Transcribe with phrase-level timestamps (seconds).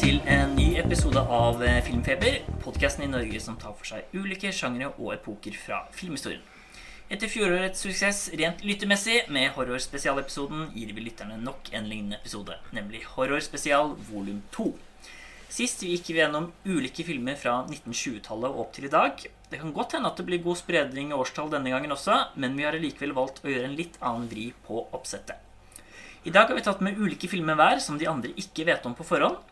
[0.00, 4.48] Til en ny episode av eh, Filmfeber, podkasten i Norge som tar for seg ulike
[4.56, 6.40] sjangre og epoker fra filmhistorien.
[7.12, 13.02] Etter fjorårets suksess rent lyttemessig med horrorspesialepisoden gir vi lytterne nok en lignende episode, nemlig
[13.12, 14.70] Horrorspesial volum 2.
[15.52, 19.20] Sist gikk vi gjennom ulike filmer fra 1920-tallet og opp til i dag.
[19.52, 22.56] Det kan godt hende at det blir god spredning i årstall denne gangen også, men
[22.56, 25.36] vi har likevel valgt å gjøre en litt annen vri på oppsettet.
[26.24, 28.96] I dag har vi tatt med ulike filmer hver som de andre ikke vet om
[28.96, 29.49] på forhånd.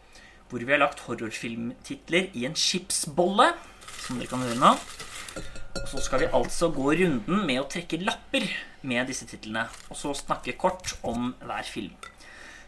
[0.49, 3.51] Hvor vi har lagt horrorfilmtitler i en chipsbolle,
[4.07, 4.75] som dere kan høre nå.
[5.79, 8.47] Og så skal vi altså gå runden med å trekke lapper
[8.89, 9.67] med disse titlene.
[9.93, 11.93] Og så snakke kort om hver film.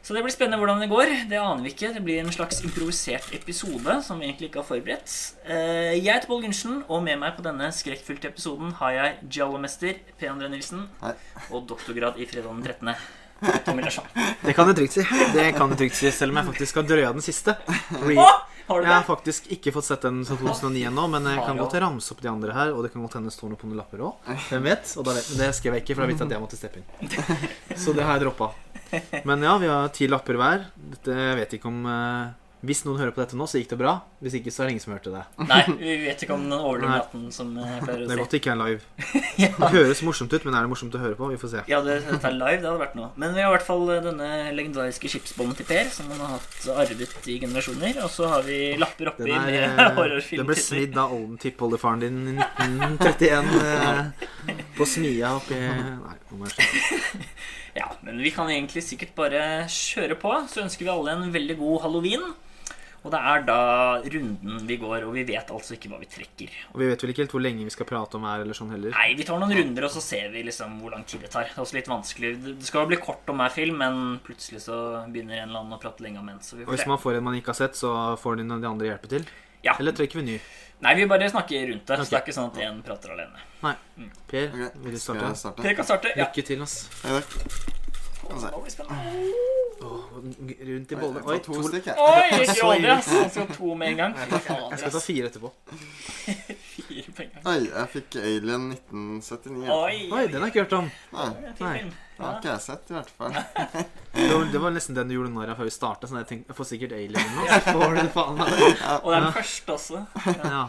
[0.00, 1.10] Så det blir spennende hvordan det går.
[1.28, 1.90] Det aner vi ikke.
[1.92, 5.16] Det blir en slags improvisert episode som vi egentlig ikke har forberedt.
[5.44, 9.98] Eh, Jeg heter Pål Gundersen, og med meg på denne skrekkfylte episoden har jeg Giallo-mester
[10.16, 10.28] P.
[10.30, 11.12] André Nilsen Hei.
[11.50, 12.94] og doktorgrad i fredag den 13.
[13.41, 15.05] Det kan du trygt si.
[15.35, 17.55] Det kan du trygt si, Selv om jeg faktisk har drøya den siste.
[18.02, 18.27] Re Å,
[18.71, 21.49] har du jeg har faktisk ikke fått sett den fra 2009 ennå, men jeg kan
[21.49, 21.63] Har du?
[21.65, 22.73] godt ramse opp de andre her.
[22.77, 24.29] Og det kan godt hende står noe på noen lapper òg.
[24.51, 24.93] Hvem vet?
[25.01, 27.79] Og det skrev jeg ikke, for da visste jeg at jeg måtte steppe inn.
[27.80, 28.52] Så det har jeg droppa.
[29.27, 30.68] Men ja, vi har ti lapper hver.
[30.95, 33.78] Dette, jeg vet ikke om eh, Hvis noen hører på dette nå, så gikk det
[33.80, 33.92] bra.
[34.20, 35.22] Hvis ikke, så er det ingen som hørte det.
[35.48, 38.40] Nei, vi vet ikke om den overlever natten, som jeg pleier Det er godt det
[38.42, 38.80] ikke er live.
[39.40, 39.48] Ja.
[39.56, 41.30] Det høres morsomt ut, men er det morsomt å høre på?
[41.30, 41.60] Vi får se.
[41.70, 43.06] Ja, det, dette er live, det hadde vært noe.
[43.22, 46.66] Men vi har i hvert fall denne legendariske skipsbånden til Per, som han har hatt
[46.74, 48.02] arvet i generasjoner.
[48.04, 50.42] Og så har vi lapper oppi Den er, med horrorfilmtitler.
[50.42, 55.56] det ble smidd av olden tippoldefaren din i 1931 eh, på smia oppi
[56.04, 57.24] Nei, nå må jeg slutte.
[57.80, 60.34] Ja, men vi kan egentlig sikkert bare kjøre på.
[60.50, 62.24] Så ønsker vi alle en veldig god halloween.
[63.01, 63.60] Og det er da
[64.12, 66.56] runden vi går, og vi vet altså ikke hva vi trekker.
[66.75, 68.72] Og vi vet vel ikke helt hvor lenge vi skal prate om her, eller sånn
[68.75, 68.93] heller.
[68.93, 71.49] Nei, vi tar noen runder, og så ser vi liksom hvor lang tid det tar.
[71.49, 72.33] Det er også litt vanskelig.
[72.61, 75.78] Det skal jo bli kort om hver film, men plutselig så begynner en eller annen
[75.78, 76.43] å prate lenge om en.
[76.44, 78.72] Så vi Og hvis man får en man ikke har sett, så får de de
[78.75, 79.25] andre hjelpe til?
[79.65, 79.78] Ja.
[79.78, 80.37] Eller trekker vi ny?
[80.81, 81.94] Nei, vi bare snakker rundt det.
[81.94, 82.05] Okay.
[82.05, 83.44] Så det er ikke sånn at én prater alene.
[83.65, 83.75] Nei.
[84.28, 84.71] Per, okay.
[84.84, 85.32] vil du starte?
[85.41, 85.65] starte?
[85.65, 86.12] Per kan starte.
[86.17, 86.28] Ja.
[86.28, 86.82] Lykke til, ass.
[87.05, 87.81] Hei, takk.
[88.31, 90.01] Å, Åh,
[90.69, 91.23] rundt i bollene.
[91.25, 91.63] Oi, to to.
[91.69, 91.97] stykk, jeg.
[91.97, 92.71] Oi, ikke Så.
[93.17, 94.17] Han skal to med en gang.
[94.21, 95.51] Jeg skal ta fire etterpå.
[95.71, 97.47] Fire på en gang.
[97.49, 99.65] Oi, jeg fikk Alien 1979.
[99.73, 100.91] Oi, Oi, den har jeg ikke hørt om.
[101.17, 101.75] Nei, Det en fin Nei.
[101.81, 101.93] film.
[102.21, 103.37] har ikke jeg sett, i hvert fall.
[104.13, 106.11] Det var, det var nesten den du gjorde narr av før vi starta.
[106.11, 107.47] Sånn jeg tenkte, jeg får sikkert alien nå.
[107.49, 108.57] Så får du faen meg.
[109.01, 110.03] Og det er den første også.
[110.45, 110.65] Ja.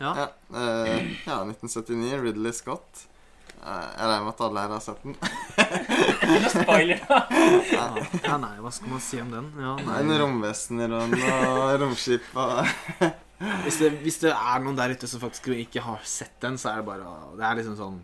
[0.00, 0.12] Ja,
[0.56, 3.04] eh, ja 1979, Ridley Scott.
[3.64, 5.14] Eh, jeg regner med at alle her har sett den.
[6.28, 7.20] Noe spoiler, da.
[7.74, 7.84] Ja.
[8.24, 9.46] ja, nei, hva skal man si om den?
[9.60, 10.00] Ja, nei.
[10.02, 12.66] en romvesener og noe romskip og
[13.64, 16.70] Hvis det, hvis det er noen der ute som faktisk ikke har sett den, så
[16.70, 17.08] er det bare
[17.38, 17.96] Det er liksom sånn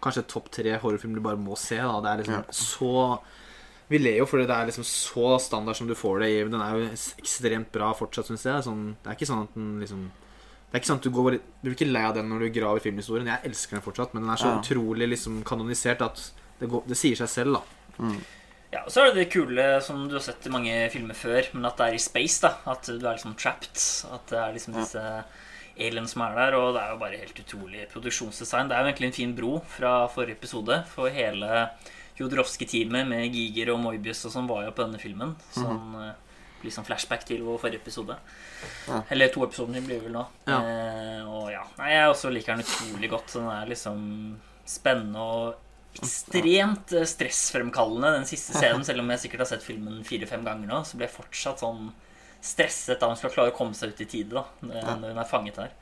[0.00, 1.76] Kanskje topp tre horrorfilm du bare må se.
[1.76, 2.54] da Det er liksom Ja.
[2.56, 2.94] så
[3.92, 6.40] Vi ler jo fordi det er liksom så standard som du får det i.
[6.48, 8.62] Den er jo ekstremt bra fortsatt, syns jeg.
[8.64, 10.04] Sånn, det er ikke sånn at den liksom
[10.70, 12.80] Det er ikke sant, Du går Du blir ikke lei av den når du graver
[12.80, 13.26] filmhistorien.
[13.26, 14.60] Jeg elsker den fortsatt, men den er så Ja.
[14.60, 17.62] utrolig liksom kanonisert at det, går, det sier seg selv, da.
[17.98, 18.20] mm.
[18.72, 21.42] Ja, og så er det det kule som du har sett i mange filmer før,
[21.54, 22.54] men at det er i space, da.
[22.70, 23.80] At du er liksom trapped.
[24.14, 24.80] At det er liksom Ja.
[24.84, 25.24] disse
[25.76, 28.68] aliens som er der, og det er jo bare helt utrolig produksjonsdesign.
[28.68, 31.70] Det er jo egentlig en fin bro fra forrige episode, for hele
[32.20, 35.34] Jodorowsky-teamet med Giger og Moibius og sånn var jo på denne filmen.
[35.52, 36.14] Sånn Mm blir
[36.68, 38.18] sånn flashback til vår forrige episode.
[38.84, 39.00] Ja.
[39.08, 40.26] Eller to episoder blir det vel nå.
[40.44, 40.58] Ja.
[40.60, 43.32] Eh, og ja, Nei, jeg også liker den utrolig godt.
[43.38, 44.04] Den er liksom
[44.68, 48.84] spennende og ekstremt eh, stressfremkallende, den siste scenen.
[48.86, 51.88] Selv om jeg sikkert har sett filmen fire-fem ganger nå, så blir jeg fortsatt sånn
[52.44, 54.44] stresset da hun skal klare å komme seg ut i tide, da.
[54.60, 55.74] Når hun er fanget her.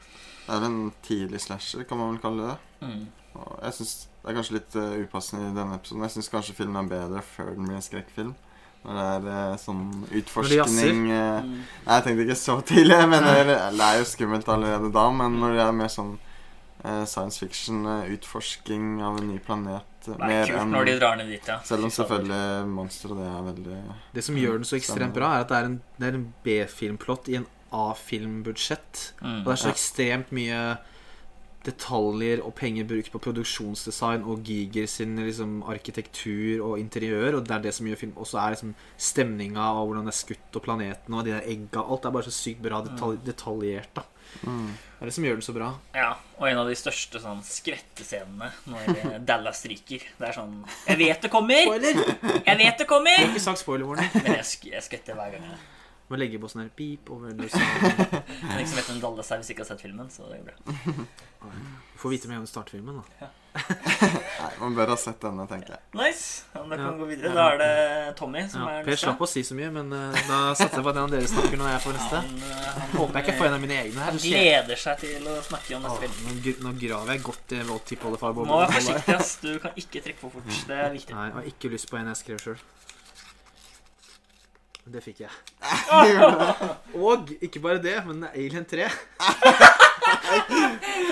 [0.48, 2.58] Det er en tidlig slasher, kan man vel kalle det.
[2.86, 3.02] Mm.
[3.38, 6.02] Og jeg synes Det er kanskje litt eh, upassende i denne episoden.
[6.04, 8.32] Jeg syns kanskje filmen er bedre før den blir en skrekkfilm.
[8.88, 9.82] Når det er eh, sånn
[10.20, 11.50] utforskning eh, Mm.
[11.84, 12.96] Nei, jeg tenkte ikke så tidlig.
[13.02, 16.14] Jeg mener, det er jo skummelt allerede da, men når det er mer sånn
[16.84, 17.84] eh, science fiction,
[18.16, 21.50] utforsking av en ny planet Det er mer kult enn når de drar ned dit,
[21.52, 21.58] ja.
[21.68, 23.78] Selv om selvfølgelig monstre, det er veldig
[24.16, 26.26] Det som gjør den så ekstremt bra, er at det er en, det er en
[26.46, 29.02] B-filmplott i en A-filmbudsjett.
[29.20, 29.40] Mm.
[29.42, 30.62] Og det er så ekstremt mye
[31.66, 37.38] detaljer og penger brukt på produksjonsdesign og Giger sin liksom, arkitektur og interiør.
[37.38, 38.14] Og det er det som gjør film.
[38.16, 41.48] Og så er liksom stemninga og hvordan det er skutt og planeten og de der
[41.50, 41.82] egga.
[41.82, 43.90] Alt er bare så sykt bra detalj detaljert.
[43.96, 44.06] da
[44.44, 44.68] mm.
[44.98, 45.70] Det er det som gjør den så bra.
[45.94, 50.06] Ja, og en av de største sånn skvettescenene når Dallas ryker.
[50.18, 51.66] Det er sånn Jeg vet det kommer!
[51.66, 52.04] Spoiler!
[52.44, 53.18] Jeg vet det Jeg kommer!
[53.18, 54.22] har ikke sagt spoiler-ordene.
[54.22, 55.58] Men jeg, sk jeg skvetter hver gang.
[56.08, 59.24] Må legge på sånn her pip over du Det er ikke som vet hvem Dalle
[59.24, 60.08] er hvis ikke har sett filmen.
[60.12, 61.04] Så det er bra.
[61.98, 63.28] Får vite mer om startfilmen, da.
[63.58, 65.82] Nei, man bør ha sett denne, tenker jeg.
[65.98, 66.44] Nice.
[66.54, 66.92] Ja, men da kan Ja.
[66.92, 67.32] vi gå videre.
[67.34, 70.14] Da er det Tommy som Ja, er per slapp å si så mye, men uh,
[70.28, 72.22] da satser jeg på at en av dere snakker når jeg får neste.
[72.22, 74.10] Han, eh, han, Håper jeg ikke får en av mine egne her.
[74.12, 76.38] Han gleder seg til å snakke om neste film.
[76.38, 78.36] Nå, nå graver jeg godt i våt tippoldefar.
[78.38, 79.36] Du må være forsiktig, ass.
[79.42, 80.64] Du kan ikke trekke for fort.
[80.70, 81.16] Det er viktig.
[81.18, 82.62] Nei, jeg har ikke lyst på en jeg skrev sjøl.
[84.88, 85.32] Det fikk jeg.
[87.04, 88.86] Og ikke bare det, men Alien 3.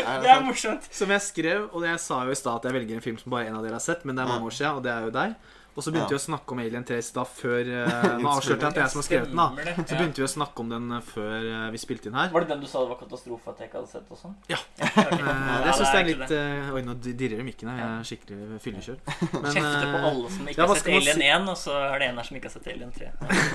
[0.06, 0.88] Er Det er morsomt.
[0.94, 3.34] Som jeg skrev, og jeg sa jo i stad at jeg velger en film som
[3.34, 5.08] bare en av dere har sett, men det er mange år siden, og det er
[5.08, 5.34] jo deg.
[5.76, 6.16] Og så begynte Ja.
[6.16, 8.86] vi å snakke om Alien 3 da før uh, Nå avslørte jeg at det er
[8.86, 9.74] jeg som har skrevet den, da.
[9.84, 12.30] Så begynte vi å snakke om den eh, før eh, vi spilte inn her.
[12.32, 14.36] Var det den du sa det var katastrofe at jeg ikke hadde sett og sånn?
[14.48, 14.60] Ja.
[14.96, 15.20] Ja, ok.
[15.20, 17.80] Eh, Ja, det syns jeg er litt eh, Oi, nå dirrer det mikken her.
[17.82, 18.98] Jeg er skikkelig fyllekjør.
[19.06, 22.08] Kjefter på eh, alle som ikke ja, har sett Alien 1, og så er det
[22.08, 23.10] en her som ikke har sett Alien 3.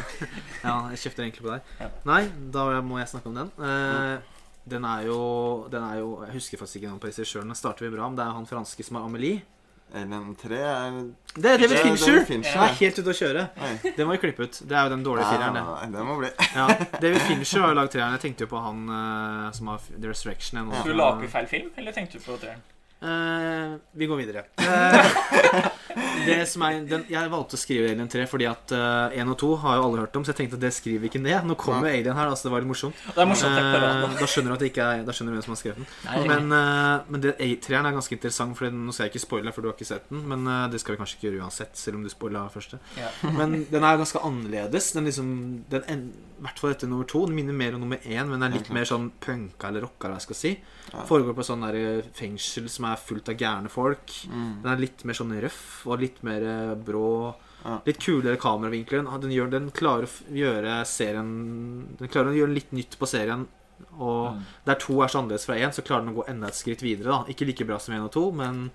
[0.68, 1.74] Ja, jeg kjefter egentlig på deg.
[1.82, 1.90] Ja.
[2.12, 2.22] Nei,
[2.54, 3.50] da må jeg snakke om den.
[3.58, 4.22] Uh,
[4.70, 5.18] den er jo
[5.74, 7.50] Den er jo Jeg husker faktisk ikke navnet på regissøren.
[7.50, 9.42] Den starter vi bra, men det er han franske som er Amelie.
[9.94, 10.98] Alien 3 er
[11.36, 12.14] Det er David Det er Fincher!
[12.14, 13.46] David Fincher, Han er helt ute å kjøre.
[13.60, 13.72] Nei.
[13.98, 14.60] Det må vi klippe ut.
[14.64, 15.64] Det er jo den dårlige fireren, det.
[15.68, 16.30] Ja, det må bli.
[16.60, 18.16] Ja, David Fincher har jo lagd treeren.
[18.16, 20.62] Jeg tenkte jo på han uh, som har The Resurrection.
[20.64, 22.64] og Skulle du lage feil film, eller tenkte du på treeren?
[23.02, 24.44] Eh, vi går videre.
[24.62, 25.68] Uh,
[26.28, 29.50] det som er, den, jeg valgte å skrive Alien 3 fordi at 1 og 2
[29.64, 31.48] har jo alle hørt om, så jeg tenkte at det skriver vi ikke ned.
[31.50, 31.98] Nå kommer ja.
[31.98, 33.02] Alien her, altså det var litt morsomt.
[33.08, 33.58] Det er morsomt.
[33.58, 34.22] Eh, det.
[34.22, 35.90] da skjønner du at det ikke er Da skjønner du hvem som har skrevet den.
[36.06, 39.56] Nei, Men, uh, men det, treeren er ganske interessant, for nå skal jeg ikke spoile,
[39.56, 40.22] for du har ikke sett den.
[40.30, 42.78] Men uh, det skal vi kanskje ikke gjøre uansett, selv om du spoila første.
[43.00, 43.10] Ja.
[43.34, 44.94] Men den er ganske annerledes.
[44.94, 45.32] Den liksom
[45.74, 46.12] den, en-
[46.42, 47.20] I hvert fall etter nummer to.
[47.28, 48.74] Den minner mer om nummer én, men er litt Ok.
[48.74, 50.08] mer sånn punka eller rocka.
[50.10, 50.52] hva jeg skal si
[50.92, 51.04] Ja.
[51.06, 54.08] Foregår på sånn der fengsel som er fullt av gærne folk.
[54.28, 54.64] Mm.
[54.64, 57.36] Den er litt mer sånn røff og litt mer eh, brå.
[57.64, 57.80] Ja.
[57.86, 59.06] Litt kulere kameravinkler.
[59.22, 63.46] Den, gjør, den klarer å gjøre serien Den klarer å gjøre litt nytt på serien.
[64.00, 64.42] Og Mm.
[64.66, 66.82] der to er så annerledes fra én, så klarer den å gå enda et skritt
[66.82, 67.06] videre.
[67.06, 68.72] da Ikke like bra som én og to, men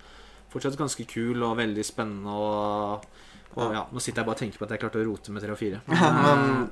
[0.51, 2.27] fortsatt ganske kul og veldig spennende.
[2.31, 3.05] Og,
[3.57, 5.41] og ja, Nå sitter jeg bare og tenker på at jeg klarte å rote med
[5.43, 5.81] tre og fire.
[5.87, 6.71] Men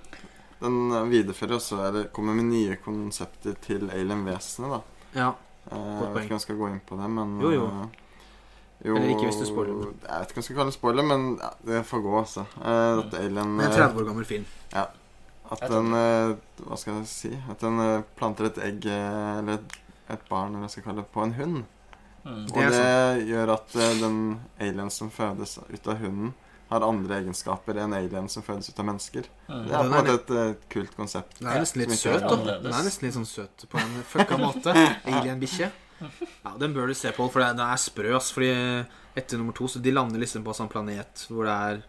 [0.61, 4.81] den viderefører også Eller kommer med nye konsepter til Alien-vesenet, da.
[5.19, 5.31] ja,
[5.65, 7.63] Eh, Jeg vet ikke om jeg skal gå inn på det, men Jo, jo.
[7.65, 7.87] eh,
[8.85, 10.73] jo Eller ikke hvis du spoiler, men- Jeg vet ikke om jeg skal kalle det
[10.75, 12.43] spoiler, men ja, det får gå, altså.
[12.61, 14.45] Eh, Dette Alien en eh, 30 år gammel film.
[14.75, 16.35] At den eh,
[16.65, 17.31] Hva skal jeg si?
[17.49, 19.75] At den eh, planter et egg, eh, eller et,
[20.09, 21.63] et barn, eller hva jeg skal kalle det, på en hund.
[22.25, 22.45] Mm.
[22.45, 24.15] Og det, det gjør at eh, den
[24.59, 26.33] alien som fødes ut av hunden,
[26.75, 29.29] har andre egenskaper enn alien som fødes ut av mennesker.
[29.47, 29.63] Mm.
[29.65, 31.39] Det er på en måte et eh, kult konsept.
[31.39, 32.21] Den er nesten litt søt.
[32.27, 32.37] da.
[32.61, 34.75] Den er nesten litt sånn søt på en fucka måte.
[35.11, 35.71] Alien-bikkje.
[36.01, 38.15] Ja, Den bør du se på, for det- den er sprø.
[38.17, 38.51] ass Fordi
[39.15, 41.83] etter nummer to så de lander liksom på en sånn planet hvor det er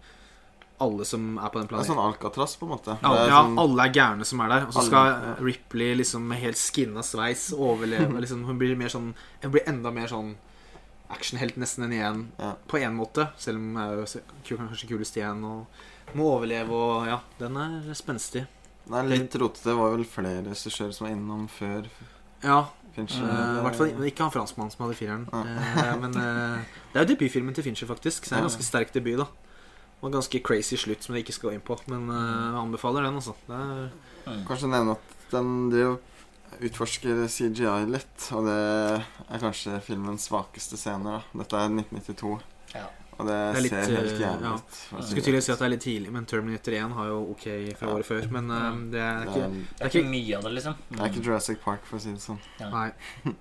[0.78, 1.88] alle som er på den planeten.
[1.88, 2.96] Det er sånn Alcatraz, på en måte.
[3.00, 4.66] Ja, er ja, sånn, alle er gærne som er der.
[4.68, 5.34] Og så Alle, skal ja.
[5.40, 8.12] Ripley liksom med helt skinna sveis overleve.
[8.22, 10.34] Liksom, hun blir mer sånn Hun blir enda mer sånn
[11.10, 12.54] actionhelt nesten enn igjen, Ja.
[12.68, 13.28] på én måte.
[13.38, 14.20] Selv om jeg er
[14.50, 15.66] jo kanskje kulest igjen og
[16.14, 18.46] må overleve og Ja, den er spenstig.
[18.86, 19.64] Det er litt rotete.
[19.64, 21.86] Det var vel flere regissører som var innom før
[22.42, 23.22] Ja, Fincher.
[23.24, 25.26] uh, I hvert fall ikke han franskmannen som hadde fireren.
[25.32, 26.58] Eh, men uh,
[26.92, 28.24] det er jo debutfilmen til Fincher, faktisk.
[28.24, 29.16] Så det er en ganske sterk debut.
[29.18, 29.26] da
[30.02, 31.76] Og en ganske crazy slutt som jeg ikke skal gå inn på.
[31.88, 33.34] Men uh, jeg anbefaler den, altså.
[33.48, 33.88] Det er,
[34.26, 34.40] Mm.
[34.44, 35.98] Kanskje nevne at den driver
[36.60, 38.56] utforsker CGI litt, og det
[39.30, 41.22] er kanskje filmens svakeste scener.
[41.32, 42.40] da Dette er 1992,
[42.74, 42.86] Ja.
[43.18, 44.54] og det, Det litt, ser helt jævlig ja.
[44.54, 44.78] ut.
[44.92, 47.46] jeg skulle tydelig si at det er litt tidlig, men Terminator 1 har jo ok
[47.78, 47.94] fra Ja.
[47.94, 48.30] året før.
[48.30, 48.90] Men Mm.
[48.90, 50.74] det er Det ikke er, Det er ikke mye av det, liksom.
[50.90, 52.40] det er ikke Jurassic Park, for å si det sånn.
[52.60, 52.90] Nei.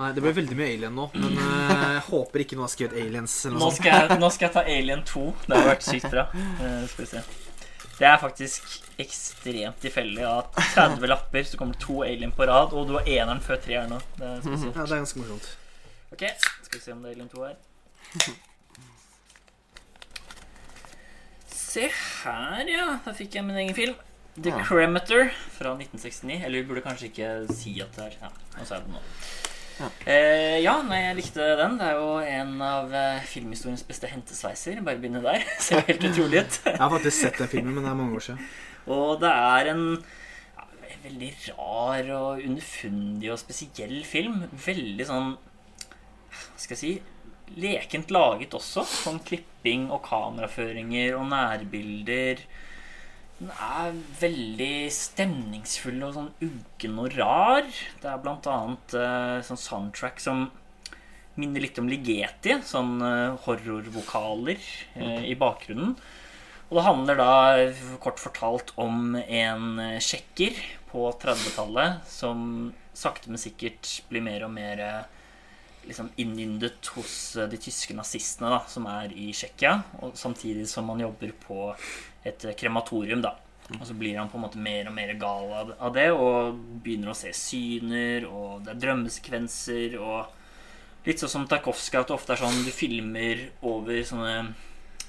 [0.00, 2.96] Nei, Det ble veldig mye Alien nå, men eh, jeg håper ikke noen har skrevet
[3.02, 3.34] Aliens.
[3.46, 5.24] eller Nå skal, jeg, nå skal jeg ta Alien 2.
[5.46, 6.24] Det har vært sykt bra.
[6.32, 7.22] Uh, skal vi se.
[8.00, 8.64] Det er faktisk
[9.02, 13.04] ekstremt tilfeldig at 30 lapper, så kommer det to Alien på rad, og du har
[13.08, 13.98] eneren før treeren nå.
[14.16, 14.72] Det er spesielt.
[14.76, 15.50] Ja, det er ganske morsomt.
[16.16, 16.24] Ok,
[16.64, 17.58] skal vi se om det er Alien 2 her.
[21.70, 21.84] Se
[22.24, 22.86] her, ja.
[23.04, 23.94] Da fikk jeg min egen film.
[24.40, 24.62] The Ja.
[24.66, 26.40] Cremator fra 1969.
[26.44, 29.02] Eller vi burde kanskje ikke si at det er Ja, nå sa jeg det nå.
[29.80, 29.88] Ja.
[30.12, 31.78] Eh, ja, nei, jeg likte den.
[31.80, 34.82] Det er jo en av eh, filmhistoriens beste hentesveiser.
[34.84, 35.44] Bare begynne der.
[35.64, 36.58] Ser jo helt utrolig ut.
[36.66, 38.42] Jeg har faktisk sett den filmen, men det er mange år siden.
[38.90, 40.66] Og det er en ja,
[41.06, 44.42] veldig rar og underfundig og spesiell film.
[44.66, 46.92] Veldig sånn Hva skal jeg si
[47.60, 48.84] Lekent laget også.
[48.86, 52.44] Sånn klipping og kameraføringer og nærbilder.
[53.40, 57.68] Den er veldig stemningsfull og sånn uggen og rar.
[58.02, 60.50] Det er blant annet uh, sånn soundtrack som
[61.40, 62.58] minner litt om Ligeti.
[62.68, 64.60] Sånn uh, horrorvokaler
[65.00, 65.96] uh, i bakgrunnen.
[66.68, 67.32] Og det handler da
[68.04, 70.60] kort fortalt om en tsjekker
[70.92, 75.02] på 30-tallet som sakte, men sikkert blir mer og mer eh,
[75.88, 79.78] liksom innyndet hos eh, de tyske nazistene da, som er i Tsjekkia,
[80.14, 81.70] samtidig som han jobber på
[82.24, 83.22] et eh, krematorium.
[83.24, 83.36] da.
[83.78, 86.58] Og så blir han på en måte mer og mer gal av av det og
[86.82, 90.36] begynner å se syner, og det er drømmesekvenser og
[91.00, 94.50] Litt sånn som Tarkovskij, at det ofte er sånn du filmer over sånne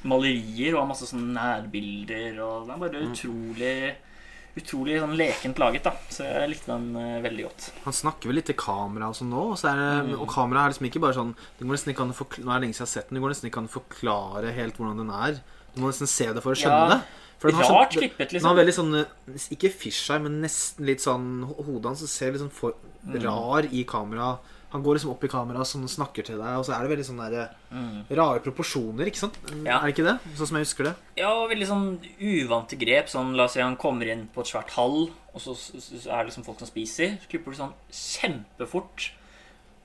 [0.07, 3.73] malerier og har masse sånne nærbilder, og det er bare utrolig
[4.59, 5.93] Utrolig sånn lekent laget, da.
[6.11, 7.69] Så jeg likte den uh, veldig godt.
[7.85, 9.43] Han snakker vel litt til kamera og sånn nå.
[9.53, 10.19] Og, så er Mm.
[10.19, 12.51] og kamera er liksom ikke bare sånn det går nesten ikke an å forklare, Nå
[12.51, 13.15] er det lenge siden jeg har sett den.
[13.15, 15.41] Det går nesten ikke an å forklare helt hvordan den er.
[15.73, 17.01] Du må nesten se det for å skjønne Ja, det.
[17.41, 18.49] For den har Rart sånn, klippet, den liksom.
[18.51, 22.51] har veldig sånn Ikke fisheye, men nesten litt sånn ho- Hodet hans ser litt sånn
[22.51, 22.73] for
[23.07, 23.23] Mm.
[23.23, 24.37] rar i kamera.
[24.71, 26.91] Han går liksom opp i kamera og sånn, snakker til deg, og så er det
[26.97, 28.05] veldig sånn der, Mm.
[28.09, 29.37] rare proporsjoner, ikke sant?
[29.65, 29.79] Ja.
[29.81, 30.19] Er det ikke det?
[30.37, 30.95] Sånn som jeg husker det.
[31.17, 33.07] Ja, og veldig sånn uvante grep.
[33.09, 36.09] Sånn, La oss si han kommer inn på et svært hall, og så, så, så
[36.11, 37.17] er det liksom folk som spiser.
[37.21, 39.11] Så klipper du sånn kjempefort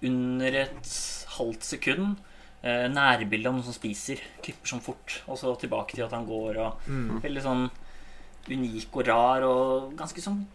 [0.02, 0.92] under et
[1.38, 2.16] halvt sekund.
[2.62, 4.20] Eh, nærbilde av noen som spiser.
[4.42, 5.20] Klipper sånn fort.
[5.28, 6.56] Og så tilbake til at han går.
[6.58, 7.20] Og Mm.
[7.22, 7.70] Veldig sånn
[8.48, 10.46] unik og rar og ganske sånn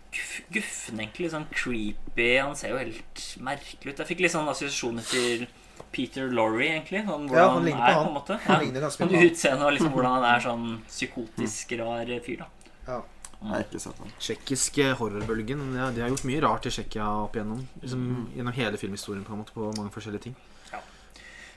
[0.52, 1.30] guffen, egentlig.
[1.32, 2.38] Sånn creepy.
[2.42, 3.98] Han ser jo helt merkelig ut.
[3.98, 5.48] Jeg fikk litt sånn assosiasjoner til
[5.92, 7.06] Peter Lorre, egentlig.
[7.06, 8.06] Sånn, hvordan Ja, han ligner på er, han.
[8.06, 8.40] på en måte.
[8.46, 8.62] Han Ja.
[8.66, 9.30] ligner ganske Sånn på han.
[9.30, 12.46] utseende og liksom hvordan han er sånn psykotisk rar fyr, da.
[12.88, 13.02] Ja.
[13.42, 13.80] Ikke.
[14.20, 15.76] Tsjekkiske horrorbølgen.
[15.76, 17.66] Ja, de har gjort mye rart i Tsjekkia opp igjennom.
[17.82, 18.28] Liksom, Mm.
[18.36, 20.36] Gjennom hele filmhistorien på en måte på mange forskjellige ting.
[20.72, 20.78] Ja.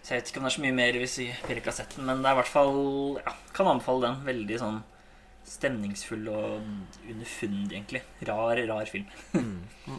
[0.03, 2.23] Så jeg vet ikke om det er så mye mer hvis vi ikke kassetten, men
[2.23, 4.25] det er i hvert fall Ja, kan anbefale den.
[4.25, 4.83] Veldig sånn
[5.45, 6.63] stemningsfull og
[7.11, 8.01] underfundig, egentlig.
[8.29, 9.05] Rar, rar film.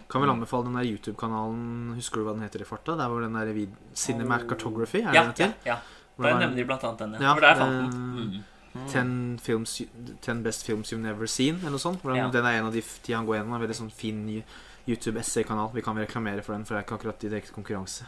[0.10, 2.96] Kan vel anbefale den der YouTube-kanalen Husker du hva den heter i farta?
[2.98, 5.78] Der hvor den der vid Cinematic Cartography er Ja, den ja, ja.
[6.18, 7.14] Der nevner de blant annet den.
[7.22, 8.20] Ja, Ja, For der fant den.
[8.36, 8.44] eh,
[8.76, 8.88] Mm.
[8.92, 9.82] Ten, films,
[10.22, 12.02] ten Best Films You've Never Seen, eller noe sånt.
[12.02, 12.30] Hvordan, Ja.
[12.30, 13.54] den er en av de ti han går gjennom.
[13.56, 14.44] En veldig sånn fin
[14.86, 15.72] YouTube-essay-kanal.
[15.74, 18.04] Vi kan reklamere for den, for det er ikke akkurat direkte konkurranse.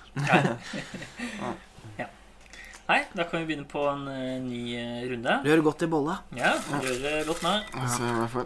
[1.97, 2.05] ja.
[2.87, 5.33] Nei, da kan vi begynne på en uh, ny eh, runde.
[5.43, 6.13] Rør godt i bolla.
[6.37, 6.53] Ja,
[6.83, 7.51] det godt nå.
[7.73, 7.87] Ja.
[7.99, 8.45] jeg.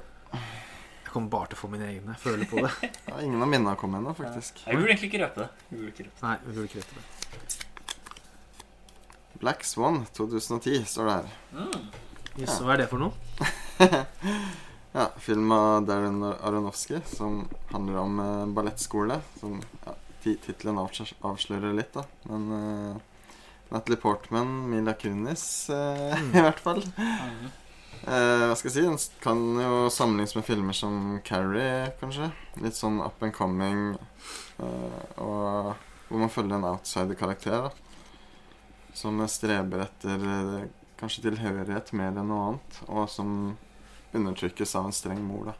[1.04, 2.16] Jeg kommer bare til å få mine egne.
[2.16, 2.72] Jeg føler på det.
[3.12, 4.64] Ja, ingen av mine har kommet ennå, faktisk.
[4.66, 5.50] Jeg burde egentlig ikke røpe det.
[5.68, 6.24] Jeg burde ikke røpe det.
[6.26, 7.04] Nei, vi burde ikke røpe det.
[9.42, 11.28] Black Swan 2010 står det her.
[11.58, 11.86] Mm.
[12.40, 13.14] Yes, hva er det for noe?
[14.92, 19.22] Ja, film av Darren Aronofsky som handler om uh, ballettskole.
[19.40, 19.94] Som ja,
[20.24, 22.04] tittelen avslører litt, da.
[22.28, 22.98] Men eh,
[23.72, 26.32] Natalie Portman, Mila Kunis eh, Mm.
[26.38, 26.82] i hvert fall.
[26.98, 27.50] Mm.
[28.02, 28.84] Eh, hva skal jeg si?
[28.88, 32.32] Den kan jo sammenlignes med filmer som Carrie, kanskje.
[32.64, 33.96] Litt sånn up and coming.
[34.60, 35.76] eh, og
[36.10, 37.70] hvor man følger en outsider-karakter.
[37.70, 40.66] da Som streber etter eh,
[41.00, 42.82] kanskje tilhørighet mer enn noe annet.
[42.90, 43.56] Og som
[44.14, 45.54] undertrykkes av en streng mor.
[45.54, 45.58] da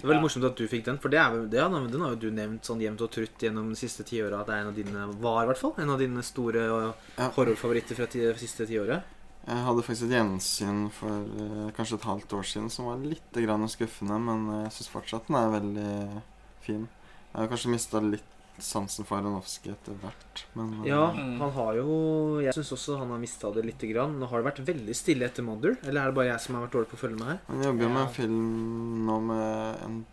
[0.00, 0.24] Det er veldig Ja.
[0.24, 1.60] morsomt at du fikk den, for det er, det,
[1.92, 4.54] den har jo du nevnt sånn jevnt og trutt gjennom de siste tiåra at det
[4.56, 7.28] er en av dine var i hvert fall, en av dine store Ja.
[7.36, 9.02] horrorfavoritter fra de det siste tiåret.
[9.46, 13.32] Jeg hadde faktisk et gjensyn for uh, kanskje et halvt år siden som var litt
[13.32, 16.22] grann skuffende, men jeg syns fortsatt den er veldig
[16.64, 16.88] fin.
[17.34, 18.24] Jeg har kanskje mista litt
[18.62, 21.38] sansen for Aronofsky etter hvert, men eh, Ja, Mm.
[21.40, 24.18] han har jo Jeg syns også han har mista det lite grann.
[24.20, 26.66] Nå har det vært veldig stille etter Mother, eller er det bare jeg som har
[26.66, 27.38] vært dårlig på å følge med her?
[27.48, 30.06] Han jobber jo med en film nå med en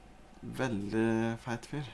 [0.58, 1.88] veldig feit fyr.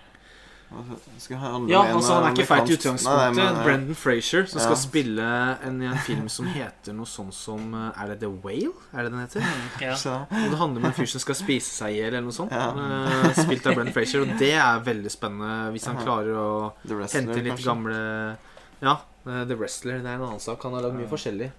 [1.22, 3.20] Skal han Ja, en altså Han er ikke feit i utgangspunktet.
[3.20, 3.64] Nei, nei, men, ja.
[3.64, 4.66] Brendan Frazier, som Ja.
[4.66, 5.28] skal spille
[5.68, 8.74] en, en film som heter noe sånn som uh, Er det The Whale?
[8.94, 9.48] Er det den heter?
[9.82, 9.94] Ja.
[9.96, 12.52] Og det handler om en fyr som skal spise seg i hjel, eller noe sånt.
[12.52, 12.72] Ja.
[12.74, 14.26] Uh, spilt av Brendan Frazier.
[14.26, 16.48] Og det er veldig spennende, hvis han klarer å
[16.84, 17.68] Wrestler, hente litt kanskje.
[17.70, 18.38] gamle
[18.84, 20.00] Ja, uh, The Wrestler.
[20.04, 20.64] Det er en annen sak.
[20.64, 21.52] Han har lagd mye forskjellig.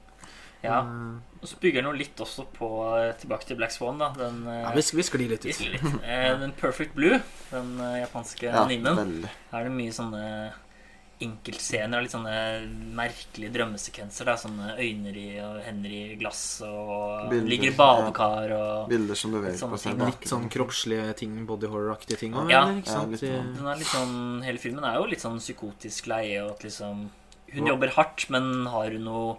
[0.64, 0.80] Ja.
[1.44, 4.08] Og så bygger den jo litt også på eh, Tilbake til Black Swan, da.
[4.16, 5.60] Den, eh, ja, vi, vi sklir litt ut.
[5.60, 5.84] Litt.
[6.02, 7.20] Eh, Den Perfect Blue,
[7.52, 9.32] den japanske Ja, animen, veldig.
[9.52, 10.22] her er det mye sånne
[11.24, 12.32] enkeltscener og litt sånne
[12.98, 14.26] merkelige drømmesekvenser.
[14.28, 14.34] Da.
[14.40, 19.32] Sånne øyne i og hender i glass og Bilder, ligger i badekar og Bilder som
[19.36, 19.94] beveger på seg.
[19.94, 20.10] ting.
[20.10, 22.64] Litt sånn kroppslige ting, body horror-aktige ting òg, Ja.
[22.66, 23.14] Ja, sånn.
[23.14, 27.10] Er sånn, Hele filmen er jo litt sånn psykotisk leie, og at liksom
[27.54, 29.36] Hun jobber hardt, men har hun noe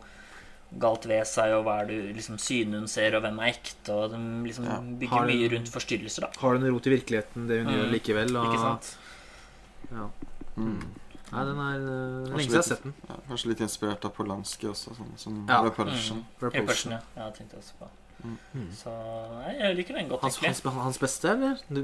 [0.79, 3.93] galt ved seg, og hva er det liksom synet hun ser, og hvem er ekte,
[3.93, 4.17] og de
[4.47, 4.79] liksom Ja.
[4.81, 6.29] bygger Har mye rundt forstyrrelser, da.
[6.41, 7.79] Har noe rot i virkeligheten, det hun Mm.
[7.79, 8.35] gjør likevel?
[8.37, 8.97] Og, Ikke sant?
[9.91, 10.07] Ja.
[10.57, 10.81] Mm.
[11.31, 12.93] Nei, den er uh, Lenge siden jeg har sett den.
[13.09, 15.61] Ja, kanskje litt inspirert av Polanski også, sånn som Ja.
[15.63, 16.17] Repulsion.
[16.17, 16.25] Mm.
[16.41, 16.61] Repulsion.
[16.61, 16.99] Repulsion, ja.
[17.17, 17.23] ja.
[17.25, 17.87] Jeg tenkte også på
[18.55, 18.67] Mm.
[18.75, 18.91] Så
[19.35, 21.59] nei, jeg liker den godt, Hans, hans, hans beste, eller?
[21.69, 21.83] De,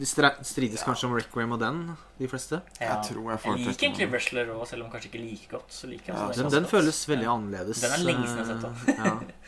[0.00, 0.84] de strides Ja.
[0.86, 2.60] kanskje om Requiem og den, de fleste?
[2.80, 2.94] Ja.
[2.96, 4.10] Jeg tror jeg Jeg liker egentlig.
[4.12, 5.70] Wrestler òg, selv om kanskje ikke like godt.
[5.72, 6.70] Så liker jeg Ja, Den, den godt.
[6.70, 7.34] føles veldig Ja.
[7.36, 7.80] annerledes.
[7.80, 9.30] Den er lenge siden jeg har sett den.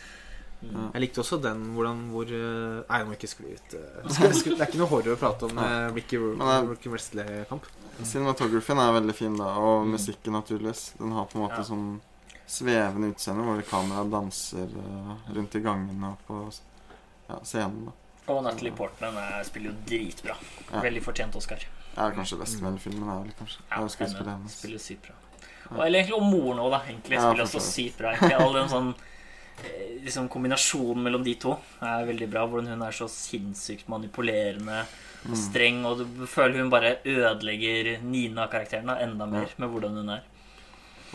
[0.66, 0.86] Mm.
[0.94, 3.74] Jeg likte også den hvordan hvor eh, Nei, jeg må ikke skli ut.
[3.76, 4.06] eh.
[4.08, 7.66] Det er ikke noe horror å prate om eh, Ricky, Ricky Wrestley-kamp.
[8.02, 10.94] Cinematographen er veldig fin, da, og musikken, naturligvis.
[10.98, 11.66] Den har på en måte Ja.
[11.68, 12.00] sånn
[12.46, 16.40] svevende utseende, hvor kameraet danser eh, rundt i gangene og på
[17.28, 17.88] ja, scenen.
[17.88, 17.92] da.
[18.32, 20.34] Og Natalie Portman er, spiller jo dritbra.
[20.72, 20.80] Ja.
[20.82, 21.62] Veldig fortjent Oscar.
[21.96, 23.62] Er kanskje best med hele filmen, er vel kanskje.
[23.70, 24.56] Ja, skuespillet hennes.
[24.60, 25.14] spiller sykt bra.
[25.70, 26.80] Og, eller egentlig, og moren òg, da.
[26.90, 28.12] Egentlig spiller også så sykt bra.
[28.14, 28.36] Egentlig.
[28.42, 28.90] All den sånn
[29.64, 32.44] eh, liksom Kombinasjonen mellom de to er veldig bra.
[32.50, 35.34] Hvordan hun er så sinnssykt manipulerende og Mm.
[35.34, 35.78] streng.
[35.88, 40.20] Og du føler hun bare ødelegger Nina-karakteren enda mer med hvordan hun er.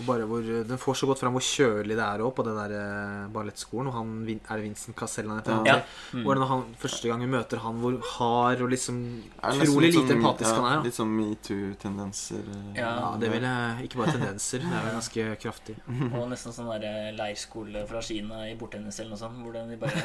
[0.01, 2.43] Og bare hvor, eh, Den får så godt fram hvor kjølig det er òg på
[2.47, 3.91] den der eh, ballettskolen.
[3.91, 5.59] Og han, er det Vincent Cassell han heter?
[5.69, 5.75] Ja.
[5.77, 5.83] Ja.
[6.17, 6.23] Mm.
[6.25, 8.97] Hvordan han, Første gang vi møter han, hvor hard og liksom
[9.37, 10.75] utrolig lite empatisk ja, han er.
[10.81, 10.87] da.
[10.89, 12.41] Litt sånn metoo-tendenser.
[12.41, 12.89] eh, Ja.
[13.01, 14.65] Ja, det vil jeg Ikke bare tendenser.
[14.65, 15.77] Det er vel ganske kraftig.
[16.17, 19.37] Og nesten sånn der leirskole fra Kina i bordtennis eller noe sånt.
[19.45, 20.01] hvor de bare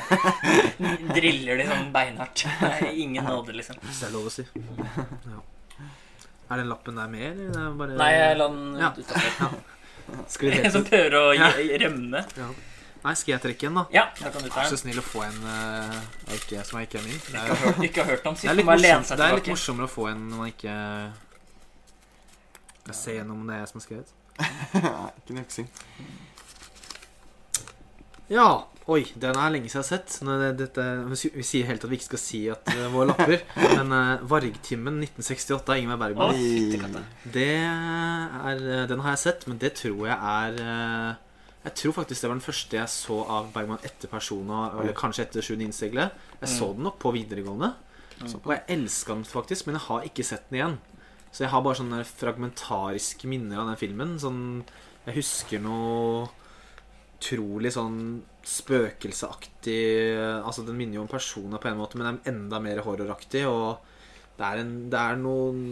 [1.16, 2.44] driller de sånn beinhardt.
[2.92, 3.76] Ingen nåde, liksom.
[3.86, 4.44] Hvis det er lov å si.
[5.30, 5.42] Ja.
[6.46, 7.48] Er den lappen der med, eller?
[7.50, 7.94] Det er bare...
[7.98, 8.90] Nei, jeg la den Ja.
[8.94, 9.56] utafor.
[10.30, 11.50] Sklir En som prøver å Ja.
[11.58, 12.25] gje- rømme.
[12.36, 12.48] Ja.
[13.06, 13.84] Nei, skal jeg trekke en, da?
[13.94, 15.98] Ja, da kan du ta Vær så snill å få en eh,
[16.34, 17.20] ikke, som jeg ikke er min.
[17.20, 18.50] Det Ikke er, har hørt, ikke har hørt om det sist.
[18.50, 19.54] er, litt, bare lene morsomt, seg det er litt tilbake.
[19.54, 20.75] morsommere å få en når man ikke
[22.86, 24.08] Jeg ser gjennom om det jeg som har skrevet.
[24.75, 25.68] Nei, ikke nøksing.
[28.28, 28.48] Ja.
[28.87, 30.16] Oi, den er lenge siden jeg har sett.
[30.23, 30.83] Nå dette,
[31.35, 33.40] vi sier helt at vi ikke skal si at det var lapper.
[33.81, 36.38] Men uh, Vargtimmen 1968 av Ingeberg Bergman.
[36.38, 37.00] Oi.
[37.35, 41.11] Det er, eh, den har jeg sett, men det tror jeg er uh,
[41.64, 45.26] Jeg tror faktisk det var den første jeg så av Bergman etter Persona, eller kanskje
[45.26, 46.14] etter Sjuende innseglet.
[46.45, 47.75] Jeg så den nok på videregående,
[48.16, 48.31] Mm.
[48.33, 50.76] og jeg elska den faktisk, men jeg har ikke sett den igjen.
[51.28, 54.14] Så jeg har bare sånne fragmentariske minner av den filmen.
[54.16, 54.64] Sånn
[55.05, 56.31] Jeg husker noe
[57.19, 59.82] utrolig sånn spøkelseaktig
[60.38, 63.82] Altså, den minner jo om personer på en måte, men er enda mer horroraktig, og
[64.36, 65.62] det er, en, det er noen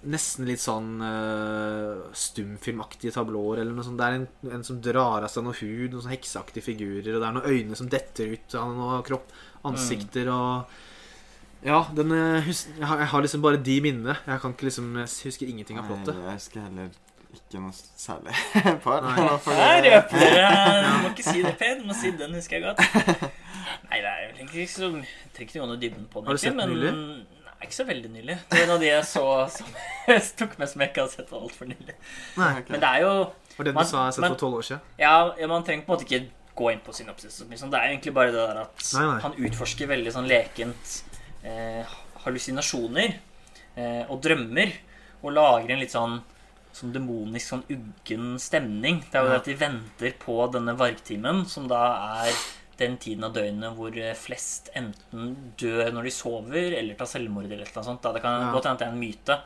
[0.00, 3.98] Nesten litt sånn uh, stumfilmaktige tablåer eller noe sånt.
[4.00, 4.22] Det er en,
[4.56, 7.50] en som drar av seg noe hud, noen sånne hekseaktige figurer, og det er noen
[7.52, 9.34] øyne som detter ut av noen kropp,
[9.68, 10.72] ansikter og
[11.60, 14.16] Ja, den eh, jeg har liksom bare de minnene.
[14.24, 16.16] Jeg kan ikke liksom Jeg husker ingenting av plottet.
[16.16, 16.88] Nei, jeg husker heller
[17.34, 18.34] ikke noe særlig
[18.84, 19.02] par.
[19.06, 19.26] Nei.
[19.44, 20.54] For røper dere!
[20.86, 21.82] Du må ikke si det pent.
[21.82, 22.80] Du må si 'den husker jeg godt'.
[23.90, 26.26] Nei, det er vel egentlig ikke så Jeg trenger ikke gå noe dybden på den.
[26.26, 26.92] Har du sett den nylig?
[26.94, 28.36] Nei, ikke så veldig nylig.
[28.50, 29.66] Det var en av de jeg så som
[30.08, 31.96] jeg tok med som jeg ikke har sett altfor nylig.
[32.40, 32.70] Nei, okay.
[32.74, 33.12] Men det er jo
[33.56, 34.80] var det du Man- sa jeg sett for tolv år siden?
[34.98, 36.22] Ja, ja, man trenger på en måte ikke
[36.56, 37.40] gå inn på synopsis.
[37.48, 37.70] Liksom.
[37.70, 39.20] Det er egentlig bare det der at Nei, nei.
[39.20, 41.02] han utforsker veldig sånn lekent
[41.44, 41.84] eh,
[42.24, 43.14] hallusinasjoner
[43.76, 44.72] eh, og drømmer.
[45.20, 46.14] Og lager en litt sånn,
[46.80, 49.00] sånn demonisk, sånn uggen stemning.
[49.10, 49.36] Det er jo Ja.
[49.36, 52.32] at de venter på denne vargtimen, som da er
[52.78, 57.44] den tiden av døgnet hvor eh, flest enten dør når de sover, eller tar selvmord
[57.44, 58.02] eller et eller annet sånt.
[58.02, 58.12] Da.
[58.12, 58.52] Det kan Ja.
[58.52, 59.40] godt hende det er en myte.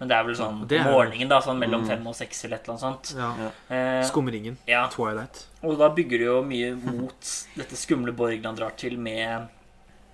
[0.00, 1.86] Men det er vel sånn Det er- morgenen, da, sånn mellom Mm.
[1.88, 3.16] fem og seks eller et eller annet sånt.
[3.18, 3.50] Ja.
[3.76, 4.56] Eh, Skumringen.
[4.66, 4.88] ja.
[4.88, 5.44] Twilight.
[5.62, 7.20] Og da bygger det jo mye mot
[7.54, 9.46] dette skumle Borgen han drar til med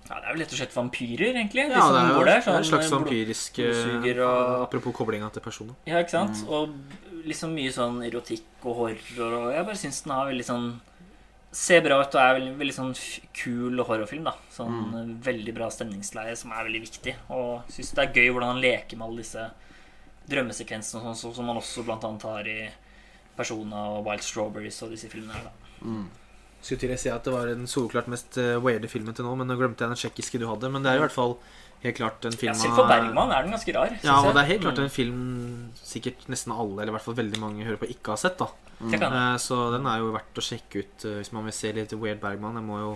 [0.07, 1.65] Ja, det er vel rett og slett vampyrer, egentlig.
[1.67, 5.43] Ja, det er jo der, er en sånn, slags vampyrisk eh, og- Apropos koblinga til
[5.43, 5.75] personer.
[5.85, 6.43] Ja, ikke sant?
[6.43, 6.49] Mm.
[6.49, 10.79] Og liksom mye sånn erotikk og horror og Jeg bare syns den har veldig sånn
[11.57, 12.91] Ser bra ut og er veldig, veldig sånn
[13.33, 14.33] kul horrorfilm, da.
[14.51, 15.13] Sånn mm.
[15.23, 17.15] veldig bra stemningsleie som er veldig viktig.
[17.33, 19.45] Og syns det er gøy hvordan han leker med alle disse
[20.27, 22.59] drømmesekvensene og sånn, sånn som han også blant annet har i
[23.37, 25.87] Persona og Wild Strawberries og disse filmene her, da.
[25.87, 26.05] Mm.
[26.67, 29.37] Skulle til å si at det var den soleklart mest uh, weirde filmen til nå,
[29.39, 30.67] men nå glemte jeg den tsjekkiske du hadde.
[30.73, 31.37] Men det er i hvert fall
[31.83, 33.93] helt klart en Ja, film selv for Bergman er den ganske rar.
[34.03, 34.83] Ja, og det er helt klart Mm.
[34.83, 35.19] en film
[35.79, 38.37] sikkert nesten alle, eller i hvert fall veldig mange hører på, ikke har sett.
[38.41, 38.47] da
[38.81, 38.93] mm.
[38.97, 41.93] Eh, Så den er jo verdt å sjekke ut eh, hvis man vil se litt
[41.93, 42.55] Weird Bergman.
[42.59, 42.91] Jeg må jo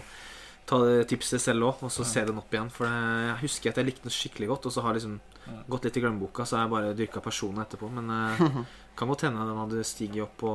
[0.65, 2.69] ta det tipset selv òg, og så se den opp igjen.
[2.73, 5.63] For jeg husker at jeg likte den skikkelig godt, og så har liksom Ja.
[5.69, 7.87] gått litt i glemmeboka, så har jeg bare dyrka personen etterpå.
[7.91, 8.63] Men eh,
[8.97, 10.51] kan godt hende den hadde stiget opp på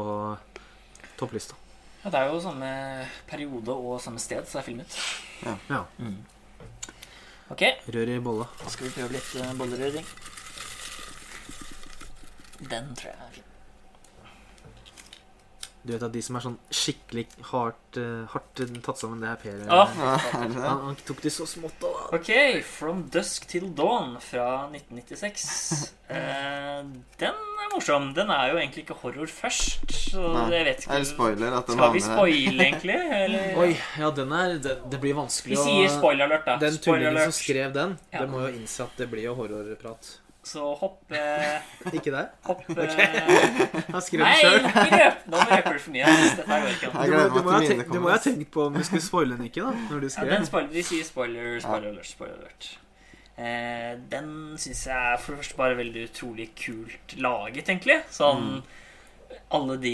[1.18, 1.54] topplista.
[2.06, 2.66] Ja, det er jo samme
[3.26, 4.92] periode og samme sted så er filmet.
[5.42, 5.80] Ja.
[5.98, 6.20] Mm.
[7.50, 7.62] Ok,
[7.94, 8.46] Rør i bolla.
[8.60, 10.06] da skal vi prøve litt uh, bollerøring.
[12.70, 13.25] Den tror jeg.
[15.86, 19.36] Du vet at de som er sånn skikkelig hardt, eh, hardt tatt sammen, det er
[19.42, 19.60] Per.
[19.70, 20.62] Ah, Ja, det det?
[20.64, 21.92] han, han tok de så smått, da.
[22.18, 22.30] Ok,
[22.66, 25.92] From Dusk Till Dawn fra 1996.
[26.06, 26.84] Eh,
[27.18, 28.12] den er morsom.
[28.14, 30.44] Den er jo egentlig ikke horror først, så Nei.
[30.52, 32.98] jeg vet Er det ikke spoiler at den Skal vi spoile, egentlig?
[33.16, 33.48] Eller?
[33.58, 36.54] Oi, ja, den er Det, det blir vanskelig Vi sier spoiler alert, da.
[36.62, 38.20] Den tullingen som skrev den, Ja.
[38.22, 40.12] det må jo innse at det blir jo horrorprat.
[40.46, 41.58] Så hopp eh,
[41.90, 42.28] Ikke der?
[42.46, 43.06] Hopp okay.
[43.90, 44.60] Han skrev det sjøl.
[44.62, 46.06] ikke må Nå røper du for mye.
[46.06, 46.96] Dette går ikke an.
[46.96, 49.72] Du, må- du, må ha tenkt- på om du skulle spoile den ikke, da.
[49.90, 52.68] Når du Ja, den spoiler, de sier spoiler, spoiler alert, spoiler alert.
[53.36, 57.98] Eh, den syns jeg er for det første bare veldig utrolig kult laget, egentlig.
[58.14, 58.62] Sånn
[59.54, 59.92] alle de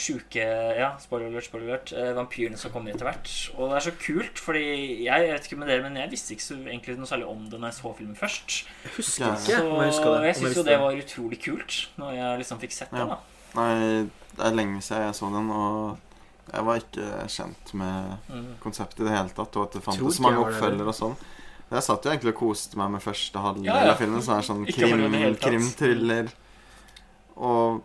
[0.00, 0.40] sjuke
[0.78, 1.92] Ja, spoiler alert, spoiler alert.
[1.92, 3.28] Eh, vampyrene som kommer etter hvert.
[3.56, 4.62] Og det er så kult, fordi
[5.04, 7.42] jeg, jeg vet ikke med dere, men jeg visste ikke så egentlig noe særlig om
[7.50, 8.56] det når jeg så filmen først.
[8.86, 10.26] Jeg husker ikke Så om jeg husker det.
[10.30, 12.98] jeg syns jo det var utrolig kult når jeg liksom fikk sett Ja.
[13.04, 13.08] den.
[13.14, 13.18] da
[13.56, 15.98] Nei, det er lenge siden jeg så den, og
[16.52, 18.48] jeg var ikke kjent med mm.
[18.60, 21.16] konseptet i det hele tatt, og at det fantes mange oppfølgere og sånn.
[21.72, 23.92] Jeg satt jo egentlig og koste meg med første halvdel Ja, ja.
[23.92, 26.28] av filmen, som er sånn krim, krimthriller.
[27.36, 27.82] Og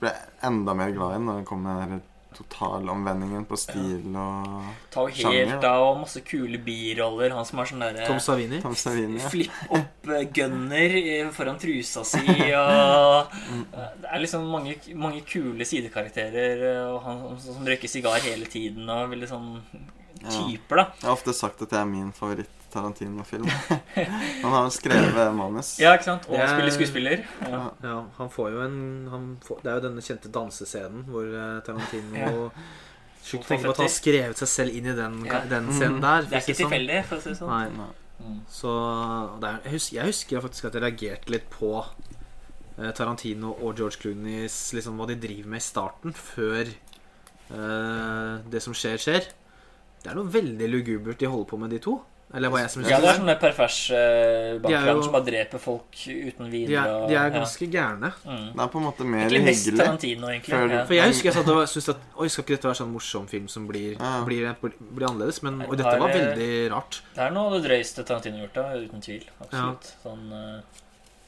[0.00, 0.12] ble
[0.46, 2.00] enda mer glad i den når det kom den
[2.38, 7.32] totalomvendingen på stil og Ta jo helt av, og masse kule biroller.
[7.34, 8.60] Han som har sånn derre Tom Savini.
[8.62, 9.18] Tom Savini.
[9.22, 9.30] ja.
[9.32, 15.66] Flipp opp eh, gunner foran trusa si og eh, Det er liksom mange, mange kule
[15.68, 19.50] sidekarakterer, eh, og han som, røyker sigar hele tiden, og veldig sånn
[20.18, 20.86] typer, da.
[21.00, 22.12] Jeg har ofte sagt at det er min
[22.72, 23.46] favoritt-Tarantino-film.
[24.42, 25.74] Han har skrevet manus.
[25.80, 26.28] Ja, ikke sant?
[26.28, 27.24] Og er- spiller skuespiller.
[27.42, 27.62] Ja.
[27.82, 27.96] Ja.
[28.18, 28.78] Han får jo en
[29.10, 32.50] han får, Det er jo denne kjente dansescenen hvor eh, Tarantino Ja.
[33.28, 35.40] Sjukt å tenke på at han har skrevet seg selv inn i den, Ja.
[35.50, 36.22] den scenen der.
[36.22, 36.70] Det er ikke sånn.
[36.70, 37.50] tilfeldig, for å si det sånn.
[37.50, 37.68] Nei.
[37.76, 37.88] Nei.
[38.18, 38.38] Mm.
[38.50, 38.70] Så
[39.40, 41.72] det er, jeg, husker, jeg husker faktisk at jeg reagerte litt på
[42.78, 46.66] eh, Tarantino og George Clooneys liksom, hva de driver med i starten, før
[47.50, 49.28] eh, det som skjer, skjer.
[50.02, 51.98] Det er noe veldig lugubert de holder på med, de to.
[52.34, 56.00] Eller hva jeg som Ja, det er sånne pervers eh, bakgrunn som bare dreper folk
[56.04, 57.22] uten de, er, de er ja.
[57.32, 58.10] ganske gærne.
[58.26, 58.50] Mm.
[58.52, 59.54] Det er på en måte mer hyggelig.
[59.80, 60.42] Egentlig.
[60.44, 60.82] Før- Ja.
[60.84, 63.28] For jeg husker jeg satt og syntes at Oi, skal ikke dette være sånn morsom
[63.30, 64.24] film som blir, Ja.
[64.28, 65.42] blir, blir annerledes?
[65.42, 67.00] Men og dette var eh, veldig rart.
[67.14, 69.24] Det er noe av det drøyeste Tarantino har gjort, da, uten tvil.
[69.40, 69.94] Absolutt.
[70.04, 70.60] Sånn uh,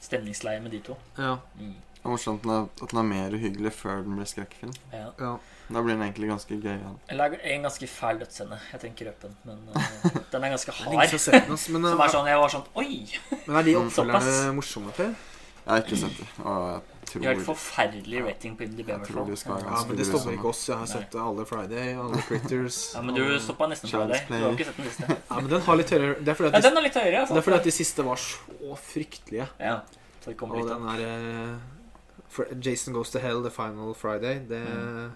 [0.01, 0.97] stemningsleie med de to.
[1.17, 1.73] Ja, Mm.
[2.01, 4.71] Det er morsomt at den er, at den er mer uhyggelig før den blir skrekkfilm.
[4.91, 5.37] Ja.
[5.71, 5.77] Ja.
[5.77, 6.75] Da blir den egentlig ganske gøy.
[6.83, 6.91] Ja.
[7.09, 8.59] Eller er en ganske fæl dødsscene.
[8.73, 9.89] Jeg tenker røpen, men uh,
[10.35, 10.99] den er ganske hard.
[11.07, 13.07] er setten, ass, men, Som eh, er sånn, jeg var sånn Oi!
[13.47, 13.87] men er de Mm.
[13.87, 15.15] oppfølgerne morsomme, til?
[15.61, 16.27] Jeg har ikke sett det.
[16.41, 16.63] Og
[17.11, 18.87] jeg De har et forferdelig rating på IMDb.
[18.89, 19.73] Jeg tror de skal Ja.
[19.75, 20.61] Ja, men det stopper ikke oss.
[20.69, 24.23] Jeg har sett alle Friday, alle Critters Ja, men du stoppa nesten Friday.
[24.27, 25.09] Du har ikke sett den siste.
[25.29, 27.19] Ja, men den har litt høyere Det er fordi Ja, at de, er litt høyere.
[27.21, 27.33] altså.
[27.35, 29.47] det er fordi at de siste var så fryktelige.
[29.61, 29.75] Ja,
[30.23, 34.39] så det kommer litt Og den er eh, Jason Goes to Hell, The Final Friday,
[34.49, 35.11] det Mm.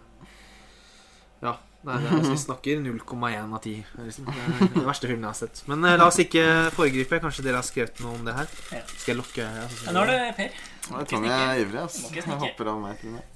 [1.43, 1.55] Ja.
[1.85, 3.73] Nei, det er, vi snakker 0,1 av 10.
[3.93, 5.59] Det er liksom, det er den verste filmen jeg har sett.
[5.69, 7.19] Men eh, la oss ikke foregripe.
[7.21, 8.47] Kanskje dere har skrevet noe om det her?
[8.95, 9.45] Skal jeg lukke?
[9.45, 10.57] Ja, Ja, nå er det Per.
[10.89, 11.83] Nå er jeg er ivrig.
[11.83, 11.99] ass.
[12.15, 13.31] Jeg hopper av meg til meg.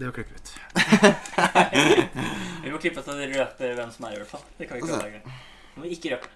[0.00, 0.48] Det å klippe ut.
[2.64, 4.44] Vi må klippe at dere røper hvem som er, i hvert fall.
[4.58, 5.06] Det kan vi ikke Altså.
[5.06, 5.20] lage.
[5.74, 6.28] Vi må ikke røpe.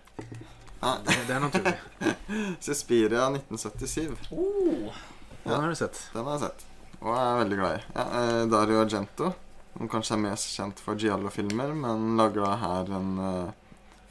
[0.82, 1.74] Ja, Det, det er naturlig.
[2.68, 4.30] Suspiria 1977.
[4.30, 4.94] Oh,
[5.42, 5.98] Den har du sett.
[6.14, 6.64] Den har jeg sett.
[7.00, 7.82] Og jeg er veldig glad i.
[7.96, 9.32] Ja, eh, Dario Argento,
[9.76, 13.50] som kanskje er mest kjent for Giallo-filmer, men lager da her en uh,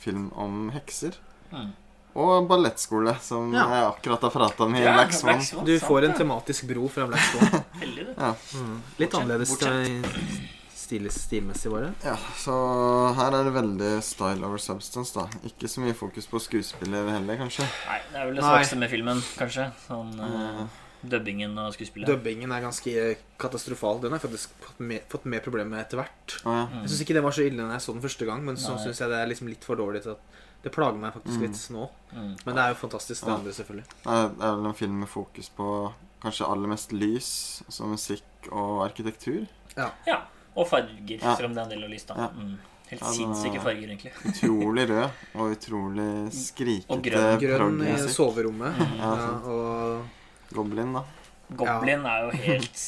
[0.01, 1.17] film om hekser.
[1.51, 1.73] mm.
[2.15, 3.65] Og ballettskole, som Ja.
[3.67, 5.41] jeg akkurat har prata om i Ja, Black Swan.
[5.67, 7.63] Du får en tematisk bro fra Black Swan.
[7.81, 8.13] Heldig, du.
[8.55, 8.77] Mm.
[9.01, 10.07] Litt annerledes eh,
[10.71, 11.89] stil, stilmessig, bare.
[12.05, 12.55] Ja, så
[13.17, 15.27] her er det veldig style over substance, da.
[15.43, 17.67] Ikke så mye fokus på skuespiller heller, kanskje.
[17.89, 19.67] Nei, det er vel det svakeste med filmen, kanskje.
[19.89, 20.63] Sånn uh,
[21.09, 22.07] dubbingen og skuespillet.
[22.07, 23.99] Dubbingen er ganske katastrofal.
[24.01, 26.37] Den har jeg faktisk fått mer, fått mer problemer med etter hvert.
[26.45, 26.65] Ah, ja.
[26.71, 26.81] Mm.
[26.81, 28.77] Jeg syns ikke det var så ille da jeg så den første gang, men så
[28.83, 30.19] syns jeg det er liksom litt for dårlig til at
[30.65, 31.41] det plager meg faktisk Mm.
[31.45, 31.89] litt nå.
[32.13, 32.35] Mm.
[32.45, 33.35] Men det er jo fantastisk, det Ja.
[33.37, 33.85] andre, selvfølgelig.
[34.03, 38.85] Det er vel en film med fokus på kanskje aller mest lys, som musikk og
[38.89, 39.45] arkitektur.
[39.77, 39.91] Ja.
[40.55, 41.35] Og farger, Ja.
[41.35, 42.13] selv om det er en del av lys, da.
[42.15, 42.27] Ja.
[42.29, 42.57] Mm.
[42.87, 44.11] Helt Ja, sinnssyke farger, egentlig.
[44.25, 47.39] Utrolig rød og utrolig Og skrikete grønn.
[47.41, 48.77] Grønn i soverommet.
[48.77, 48.97] Mm.
[48.97, 50.05] Ja, Ja, og
[50.53, 51.03] Goblin, da.
[51.55, 52.83] Goblin er jo helt.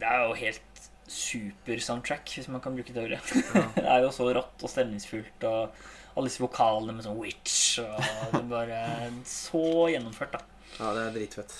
[0.00, 0.62] Det er jo helt
[1.08, 3.20] super-soundtrack, hvis man kan bruke det ordet.
[3.54, 3.62] ja.
[3.76, 7.98] Det er jo så rått og stemningsfullt, og alle disse vokalene med sånn witch og
[8.32, 8.80] Det er bare
[9.28, 10.40] så gjennomført, da.
[10.80, 11.54] ja, det er dritfett.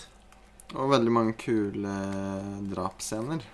[0.77, 1.93] Og veldig mange kule
[2.75, 3.45] drapsscener.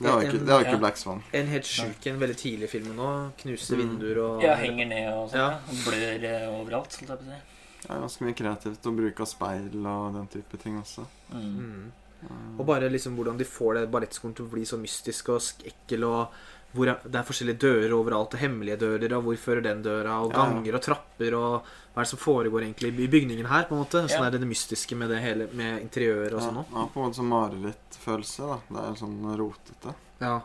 [0.00, 0.80] Det har ikke, det har ikke ja.
[0.80, 1.18] Black Swan.
[1.36, 3.08] En helt sjuk en veldig tidlig i filmen nå.
[3.42, 3.80] Knuser Mm.
[3.82, 5.40] vinduer og Ja, henger ned og sånn.
[5.42, 5.48] Ja.
[5.60, 5.80] Ja.
[5.84, 7.40] Blør eh, overalt, holdt jeg på å si.
[7.80, 11.06] Det er ganske mye kreativt å bruke av speil og den type ting også.
[11.32, 11.92] Mm.
[12.20, 12.60] Mm.
[12.60, 16.04] Og bare liksom hvordan de får det ballettskolen til å bli så mystisk og ekkel,
[16.04, 16.28] og
[16.74, 20.32] hvor det er forskjellige dører overalt, og hemmelige dører, og hvor fører den døra, og
[20.36, 21.64] ganger og trapper, og
[21.94, 24.04] hva er det som foregår egentlig i bygningen her, på en måte.
[24.06, 24.26] Sånn Ja.
[24.26, 26.66] er det det mystiske med det hele, med interiør og Ja, sånn òg.
[26.76, 28.60] ja, på en måte sånn marerittfølelse, da.
[28.68, 29.94] Det er sånn rotete.
[30.20, 30.40] Ja.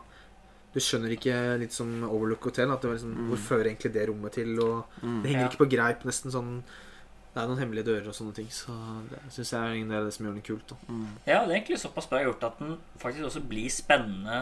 [0.72, 3.28] Du skjønner ikke litt som Overlook Hotel, at det var liksom, Mm.
[3.28, 5.22] hvor fører egentlig det rommet til, og Mm.
[5.22, 5.48] det henger Ja.
[5.48, 6.62] ikke på greip, nesten sånn
[7.36, 8.72] Det er noen hemmelige dører og sånne ting, så
[9.10, 10.70] det syns jeg er en del av det som gjør den kult.
[10.72, 10.76] Da.
[10.88, 11.02] Mm.
[11.28, 14.38] Ja, det er egentlig såpass bra gjort at den faktisk også blir spennende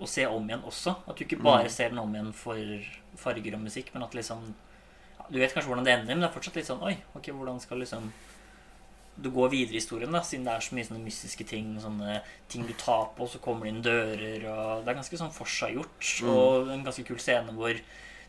[0.00, 0.94] å se om igjen også.
[1.04, 1.74] At du ikke bare Mm.
[1.74, 2.56] ser den om igjen for
[3.20, 4.40] farger og musikk, men at liksom
[5.18, 7.28] ja, Du vet kanskje hvordan det ender, men det er fortsatt litt sånn Oi, ok,
[7.28, 8.10] hvordan skal liksom
[9.20, 11.74] du går videre i historien, da, siden det er så mye sånne mystiske ting.
[11.78, 14.46] Sånne ting du tar på, så kommer det inn dører.
[14.48, 16.22] Og det er ganske sånn forseggjort.
[16.24, 16.30] Mm.
[16.32, 17.74] Og en ganske kul scene hvor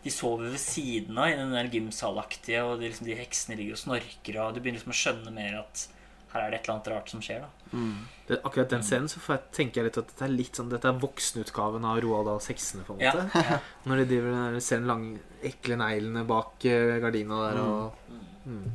[0.03, 3.73] de sover ved siden av i den der gymsalaktige, og de, liksom, de heksene ligger
[3.77, 5.87] og snorker, og du begynner liksom å skjønne mer at
[6.31, 7.41] her er det et eller annet rart som skjer.
[7.43, 8.05] da Mm.
[8.27, 10.69] Det, akkurat den scenen så får jeg, tenker jeg litt at dette er litt sånn
[10.69, 13.43] Dette er voksenutgaven av Roald Dahls heksene, på en måte.
[13.51, 13.59] ja.
[13.87, 18.57] Når de driver ser den lange, ekle neglene bak eh, gardina der og Mm.
[18.57, 18.71] mm.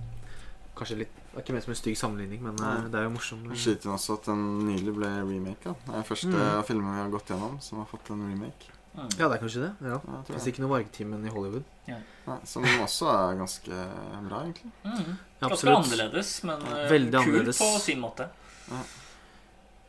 [0.76, 2.88] Kanskje litt Det er ikke mer som en stygg sammenligning, men eh, Nei.
[2.88, 3.50] det er jo morsomt.
[3.60, 5.74] Skyter også at den nylig ble remaka.
[5.84, 6.56] Det er den første Mm.
[6.56, 8.72] av filmene vi har gått gjennom som har fått en remake.
[8.96, 9.08] Mm.
[9.18, 9.72] Ja, det er kanskje det.
[9.84, 9.96] Ja.
[10.00, 11.64] Ja, jeg Hvis ikke noe Vargtimen i Hollywood.
[11.86, 13.80] Nei, som også er ganske
[14.26, 14.70] bra, egentlig.
[14.84, 15.16] Mm.
[15.42, 17.58] Ja, Ganske annerledes, men eh, Veldig kult annerledes.
[17.60, 18.30] på sin måte.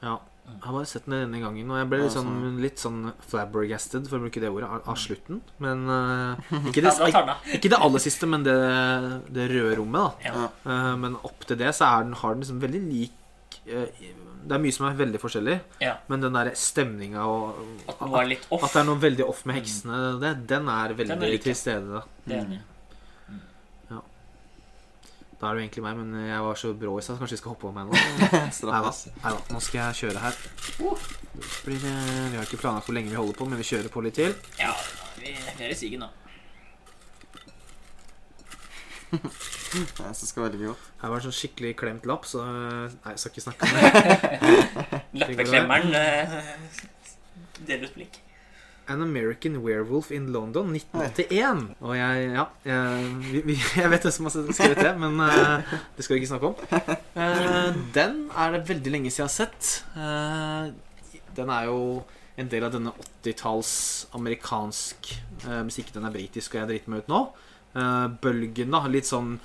[0.03, 0.17] Ja.
[0.47, 2.99] Jeg har bare sett den denne gangen, og jeg ble Ja, litt sånn, litt sånn
[3.27, 5.41] flabbergasted, for å bruke det ordet, av, slutten.
[5.63, 6.93] Men uh, ikke, det,
[7.57, 8.55] ikke det aller siste, men det,
[9.33, 10.21] det røde rommet.
[10.23, 10.45] da Ja.
[10.45, 10.51] Ja.
[10.71, 13.91] Eh, Men opp til det så er den, har den liksom veldig lik eh,
[14.47, 15.97] Det er mye som er veldig forskjellig, Ja.
[16.07, 17.57] men den der stemninga og
[17.89, 18.63] At off.
[18.63, 21.55] At det er noe veldig off med heksene, det, den er veldig Den er til
[21.55, 22.01] stede.
[22.01, 22.01] da
[22.33, 22.51] Mm.
[22.53, 22.59] er.
[25.39, 27.41] Da er det jo egentlig meg, men jeg var så brå i stad, kanskje vi
[27.43, 27.93] skal hoppe over meg nå.
[28.71, 30.39] Nei da, nå skal jeg kjøre her.
[31.67, 31.91] Blir det,
[32.31, 34.33] vi har ikke planlagt hvor lenge vi holder på, men vi kjører på litt til.
[34.57, 34.71] Ja,
[35.19, 36.09] vi, vi er i sigen nå.
[39.11, 40.85] Jeg syns det skal veldig godt.
[41.01, 43.81] Her var en sånn skikkelig klemt lapp, så Nei, jeg skal ikke snakke om det.
[45.21, 46.39] Lappeklemmeren eh,
[47.67, 48.19] deler ut blikk.
[48.87, 51.63] An American Werewolf in London 1981.
[51.83, 56.05] Og jeg Ja, jeg, vi, jeg vet hvem som har skrevet det, men uh, det
[56.05, 56.59] skal vi ikke snakke om.
[57.17, 59.73] Uh, den er det veldig lenge siden jeg har sett.
[59.95, 61.81] Uh, den er jo
[62.37, 63.71] en del av denne 80-talls
[64.17, 65.09] amerikansk
[65.47, 65.89] eh, musikk.
[65.95, 67.21] Den er britisk, og jeg driter meg ut nå.
[67.77, 68.87] Eh, bølgen, da.
[68.91, 69.37] Litt sånn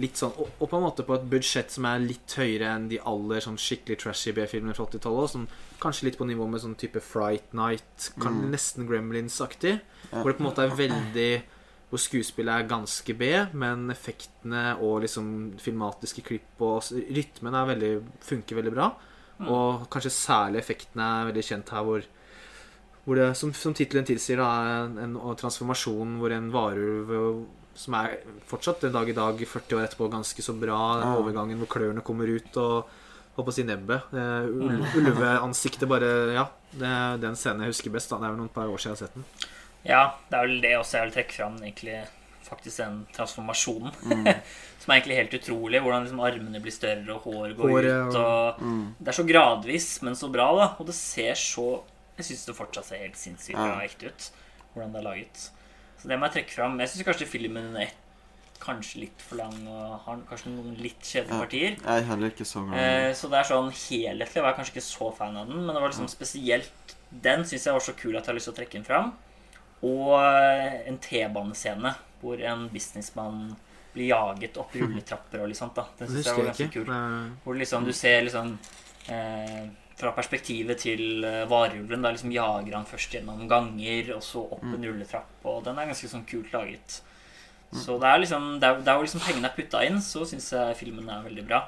[0.00, 2.86] Litt sånn, og, og på en måte på et budsjett som er litt høyere enn
[2.88, 5.32] de aller sånn skikkelig trashy B-filmene fra 80-tallet.
[5.34, 5.42] Sånn,
[5.82, 8.46] kanskje litt på nivå med sånn type Fright Night, kan, Mm.
[8.54, 9.74] nesten Gremlins-aktig.
[10.08, 11.42] Hvor det på en måte er veldig
[11.90, 17.92] Hvor skuespillet er ganske B, men effektene og liksom filmatiske klipp og rytmen er veldig,
[18.24, 18.88] funker veldig bra.
[19.40, 19.48] Mm.
[19.50, 22.04] Og kanskje særlig effektene er veldig kjent her, hvor,
[23.04, 28.18] hvor det, som, som tittelen tilsier, er en, en transformasjon hvor en varulv som er
[28.46, 31.00] fortsatt den dag i dag, 40 år etterpå, ganske så bra.
[31.00, 31.16] Den Ja.
[31.20, 32.84] overgangen hvor klørne kommer ut og
[33.36, 34.02] Holdt på å si nebbet.
[34.12, 34.80] Uh, ul.
[34.98, 36.48] Ulveansiktet bare Ja.
[36.72, 38.10] Det er den scenen jeg husker best.
[38.10, 39.24] da Det er vel noen par år siden jeg har sett den.
[39.86, 42.06] Ja, det er vel det også jeg vil trekke fram, egentlig
[42.42, 43.92] faktisk den transformasjonen.
[44.02, 44.26] Mm.
[44.82, 45.80] Som er egentlig helt utrolig.
[45.80, 48.16] Hvordan liksom armene blir større, og håret går Håret, ut.
[48.18, 48.94] Og Mm.
[48.98, 50.66] det er så gradvis, men så bra, da.
[50.80, 51.82] Og det ser så
[52.18, 53.64] Jeg syns det fortsatt ser helt sinnssykt Ja.
[53.70, 54.30] bra ekte ut.
[54.74, 55.50] Hvordan det er laget.
[56.00, 56.78] Så det må jeg trekke fram.
[56.80, 57.90] Jeg syns kanskje filmen er
[58.60, 61.76] kanskje litt for lang og har kanskje noen litt kjedelige partier.
[61.80, 64.36] Jeg er heller ikke så glad Eh, så det er sånn helhetlig.
[64.36, 67.64] Jeg var kanskje ikke så fan av den, men det var liksom spesielt den syns
[67.66, 69.12] jeg var så kul at jeg har lyst til å trekke den fram.
[69.82, 73.56] Og eh, en T-banescene hvor en businessmann
[73.94, 75.74] blir jaget opp rulletrapper og litt sånt.
[75.80, 76.86] da Den Det syns jeg var ganske kult.
[76.86, 76.94] kul.
[76.96, 78.52] Eh, Hvor liksom du ser liksom
[79.08, 79.64] eh,
[80.00, 82.02] Fra perspektivet til eh, varulven.
[82.02, 85.28] Da liksom jager han først gjennom ganger, og så opp en rulletrapp.
[85.44, 87.00] Og den er ganske sånn kult laget.
[87.70, 90.76] Så det er liksom Der, der hvor liksom pengene er putta inn, så syns jeg
[90.80, 91.60] filmen er veldig bra.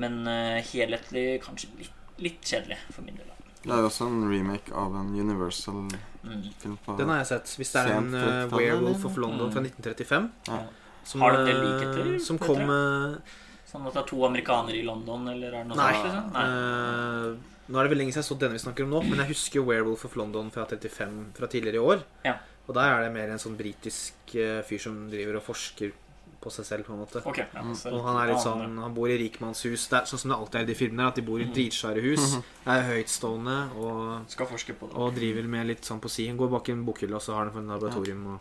[0.00, 3.26] Men uh, helhetlig kanskje litt, litt kjedelig for min del.
[3.60, 6.76] Det er jo også en remake av en Universal-film Mm.
[6.84, 7.50] på Den har jeg sett.
[7.56, 9.68] Hvis det er en 30-tallet, Werewolf of London fra Mm.
[9.70, 10.58] 1935 Ja.
[11.04, 13.22] som, Har det eh, likheter, Som kom dere?
[13.70, 15.92] Sånn at det er to amerikanere i London, eller er det noe Nei.
[15.94, 16.04] sånt?
[16.04, 16.32] Liksom?
[16.32, 16.44] Nei.
[16.44, 17.36] Uh,
[17.70, 19.28] nå er det vel lenge siden jeg så denne vi snakker om nå, men jeg
[19.30, 22.02] husker jo Werewolf of London fra 35 fra tidligere i år.
[22.26, 22.36] Ja.
[22.66, 25.92] Og der er det mer en sånn britisk eh, fyr som driver og forsker
[26.40, 27.20] på seg selv, på en måte.
[27.28, 27.60] Okay, ja,
[27.92, 29.88] Og han er litt sånn Han bor i rikmannshus.
[29.90, 31.08] Det er sånn som det alltid er i de filmene.
[31.12, 31.52] At de bor i Mhm.
[31.52, 32.38] dritsvære hus.
[32.66, 34.96] Er høytstående og, Skal forske på det.
[34.96, 36.26] og driver med litt sånn på si.
[36.28, 38.26] Han går bak en bokhylle, og så har han en laboratorium.
[38.34, 38.40] Og,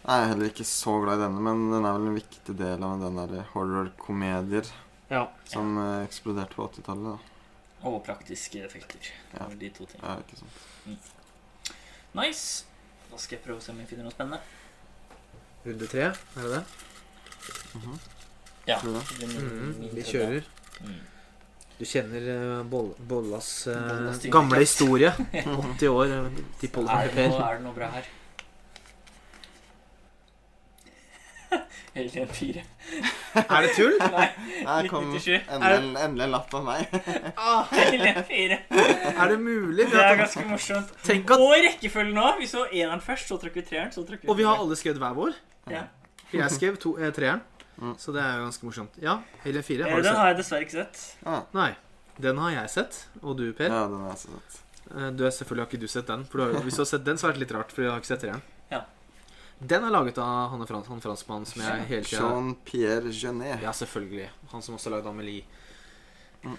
[0.00, 2.84] Jeg er heller ikke så glad i denne, men den er vel en viktig del
[2.86, 4.66] av den der horror-komedier
[5.10, 5.26] ja.
[5.44, 5.88] som ja.
[6.06, 7.10] eksploderte på 80-tallet.
[7.12, 7.86] da.
[7.90, 8.98] Og praktiske effekter.
[9.32, 9.46] Det Ja.
[9.60, 10.08] de to tingene.
[10.08, 11.12] Ja, ikke sant.
[12.14, 12.64] Nice.
[13.10, 14.40] Da skal jeg prøve å se om jeg finner noe spennende.
[15.66, 16.64] Runde tre, er det det?
[17.76, 17.98] Mhm.
[18.66, 18.78] Ja.
[18.80, 19.04] Tror det.
[19.20, 20.44] det min- Mhm, min vi kjører.
[20.80, 21.00] Mm.
[21.78, 25.12] Du kjenner eh, Boll, Bollas uh, Bollas gamle historie.
[25.32, 26.06] 80 år.
[26.06, 28.04] eh, Er det, noe, er det noe bra her?
[31.96, 32.62] Alien 4.
[33.40, 33.96] Er det tull?
[34.14, 34.26] Nei,
[34.66, 35.48] Her kom 1997.
[35.50, 36.92] endelig, endelig en lapp av meg.
[37.36, 38.58] Alien 4.
[38.70, 39.86] Er det mulig?
[39.90, 40.92] Det er ganske morsomt.
[41.06, 42.26] Tenk at Og rekkefølgen nå.
[42.38, 44.78] Vi så eneren først, så trakk vi treeren, så trakk vi Og vi har alle
[44.78, 45.34] skrevet hver vår.
[45.70, 45.86] ja.
[46.30, 47.40] Jeg skrev to, eh, treeren,
[47.80, 47.94] Mm.
[47.98, 48.96] så det er jo ganske morsomt.
[49.02, 49.14] Ja,
[49.46, 49.86] Alien 4.
[49.86, 50.16] Eh, Har du Den sett?
[50.20, 51.16] har jeg dessverre ikke sett.
[51.26, 51.70] Ah, Nei.
[52.20, 52.98] Den har jeg sett.
[53.22, 53.64] Og du, Per?
[53.72, 54.58] ja, den har jeg sett.
[54.94, 56.24] Eh, Du selvfølgelig har ikke du sett den.
[56.26, 57.90] For du har, hvis du har sett den, så er det litt rart, for jeg
[57.90, 58.42] har ikke sett treeren.
[58.70, 58.82] Ja.
[59.60, 63.60] Den er laget av han, frans, han franskmannen som jeg hele tida Jean-Pierre Genet.
[63.60, 64.30] Ja, selvfølgelig.
[64.54, 65.44] Han som også lagde Amelie.
[66.44, 66.56] Mm.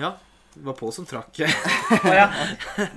[0.00, 0.14] Ja.
[0.54, 1.36] Det var Pål som trakk.
[1.40, 2.24] oh, ja.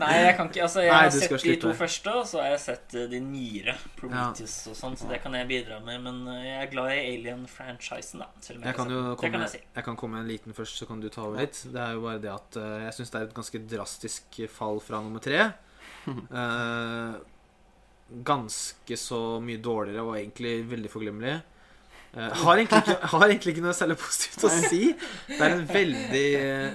[0.01, 2.55] Nei, jeg kan ikke Altså, jeg Nei, har sett de to første, og så har
[2.55, 3.75] jeg sett eh, de nyere.
[3.99, 6.01] Prometheus og sånn, så det kan jeg bidra med.
[6.01, 8.29] Men eh, jeg er glad i Alien-franchisen, da.
[8.41, 9.61] Selv om jeg, Jeg kan jo har komme, kan jeg si.
[9.75, 11.61] jeg kan komme med en liten først, så kan du ta over litt.
[11.75, 14.81] Det er jo bare det at uh, jeg syns det er et ganske drastisk fall
[14.87, 15.45] fra nummer tre.
[16.03, 17.13] Eh,
[18.25, 21.39] ganske så mye dårligere og egentlig veldig forglemmelig.
[22.13, 24.81] Uh, har, egentlig ikke, har egentlig ikke noe særlig positivt å si.
[25.25, 26.25] Det er en veldig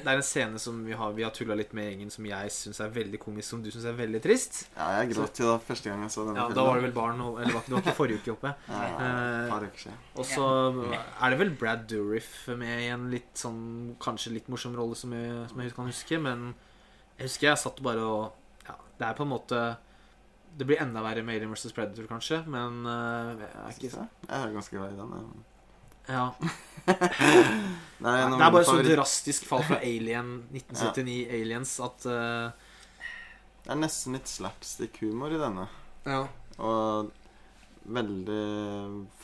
[0.02, 2.50] Det er en scene som vi har, vi har tulla litt med gjengen, som jeg
[2.56, 4.64] syns er veldig komisk, som du syns er veldig trist.
[4.74, 6.58] Ja, jeg gråt jo da første gang jeg så denne Ja, filmen.
[6.58, 8.54] Da var det vel barn, eller var det var ikke forrige uke oppe.
[8.66, 10.02] Ja, ja, Eh, siden.
[10.18, 10.48] Og så
[10.90, 15.14] er det vel Brad Dourif med i en litt sånn kanskje litt morsom rolle som
[15.14, 16.48] jeg, som jeg kan huske, men
[17.14, 19.62] jeg husker jeg satt bare og Ja, det er på en måte
[20.58, 21.70] Det blir enda verre med Alien vs.
[21.74, 24.08] Predator, kanskje, men uh, jeg er ikke jeg.
[24.24, 25.12] Jeg er ganske glad i den.
[25.12, 25.44] Men...
[26.08, 26.24] Ja.
[27.98, 32.50] Det er, Det er bare så drastisk fall fra Alien 1979 Aliens at uh...
[33.64, 35.66] Det er nesten litt slapstick-humor i denne.
[36.08, 36.22] Ja.
[36.64, 37.10] Og
[37.98, 38.44] veldig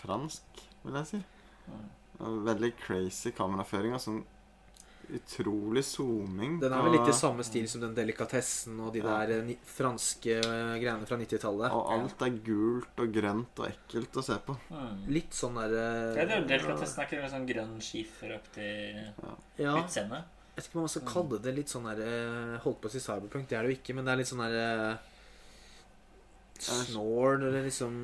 [0.02, 1.20] fransk, vil jeg si.
[2.20, 3.96] Og veldig crazy kameraføring.
[4.02, 4.20] Sånn
[5.18, 6.58] utrolig zooming.
[6.62, 9.18] Den er vel litt i samme stil som den delikatessen og de Ja.
[9.24, 11.72] der eh, franske eh, greiene fra 90-tallet.
[11.74, 14.56] Og alt er gult og grønt og ekkelt å se på.
[14.70, 15.02] Mm.
[15.16, 15.86] Litt sånn derre
[16.16, 18.70] Ja, det er jo Delikatessen er ikke det sånn grønn skiferaktig
[19.58, 19.74] ja.
[19.78, 20.24] utseende?
[20.54, 22.94] Jeg vet ikke om man skal kalle det litt sånn der eh, Holdt på å
[22.94, 24.98] si cyberpunk, det er det jo ikke, men det er litt sånn der
[26.60, 27.94] Snord, eller liksom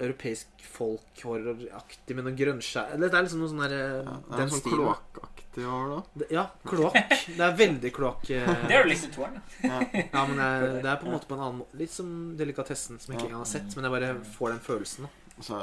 [0.00, 4.44] europeisk folkhorroraktig med noe grønnskjær Eller det er liksom noe sånn der eh, Ja, det
[4.44, 5.98] er sånn kloakkaktig hår, da.
[6.22, 6.96] Det- Ja, kloakk.
[7.26, 8.30] Det er veldig kloakk.
[8.36, 9.40] eh, Det er jo liksom toeren.
[9.40, 9.68] da.
[9.68, 9.80] Ja.
[10.12, 11.78] Ja, men det er, det er på en måte på en annen måte.
[11.80, 13.76] Litt som delikatessen, som jeg ikke engang har sett.
[13.76, 15.08] Men jeg bare får den følelsen.
[15.08, 15.32] da.
[15.36, 15.62] Og så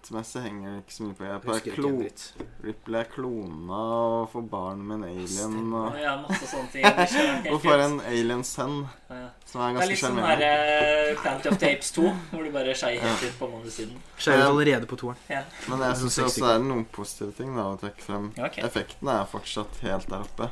[0.00, 1.24] Plottmessig henger det ikke så mye på.
[1.24, 1.90] Jeg er ikke klo.
[2.64, 5.58] Ripley er klona og får barn med en alien.
[5.76, 7.52] Og, Ja, masse sånne ting.
[7.52, 8.78] Og får en alien sønn,
[9.10, 9.28] Ja.
[9.44, 10.48] som er Det er litt sånn sjarmerende.
[10.48, 14.00] her uh, Plant of Tapes 2, hvor du bare skeier helt ut på manusiden.
[14.16, 14.46] Skeier.
[14.48, 15.20] Allerede på toeren.
[15.28, 15.42] Ja.
[15.68, 18.32] Men jeg syns også det er noen positive ting da å trekke frem.
[18.40, 18.58] Ja, ok.
[18.64, 20.50] Effektene er fortsatt helt der oppe.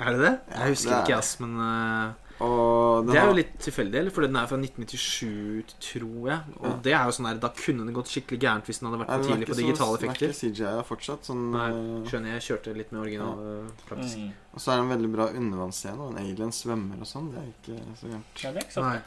[0.00, 0.34] Er det det?
[0.50, 4.10] Jeg husker det er- ikke, ass, men den Det er jo litt tilfeldig, eller?
[4.12, 6.40] For den er fra 1997, tror jeg.
[6.60, 6.72] Og Ja.
[6.84, 9.08] det er jo sånn der, Da kunne det gått skikkelig gærent hvis den hadde vært
[9.24, 10.18] for tidlig på digitale effekter.
[10.20, 12.42] Den er ikke CGI fortsatt sånn Nei, eh, skjønner jeg.
[12.48, 13.70] kjørte litt med original Ja.
[13.88, 14.16] praktisk.
[14.18, 14.32] Mm.
[14.54, 17.32] Og så er det en veldig bra undervannsscene, og en alien svømmer og sånn.
[17.32, 18.74] Det er ikke så gærent.
[18.76, 19.00] Ja.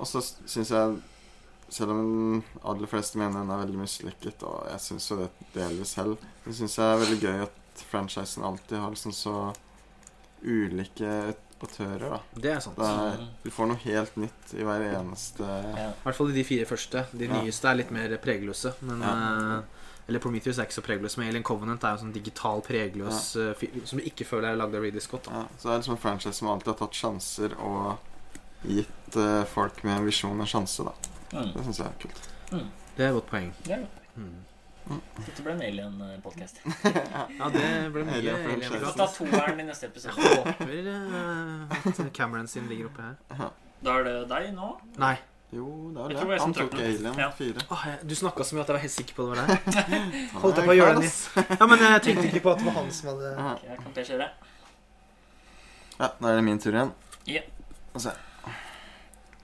[0.00, 1.02] Og så syns jeg
[1.70, 5.88] Selv om aller fleste mener den er veldig mislykket, og jeg syns jo det delvis
[5.94, 9.54] selv, så syns jeg er veldig gøy at franchisen alltid har liksom så
[10.44, 11.34] ulike
[11.64, 12.20] autører, da.
[12.36, 12.76] Det er sant.
[12.76, 13.28] Det er, Mm.
[13.44, 15.88] du får noe helt nytt i hver eneste Ja.
[15.90, 17.06] I hvert fall i de fire første.
[17.16, 17.42] De Ja.
[17.42, 18.74] nyeste er litt mer pregløse.
[18.82, 19.58] Men Ja.
[19.58, 19.62] eh,
[20.06, 23.54] Eller Prometheus er ikke så pregløs, men Alien Covenant er jo sånn digital pregløs eh,
[23.86, 25.22] som du ikke føler er lagd av Reedy Scott.
[25.24, 25.30] Da.
[25.32, 27.96] Ja, så det er liksom en franchise som alltid har tatt sjanser og
[28.68, 30.92] gitt eh, folk med en visjon en sjanse, da.
[31.32, 31.54] Mm.
[31.54, 32.28] Det syns jeg er kult.
[32.96, 33.52] Det er et godt poeng.
[34.16, 34.34] Mm.
[34.84, 36.58] Dette ble en alien-podkast.
[37.38, 38.72] Ja, det ble mye Alien Alien.
[38.74, 43.54] Vi får ta toeren i neste Jeg håper eh, at Cameron sin ligger oppe her.
[43.84, 44.74] Da er det deg nå.
[45.00, 45.14] Nei.
[45.54, 46.38] Jo, det er det.
[46.42, 46.74] Han tok.
[46.82, 47.30] Alien Ja.
[47.38, 47.64] 4.
[47.70, 49.54] Åh, jeg, du snakka så mye at jeg var helt sikker på det var deg.
[50.42, 52.66] Holdt jeg på å gjøre den i- Ja, men jeg tenkte ikke på at det
[52.68, 54.28] var han som hadde okay, Ok, Jeg kan kjøre.
[55.94, 56.92] Ja, da er det min tur igjen.
[57.30, 57.42] Ja.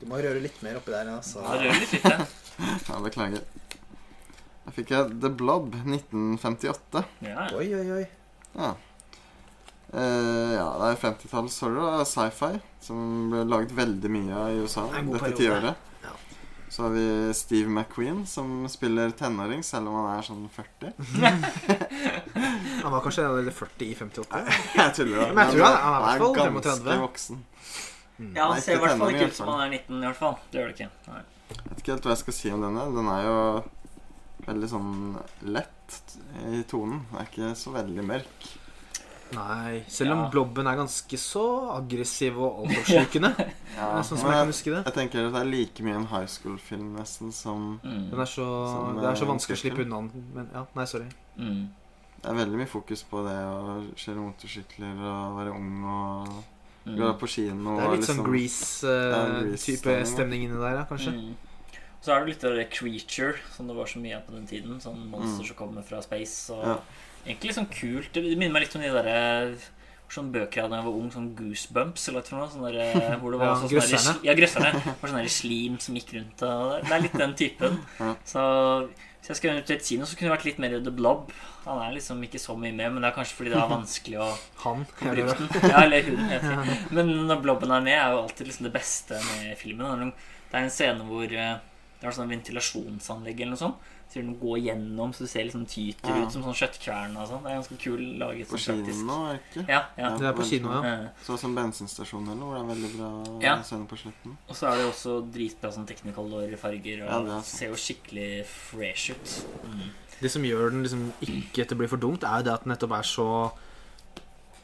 [0.01, 1.45] Du må røre litt mer oppi der, altså.
[1.47, 2.21] Ja, rører litt ja.
[2.91, 3.45] Ja, beklager.
[4.65, 7.05] Da fikk jeg The Blob 1958.
[7.25, 7.49] Ja.
[7.57, 8.05] Oi, oi, oi.
[8.59, 8.75] Ja.
[9.91, 12.53] Eh, ja, det er 50-tallshorror og sci-fi
[12.85, 15.81] som ble laget veldig mye av i USA dette tiåret.
[16.05, 16.13] Ja.
[16.71, 20.93] Så har vi Steve McQueen, som spiller tenåring selv om han er sånn 40.
[22.85, 24.45] Han var kanskje 40 i 58.
[24.77, 25.33] Jeg tuller.
[25.35, 27.01] Men jeg tror han er- han er i hvert fall ganske 35.
[27.03, 27.43] voksen.
[28.37, 30.39] ja, Han ser i hvert fall ikke ut som han er 19, i hvert fall.
[30.53, 30.91] Det gjør det ikke.
[31.11, 31.21] Nei.
[31.51, 32.87] Jeg vet ikke helt hva jeg skal si om denne.
[32.95, 33.37] Den er jo
[34.47, 35.99] veldig sånn lett
[36.53, 37.03] i tonen.
[37.11, 38.49] Den er ikke så veldig mørk.
[39.33, 40.29] Nei, selv om Ja.
[40.33, 41.45] blobben er ganske så
[41.77, 43.31] aggressiv og altoppslukende.
[43.77, 44.81] Ja, sånn som jeg kan jeg, huske det.
[44.85, 48.11] jeg tenker at det er like mye en high school-film nesten som Mm.
[48.11, 50.25] Den er så, Som, det er så eh, vanskelig å slippe unna den.
[50.35, 51.07] Men ja, nei, sorry.
[51.39, 51.69] Mm.
[52.21, 56.33] Det er veldig mye fokus på det å kjøre motorsykler og være ung og
[56.81, 56.97] Mm.
[56.97, 57.77] gå på kino.
[57.77, 61.13] Det er litt sånn liksom- Grease-type Grease-stemning, stemning inni der, ja, kanskje.
[61.13, 61.35] Mm.
[62.01, 64.47] Så er det litt av det creature, som det var så mye av på den
[64.47, 64.81] tiden.
[64.81, 65.47] Sånn monster Mm.
[65.49, 66.51] som kommer fra space.
[66.51, 66.79] Og Ja.
[67.27, 68.13] Egentlig sånn kult.
[68.15, 69.57] Det minner meg litt om de derre
[70.11, 72.73] Sånne bøker jeg hadde da jeg var ung, sånn Goosebumps eller noe sånt.
[72.73, 74.25] der, hvor det var Ja, sånn der- grøsserne.
[74.25, 74.97] Ja, grøsserne.
[75.01, 76.43] Var sånn slim som gikk rundt.
[76.43, 77.79] Og det- er litt den typen.
[78.01, 78.15] Ja.
[78.27, 78.89] Så
[79.23, 81.31] hvis jeg skulle eventuelt et kino, så kunne det vært litt mer The Blob.
[81.65, 84.19] Han er liksom ikke så mye med, men det er kanskje fordi det er vanskelig
[84.19, 84.87] å Han.
[84.99, 85.71] bruke den.
[85.71, 86.89] Ja, eller hun.
[86.91, 89.87] Men når Blobben er med, er jo alltid liksom det beste med filmen.
[89.87, 90.13] Er
[90.51, 91.59] Det er en scene hvor eh,
[92.01, 93.77] det er sånn ventilasjonsanlegg eller noe sånt.
[94.11, 96.25] Så den går gjennom, så du ser liksom tyter Ja.
[96.27, 97.43] ut som sånn kjøttkvern og sånn.
[97.45, 98.49] Det er ganske kul laget.
[98.49, 99.69] På sånn kino nå, er det ikke?
[99.69, 100.17] Ja, ja.
[100.17, 101.09] Det er på kino, ja.
[101.23, 103.63] Så som bensinstasjon eller noe, det er veldig bra Ja.
[103.63, 104.37] scene på slutten.
[104.49, 108.47] Og så er det også dritbra sånn technicolor-farger, og Ja, det er ser jo skikkelig
[108.47, 109.45] fresh ut.
[109.65, 109.91] Mm.
[110.21, 112.65] det som gjør den liksom ikke til å bli for dumt, er jo det at
[112.65, 113.53] den nettopp er så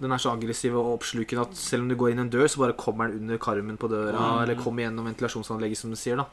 [0.01, 2.59] Den er så aggressiv og oppslukende at selv om du går inn en dør, så
[2.61, 4.43] bare kommer den under karmen på døra, Mm.
[4.43, 6.27] eller kommer gjennom ventilasjonsanlegget, som du sier, da.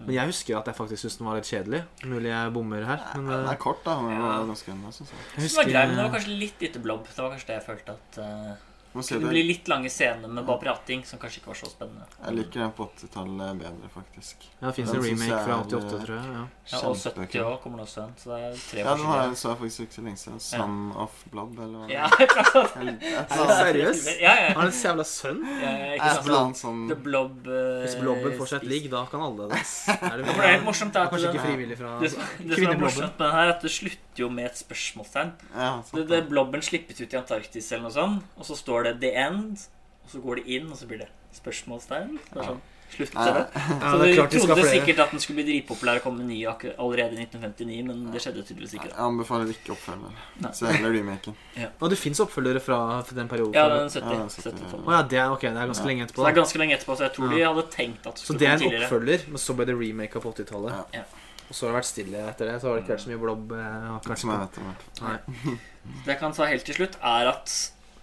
[0.00, 1.82] Men jeg husker at jeg faktisk syntes den var litt kjedelig.
[2.08, 3.00] Mulig jeg bommer her.
[3.16, 4.00] Men Den eh, er kort, da.
[4.00, 4.16] Men Ja.
[4.16, 5.18] den var ganske enda, synes jeg.
[5.36, 7.04] jeg Så det var grei, men det var kanskje litt lite blobb.
[7.04, 8.56] Det var kanskje det jeg følte at uh,
[8.92, 9.28] Må bli Det det.
[9.30, 12.06] blir litt lange scener med bare prating, som kanskje ikke var så spennende.
[12.24, 14.46] Jeg liker den på 80-tallet bedre, faktisk.
[14.60, 16.32] Ja, det fins en remake fra er, 88, eh, tror jeg.
[16.34, 16.42] Ja.
[16.72, 17.44] Ja, og 70 Kjempekul.
[17.52, 19.58] år kommer det også en, så det er tre Ja, den har jeg så jeg
[19.62, 20.40] faktisk ikke så lenge siden.
[20.40, 22.08] Son of Blob, eller hva Ja.
[22.10, 24.08] Er seriøst?
[24.20, 24.48] Ja, ja.
[24.54, 25.40] Har han en jævla sønn?
[25.62, 26.56] ja, ja, ikke sant?
[26.60, 28.72] sånn The Blob uh, Hvis blobben fortsatt seg et spist.
[28.74, 29.60] ligg, da kan alle det.
[29.60, 30.96] Er det, Ja, det er helt morsomt.
[30.96, 32.80] At Kanskje ikke frivillig fra det, som- det som er Kvinneblobben.
[32.86, 35.32] morsomt med den her, er at det slutter jo med et spørsmålstegn.
[35.54, 36.22] Ja, Det, det.
[36.30, 39.68] Blobben slippes ut i Antarktis eller noe sånt, og så står det 'The End',
[40.04, 42.18] og så går det inn, og så blir det spørsmålstegn.
[42.32, 42.60] Det er sånn,
[42.90, 43.42] Slutt til det.
[43.54, 44.70] Så du er trodde flere.
[44.74, 48.42] sikkert at den skulle bli dritpopulær og komme ny allerede i 1959, men det skjedde
[48.42, 48.88] tydeligvis ikke.
[48.90, 50.16] Jeg anbefaler ikke oppfølger.
[50.58, 51.36] Så heller remaken.
[51.78, 52.80] Og det fins oppfølgere fra
[53.14, 53.54] den perioden.
[53.54, 54.10] Ja, den 70.
[54.10, 55.90] Ja, 70, 70 Å ja, det er, okay, det er ganske Ja.
[55.92, 56.24] lenge Så etterpå.
[56.26, 58.48] det er ganske lenge etterpå, så jeg tror de hadde tenkt at det Så det
[58.48, 60.84] er en oppfølger, men så ble det remake på 80-tallet.
[60.98, 61.04] Ja.
[61.50, 62.56] Og så har det vært stille etter det.
[62.62, 63.52] Så har det ikke vært så mye blobb.
[63.58, 64.68] eh, ikke jeg vet om.
[65.02, 65.56] Nei.
[66.04, 67.54] Det jeg kan ta helt til slutt, er at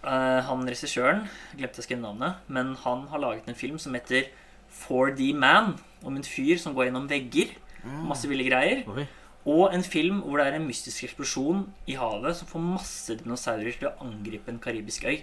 [0.03, 1.21] uh, han regissøren
[1.53, 4.27] Glemte å skrive navnet, men han har laget en film som heter
[4.73, 7.55] 4D Man, om en fyr som går gjennom vegger.
[7.87, 8.83] Masse ville greier.
[8.91, 9.07] Oi.
[9.47, 13.77] Og en film hvor det er en mystisk eksplosjon i havet som får masse dinosaurer
[13.79, 15.21] til å angripe en karibisk øy.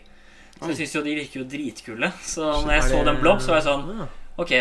[0.54, 2.08] Så jeg syns jo de virker jo dritkule.
[2.24, 4.06] Så når jeg så den blobb, så var jeg sånn
[4.40, 4.52] Ok,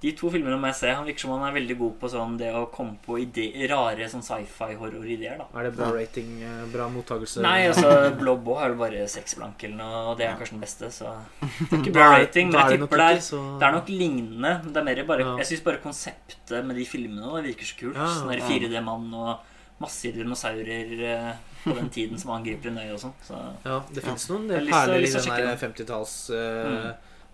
[0.00, 0.90] de to filmene må jeg se.
[0.96, 4.06] Han virker som han er veldig god på sånn det å komme på ide rare
[4.08, 5.36] sånn sci-fi-horror-ideer.
[5.42, 7.42] da Er det bra rating, eh, bra mottakelse?
[7.44, 10.64] Nei, altså Blob har jo bare seks blank eller noe, og det er kanskje den
[10.64, 12.48] beste, så det er ikke bra rating.
[12.48, 13.20] Men jeg tipper det er,
[13.60, 14.54] det er nok lignende.
[14.64, 18.00] Det er mer bare, Jeg syns bare konseptet med de filmene det virker så kult.
[18.00, 18.48] Sånn der ja.
[18.48, 19.46] 4D-mann og
[19.80, 21.30] masse dinosaurer eh,
[21.64, 23.14] på den tiden som angriper en øy og sånn.
[23.24, 26.90] Så Ja, det fins noen perler i lyst den der 50-talls eh,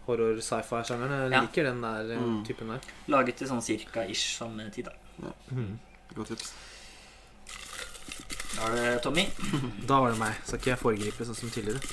[0.07, 1.11] horror-sci-fi-sjangeren.
[1.27, 1.41] Jeg Ja.
[1.43, 2.45] liker den der eh, Mm.
[2.47, 2.81] typen der.
[3.09, 4.93] laget til sånn cirka ish samme tid, da.
[6.15, 6.53] Godt tips.
[8.57, 9.27] Da er det Tommy.
[9.87, 10.35] Da var det meg.
[10.45, 11.81] Skal ikke jeg foregripe sånn som tidligere.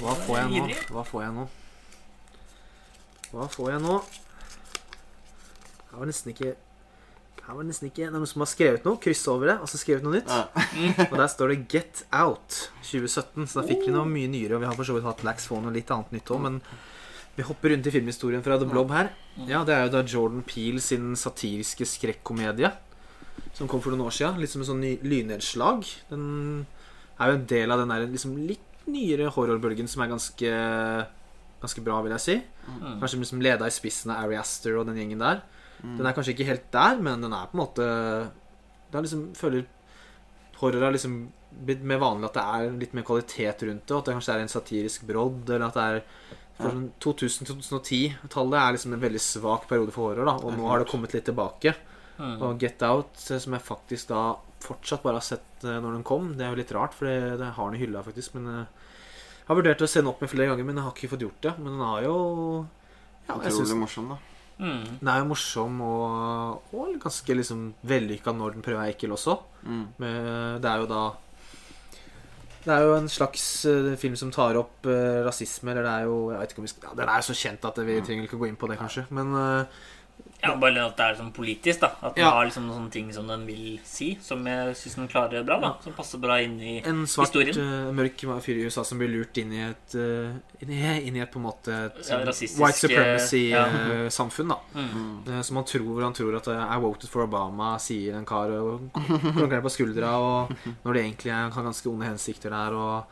[0.00, 0.66] Hva får jeg nå?
[0.90, 1.48] Hva får jeg nå?
[3.32, 3.96] Hva får jeg nå?
[5.90, 6.54] Jeg var nesten ikke
[7.44, 9.76] Her var det nesten ikke noen som har skrevet noe, kryss over det, og så
[9.76, 10.30] skrevet noe nytt.
[10.32, 10.46] Ja.
[11.10, 13.44] Og der står det 'Get Out' 2017.
[13.50, 14.56] Så da fikk vi noe mye nyere.
[14.56, 16.56] Og vi har for så vidt hatt Lax Phone og litt annet nytt òg, men
[17.36, 19.10] vi hopper rundt i filmhistorien fra The Blob her.
[19.44, 22.70] Ja, Det er jo da Jordan Peel sin satiriske skrekkomedie
[23.54, 24.40] som kom for noen år siden.
[24.40, 25.84] Litt som en sånn lynnedslag.
[26.08, 26.66] Den
[27.18, 30.54] er jo en del av den der liksom litt nyere horrorbølgen som er ganske
[31.64, 32.34] Ganske bra, vil jeg si.
[32.68, 32.98] Mm.
[33.00, 35.38] Kanskje liksom leda i spissen av Ari Aster og den gjengen der.
[35.84, 35.96] Mm.
[35.98, 37.86] Den er kanskje ikke helt der, men den er på en måte
[38.88, 39.66] Det er liksom føler
[40.60, 41.16] Horror har liksom
[41.66, 44.44] blitt mer vanlig at det er litt mer kvalitet rundt det, at det kanskje er
[44.44, 46.00] en satirisk brodd, eller at det er
[46.54, 46.70] for Ja.
[46.70, 50.90] sånn 2000-2010-tallet er liksom en veldig svak periode for horror, da, og nå har det
[50.90, 51.74] kommet litt tilbake.
[52.18, 52.36] Mm.
[52.46, 56.06] Og Get Out, eh, som jeg faktisk da fortsatt bare har sett eh, når den
[56.06, 58.46] kom, det er jo litt rart, for det, det har den i hylla, faktisk, men
[58.52, 58.84] eh,
[59.44, 61.24] jeg har vurdert å se den opp med flere ganger, men jeg har ikke fått
[61.26, 61.50] gjort det.
[61.58, 62.14] Men den har jo
[63.26, 64.16] ja, jeg synes Utrolig morsom, da.
[64.54, 65.00] Mm.
[65.00, 69.14] den er jo morsom og, og ganske liksom vellykka når den prøver å være ekkel
[69.16, 69.34] også.
[69.66, 69.84] Mm.
[69.98, 70.18] Men
[70.62, 71.02] det er jo da
[72.64, 76.06] Det er jo en slags eh, film som tar opp eh, rasisme, eller det er
[76.08, 77.98] jo Jeg vet ikke om vi skal ja, Den er jo så kjent at vi
[78.04, 79.04] trenger ikke å gå inn på det, kanskje.
[79.16, 79.82] Men eh,
[80.42, 81.90] Ja, bare at det er sånn politisk, da.
[82.02, 82.30] At den Ja.
[82.30, 85.58] har liksom noen sånne ting som den vil si, som jeg syns den klarer bra.
[85.60, 87.56] da Som passer bra inn i En svart, Historien.
[87.56, 91.16] Uh, mørk fyr i USA som blir lurt inn i et uh, inn, i, inn
[91.16, 93.50] i et på en måte et, Ja, white supremacy-samfunn.
[93.50, 93.64] ja.
[93.64, 94.48] supremacy-samfunn.
[94.48, 95.28] da mm.
[95.28, 98.90] uh, Som han tror han tror at I voted for Obama, sier en kar og
[98.92, 100.52] klunker på skuldra, og
[100.84, 102.74] når det egentlig er, har ganske onde hensikter der.
[102.74, 103.04] Og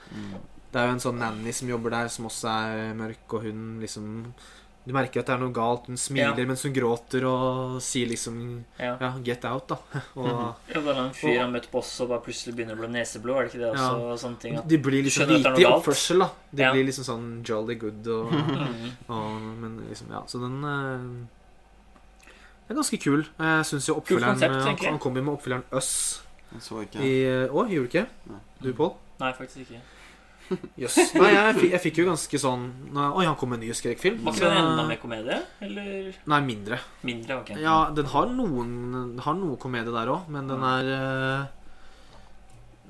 [0.73, 3.81] det er jo en sånn nanny som jobber der, som også er mørk, og hun
[3.81, 4.35] liksom
[4.83, 5.87] Du merker at det er noe galt.
[5.87, 6.47] Hun smiler Ja.
[6.49, 8.97] mens hun gråter og sier liksom Ja.
[9.01, 9.76] Ja, get out, da.
[10.16, 12.83] Og Ja, det er en fyr han møtte på oss og bare plutselig begynner å
[12.83, 13.37] bli neseblå.
[13.39, 13.93] Er det ikke det også?
[13.93, 14.11] Ja.
[14.12, 16.30] og sånne ting at, de blir liksom hvite i oppførsel, da.
[16.51, 16.72] De Ja.
[16.72, 18.91] blir liksom sånn jolly good og, mm.
[19.09, 20.24] og Men liksom, ja.
[20.26, 21.28] Så den eh,
[22.68, 23.22] er ganske kul.
[23.39, 25.64] Jeg syns jo oppfølgeren konsept, eh, han, kom jo med oppfølgeren
[26.83, 27.01] ikke.
[27.01, 28.07] i eh, Å, gjorde du ikke?
[28.61, 28.95] Du, Pål?
[29.22, 29.80] Nei, faktisk ikke.
[30.78, 30.96] Jøss.
[31.20, 34.20] Nei, jeg, fikk- jeg fikk jo ganske sånn Oi, han kom med en ny skrekkfilm.
[34.26, 35.38] Var ikke den enda mer komedie?
[35.64, 36.78] Eller Nei, mindre.
[37.03, 37.40] mindre?
[37.42, 38.72] ok Ja, den har noen
[39.14, 41.50] Den har noe komedie der òg, men den er eh,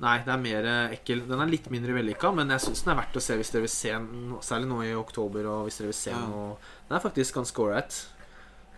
[0.03, 1.21] Nei, det er mer eh, ekkel.
[1.29, 3.63] Den er litt mindre vellykka, men jeg syns den er verdt å se hvis dere
[3.67, 5.45] vil se den, særlig nå i oktober.
[5.47, 6.23] Og hvis dere vil se Ja.
[6.27, 6.57] noe
[6.89, 7.99] Den er faktisk ganske ålreit.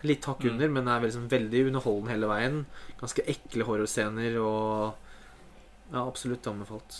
[0.06, 0.50] Litt hakk Mm.
[0.52, 2.60] under, men den er liksom veldig underholdende hele veien.
[3.00, 4.94] Ganske ekle horrorscener og
[5.92, 6.96] Ja, absolutt anbefalt.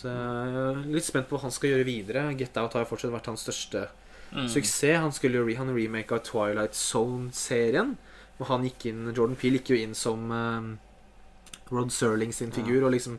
[0.86, 2.26] Litt spent på hva han skal gjøre videre.
[2.38, 3.88] Get Out har jo fortsatt vært hans største
[4.32, 4.48] Mm.
[4.50, 4.98] suksess.
[5.00, 7.96] Han skulle jo re han remake av Twilight Zone-serien.
[8.40, 12.84] Og han gikk inn Jordan Peele gikk jo inn som eh, Rod Serling sin figur.
[12.84, 13.18] Og liksom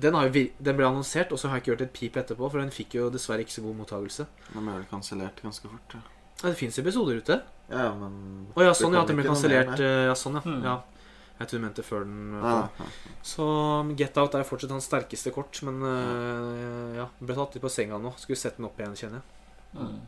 [0.00, 2.16] den, har jo vir den ble annonsert, og så har jeg ikke hørt et pip
[2.16, 2.50] etterpå.
[2.50, 4.26] For den fikk jo dessverre ikke så god mottakelse.
[4.52, 5.94] Den ble vel kansellert ganske fort.
[5.94, 6.00] Ja,
[6.42, 7.42] Ja, det fins episoder ute.
[7.70, 9.78] ja ja, men Å ja, sånn ja, at den ble kansellert.
[9.80, 10.42] eh, Ja, sånn ja.
[10.44, 10.62] Mm.
[10.64, 10.82] ja.
[11.36, 13.16] Jeg tror du mente før den ja, nei, nei.
[13.26, 13.46] Så
[13.98, 17.10] Get Out er fortsatt hans sterkeste kort, men eh, ja.
[17.20, 18.14] Ble tatt litt på senga nå.
[18.20, 19.26] Skulle sett den opp igjen, kjenner jeg.
[19.76, 19.98] Mm.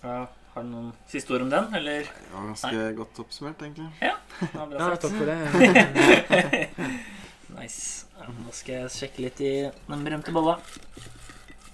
[0.00, 0.16] Ja,
[0.56, 2.10] har du noen siste ord om den, eller?
[2.10, 3.86] Det var ganske godt oppsummert, egentlig.
[4.02, 4.16] Ja,
[4.50, 5.38] Ja, takk for det.
[7.50, 8.06] Nice.
[8.20, 9.52] Nå skal jeg sjekke litt i
[9.88, 10.54] den berømte bolla.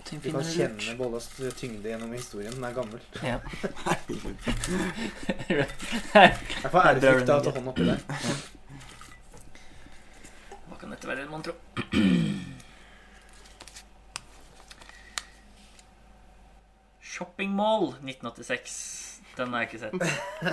[0.06, 1.26] Du kan kjenne bollas
[1.58, 2.54] tyngde gjennom historien.
[2.54, 3.00] Den er gammel.
[3.20, 3.40] Ja.
[6.16, 8.00] jeg får ærefrykt av å ta hånd oppi der.
[10.86, 11.52] Kan dette være, mon tro?
[17.02, 18.76] Shopping Mall 1986.
[19.36, 19.92] Den har jeg ikke sett.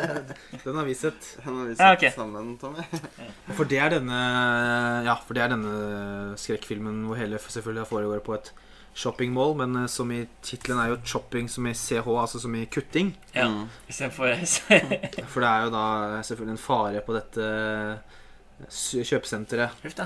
[0.65, 1.27] Den har vi sett.
[1.45, 2.11] Den har vi Ja, okay.
[2.15, 2.83] sammen, Tommy.
[3.57, 4.17] For det er denne
[5.05, 5.73] Ja, for det er denne
[6.39, 8.51] skrekkfilmen hvor hele selvfølgelig foregår på et
[8.93, 12.65] shoppingmall, men eh, som i tittelen er jo 'shopping' som i CH, altså som i
[12.65, 13.13] kutting.
[13.33, 13.69] Ja, Mm.
[13.89, 14.35] istedenfor
[15.31, 17.47] For det er jo da selvfølgelig en fare på dette
[18.69, 19.69] s- kjøpesenteret.
[19.83, 20.05] Huff da.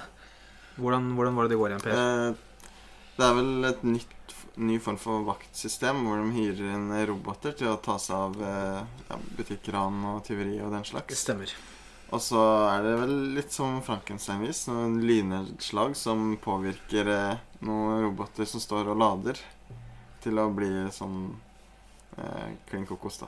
[0.77, 1.95] Hvordan, hvordan var det det går igjen, Per?
[1.97, 2.73] Eh,
[3.17, 7.71] Det er vel et nytt, ny form for vaktsystem hvor de hyrer inn roboter til
[7.71, 11.09] å ta seg av eh, ja, butikkran og tyveri og den slags.
[11.09, 11.53] Det stemmer.
[12.13, 14.67] Og så er det vel litt som Frankenstein-vis.
[14.69, 19.41] Noen lynnedslag som påvirker eh, noen roboter som står og lader,
[20.23, 21.19] til å bli sånn
[22.17, 23.27] eh, klin kokos, da.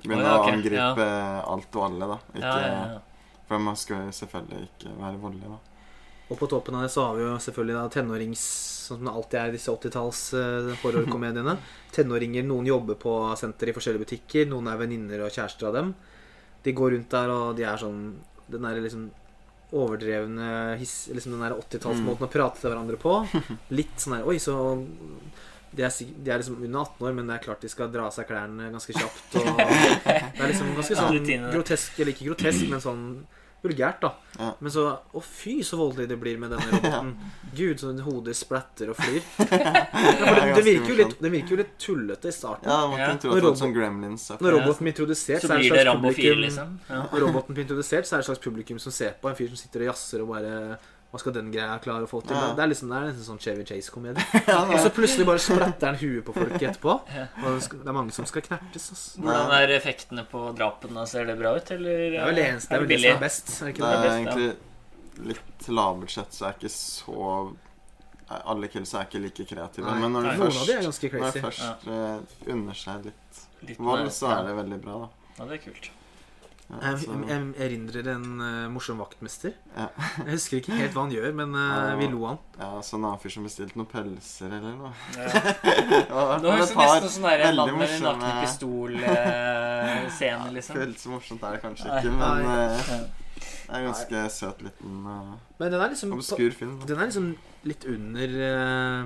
[0.00, 0.54] Begynne Å, ja, okay.
[0.54, 1.10] å angripe
[1.56, 2.18] alt og alle, da.
[2.34, 3.02] Ikke, Ja, ja, ja.
[3.46, 5.75] For man skal selvfølgelig ikke være voldelig, da.
[6.26, 8.46] Og på toppen av det så har vi jo selvfølgelig da tenårings
[8.86, 11.56] Sånn som det alltid er i disse 80-talls eh, horrorkomediene.
[11.96, 12.44] Tenåringer.
[12.46, 14.46] Noen jobber på senter i forskjellige butikker.
[14.46, 15.88] Noen er venninner og kjærester av dem.
[16.62, 18.04] De går rundt der, og de er sånn
[18.46, 19.08] Den der liksom
[19.74, 23.16] overdrevne hiss, liksom Den der 80-tallsmåten å prate til hverandre på.
[23.78, 24.54] Litt sånn der Oi, så
[25.76, 28.06] de er, de er liksom under 18 år, men det er klart de skal dra
[28.06, 29.34] av seg klærne ganske kjapt.
[29.42, 33.02] Og det er liksom ganske sånn grotesk, eller ikke grotesk, men sånn
[33.64, 34.12] vulgært, da.
[34.36, 34.50] Ja.
[34.60, 34.84] Men så
[35.16, 37.12] Å, fy, så voldelig det blir med denne roboten.
[37.56, 39.22] Gud, så hodet splatter og flyr.
[39.46, 42.68] Ja, det, det, virker jo litt, det virker jo litt tullete i starten.
[42.68, 44.26] Ja, man kunne tro at det var sånn Gremlins.
[44.40, 46.74] Når roboten blir introdusert, Så så er det blir det slags Rambo 4, publikum liksom.
[46.90, 47.00] Ja.
[47.12, 49.50] Når roboten blir introdusert, så er det et slags publikum som ser på en fyr
[49.52, 50.54] som sitter og jazzer og bare
[51.12, 52.34] Hva skal den greia klare å få til?
[52.36, 52.50] Ja.
[52.58, 54.24] Det er liksom det er nesten sånn Chevy Chase-komedie.
[54.50, 56.96] Ja, Og så plutselig bare splatter han huet på folk etterpå.
[57.46, 58.88] Og det er mange som skal knertes.
[58.92, 59.22] Altså.
[59.22, 61.06] Hvordan er effektene på drapene?
[61.08, 62.02] Ser det bra ut, eller?
[62.10, 62.72] Det er vel det eneste.
[62.72, 63.54] Det er vel det som er best.
[63.56, 64.50] Er det Det er best, egentlig
[65.32, 67.28] litt lavbudsjett, så er ikke så
[68.36, 69.86] Alle kills er ikke like kreative.
[69.86, 70.72] Nei, men når du først,
[71.14, 75.30] når du først eh, unner seg litt Litt vold, så er det veldig bra, da.
[75.38, 75.86] Ja, det er kult.
[76.66, 77.06] Jeg,
[77.62, 79.52] erindrer en uh, morsom vaktmester.
[79.76, 79.84] Ja.
[80.18, 82.38] Jeg husker ikke helt hva han gjør, men uh, vi lo han.
[82.58, 84.90] ja, så en annen fyr som bestilte noen pølser eller noe.
[85.14, 85.30] Ja.
[86.16, 90.74] Ja, Nå høres det par nesten sånn der veldig mann med en nakne pistol-scene, liksom.
[90.80, 92.54] Føles så morsomt er det kanskje ikke, men Nei.
[92.64, 92.74] eh,
[93.36, 95.10] det er en ganske søt liten uh,
[95.60, 96.74] Men den er liksom obskur film.
[96.86, 97.26] Den er liksom
[97.66, 99.04] litt under eh,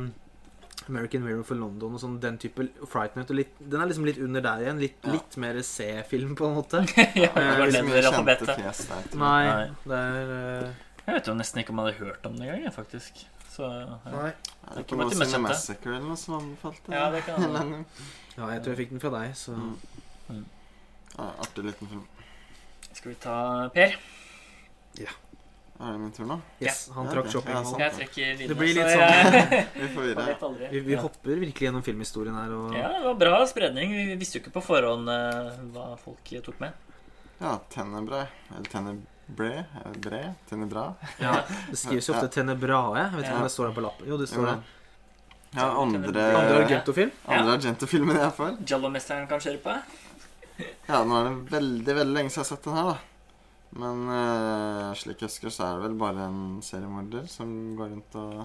[0.88, 4.06] American Mirror for London og sånn, den type Fright Night og litt, Den er liksom
[4.08, 4.78] litt under der igjen.
[4.80, 5.12] Litt, Ja.
[5.12, 6.80] litt mer C-film, på en måte.
[7.14, 9.02] ja, det var liksom mye kjente fjes der.
[9.10, 9.18] jeg.
[9.20, 9.42] Nei,
[9.84, 10.86] det er uh...
[11.06, 13.24] Jeg vet jo nesten ikke om jeg hadde hørt om det engang, faktisk.
[13.50, 13.96] Så ja.
[14.12, 14.28] Nei.
[14.70, 15.42] Er det ikke noe som.
[15.42, 16.92] Massacre eller noe som anbefalte?
[16.94, 17.42] Ja, det kan
[18.38, 19.56] Ja, jeg tror jeg fikk den fra deg, så
[20.30, 20.44] Mm.
[21.16, 22.04] Ja, artig liten film.
[22.94, 23.34] Skal vi ta
[23.74, 23.96] Per?
[25.80, 26.36] Er det min tur nå?
[26.60, 27.54] Yes, han Ja, trakk shopping.
[27.56, 27.78] Ja, sant.
[27.80, 28.48] Jeg trekker linja.
[28.48, 30.68] Det blir litt sånn- Vi får videre.
[30.74, 32.50] Vi, vi hopper virkelig gjennom filmhistorien her.
[32.52, 33.94] Og Ja, det var bra spredning.
[33.96, 36.72] Vi visste jo ikke på forhånd uh, hva folk tok med.
[37.40, 38.26] Ja, Tenebrae.
[38.52, 39.06] Eller Tenebre?
[39.96, 40.34] Bre?
[40.50, 40.84] Tenebra?
[41.22, 41.36] Ja,
[41.70, 42.98] Det skrives jo ofte Tenebrae.
[42.98, 43.36] Jeg vet ikke Ja.
[43.40, 44.08] om det står der på lappen.
[44.10, 44.62] Jo, det står der.
[45.54, 47.10] Ja, andre Andre Argento-film.
[47.26, 48.58] Andre Argento-filmen jeg får.
[48.66, 49.76] Jallo-mesteren kan kjøre på.
[50.88, 52.98] Ja, nå er det veldig, veldig lenge siden jeg har sett den her, da.
[53.78, 58.16] Men uh, slik jeg husker, så er det vel bare en seriemorder som går rundt
[58.18, 58.40] og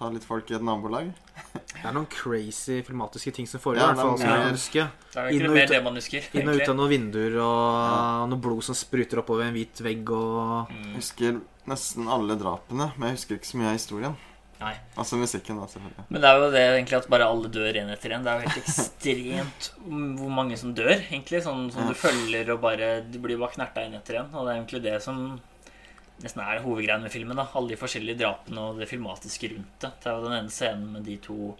[0.00, 1.10] tar litt folk i et nabolag.
[1.80, 3.94] Det er noen crazy filmatiske ting som foregår.
[3.96, 4.82] Ja, det er jeg huske.
[5.14, 6.26] Det er ikke mer det man husker.
[6.36, 10.10] Inn og ut av noen vinduer og noe blod som spruter oppover en hvit vegg
[10.12, 10.90] og Jeg Mm.
[10.98, 11.40] husker
[11.70, 14.16] nesten alle drapene, men jeg husker ikke så mye av historien.
[14.60, 14.74] Nei.
[15.00, 16.04] Altså musikken, da, selvfølgelig.
[16.12, 18.22] Men det er jo det egentlig at bare alle dør en etter en.
[18.26, 19.68] Det er jo helt ekstremt
[20.20, 21.40] hvor mange som dør, egentlig.
[21.46, 21.88] Sånn som Ja.
[21.88, 24.28] du følger og bare Du blir bare knerta en etter en.
[24.34, 25.40] Og det er egentlig det som
[26.22, 27.36] nesten er hovedgreia med filmen.
[27.36, 29.92] da Alle de forskjellige drapene og det filmatiske rundt det.
[30.02, 31.56] Det er jo den ene scenen med de to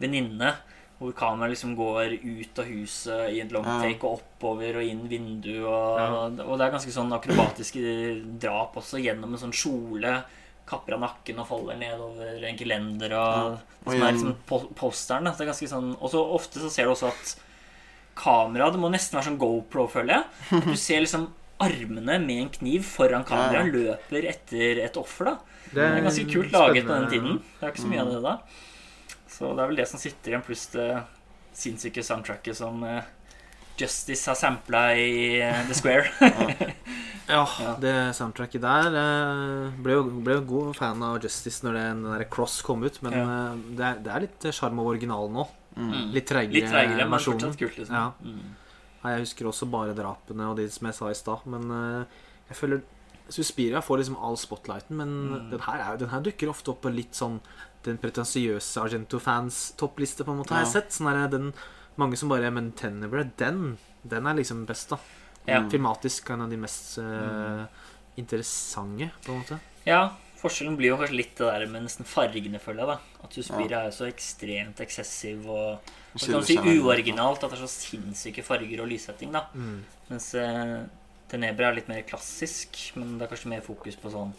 [0.00, 0.54] venninnene.
[1.00, 3.80] Hvor kameraet liksom går ut av huset i en long Ja.
[3.82, 5.64] take og oppover og inn vinduet.
[5.64, 10.22] Og, og det er ganske sånn akrobatiske drap også, gjennom en sånn kjole.
[10.66, 13.12] Kapper av nakken og faller nedover en gelender.
[13.14, 13.90] Og, ja.
[13.92, 15.28] som er liksom posteren.
[15.28, 15.34] Da.
[15.36, 17.34] Det er ganske sånn Og så ofte så ser du også at
[18.16, 20.30] kamera Det må nesten være sånn GoPro, føler jeg.
[20.58, 21.28] At du ser liksom
[21.62, 25.30] armene med en kniv foran kamera Ja, løper etter et offer.
[25.30, 25.36] da
[25.72, 27.38] Det er ganske kult laget på den tiden.
[27.60, 28.38] Det er ikke så mye av det da.
[29.36, 30.88] Så det er vel det som sitter igjen, pluss det
[31.56, 33.04] sinnssyke soundtracket som eh,
[33.78, 36.06] Justice har sampla i eh, The Square.
[37.28, 37.72] Ja, Ja.
[37.82, 42.04] det soundtracket der eh, ble jo, ble jo god fan av Justice når det, den
[42.06, 43.24] der Cross kom ut, men Ja.
[43.24, 45.46] eh, det, er, det er litt sjarm over originalen nå.
[45.76, 46.12] Mm.
[46.14, 47.50] Litt treigere, Litt men versjonen.
[47.58, 48.12] liksom Ja.
[48.22, 48.54] Mm.
[49.06, 52.06] Jeg husker også bare drapene og de som jeg sa i stad, men
[52.48, 52.80] jeg føler
[53.28, 55.50] Suspiria får liksom all spotlighten, men Mm.
[55.50, 57.40] den, her er, den her dukker ofte opp på litt sånn
[57.82, 60.90] den pretensiøse Argento-fans toppliste, på en måte, har jeg sett.
[60.94, 61.52] Sånn er den,
[62.00, 64.98] mange som bare Men Tenebra, den, den er liksom best, da.
[65.46, 65.60] Ja.
[65.62, 65.70] Mm.
[65.70, 67.64] Filmatisk en av de mest eh,
[68.18, 69.58] interessante, på en måte.
[69.86, 70.00] Ja,
[70.40, 72.90] forskjellen blir jo kanskje litt det der med nesten fargene, føler jeg.
[72.96, 77.44] da At Suspiria er jo så ekstremt eksessiv og og kan si, uoriginalt.
[77.44, 79.32] At det er så sinnssyke farger og lyssetting.
[79.32, 79.84] da Mm.
[80.08, 80.86] Mens uh,
[81.28, 84.32] Tenebra er litt mer klassisk, men det er kanskje mer fokus på sånn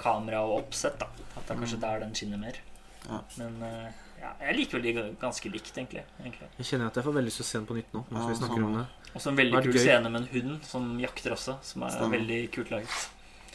[0.00, 0.98] kamera og oppsett.
[0.98, 2.60] da At det er kanskje der den skinner mer.
[3.08, 3.20] Ja.
[3.40, 3.90] Men eh,
[4.20, 6.02] ja, jeg liker vel de ganske likt, egentlig.
[6.20, 6.48] egentlig.
[6.58, 8.02] Jeg kjenner at jeg får veldig lyst til å se den på nytt nå.
[8.10, 9.80] Mens Ja, vi snakker om det Og så en veldig kul gøy.
[9.80, 12.18] scene med en hund som jakter også, som er Stemmer.
[12.18, 12.98] veldig kult laget.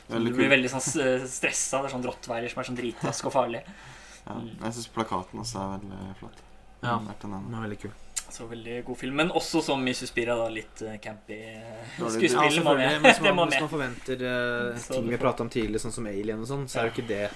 [0.07, 0.55] Veldig du blir kul.
[0.55, 0.85] veldig sånn
[1.27, 1.81] stressa.
[1.81, 3.61] Det er sånn rottweiler som er sånn dritrask og farlig.
[4.25, 4.33] Ja.
[4.33, 4.49] Mm.
[4.63, 6.41] Jeg syns plakaten også er veldig flott.
[6.81, 6.97] Ja.
[7.21, 7.93] Den er veldig kul.
[8.29, 9.15] Så veldig god film.
[9.15, 11.37] Men også som i Suspira, da, litt eh, campy
[11.99, 12.33] skuespill.
[12.33, 13.05] Ja, det må med.
[13.05, 16.81] Hvis man, forventer uh, ting vi prata om tidlig, sånn som Alien og sånn, så
[16.81, 17.29] er jo ikke det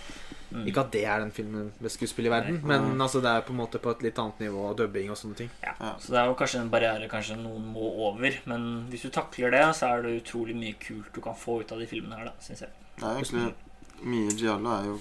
[0.50, 0.64] Mm.
[0.66, 2.68] Ikke at det er den filmen med skuespill i verden, Nei.
[2.72, 5.38] men altså, det er på en måte på et litt annet nivå, dubbing og sånne
[5.44, 5.52] ting.
[5.62, 5.76] Ja.
[5.78, 5.92] Ja.
[6.02, 8.40] Så det er jo kanskje en barriere kanskje noen må over.
[8.50, 11.74] Men hvis du takler det, så er det utrolig mye kult du kan få ut
[11.76, 12.74] av de filmene her, da, syns jeg.
[12.98, 13.50] Det er egentlig
[14.00, 15.00] Mye Giallo er jo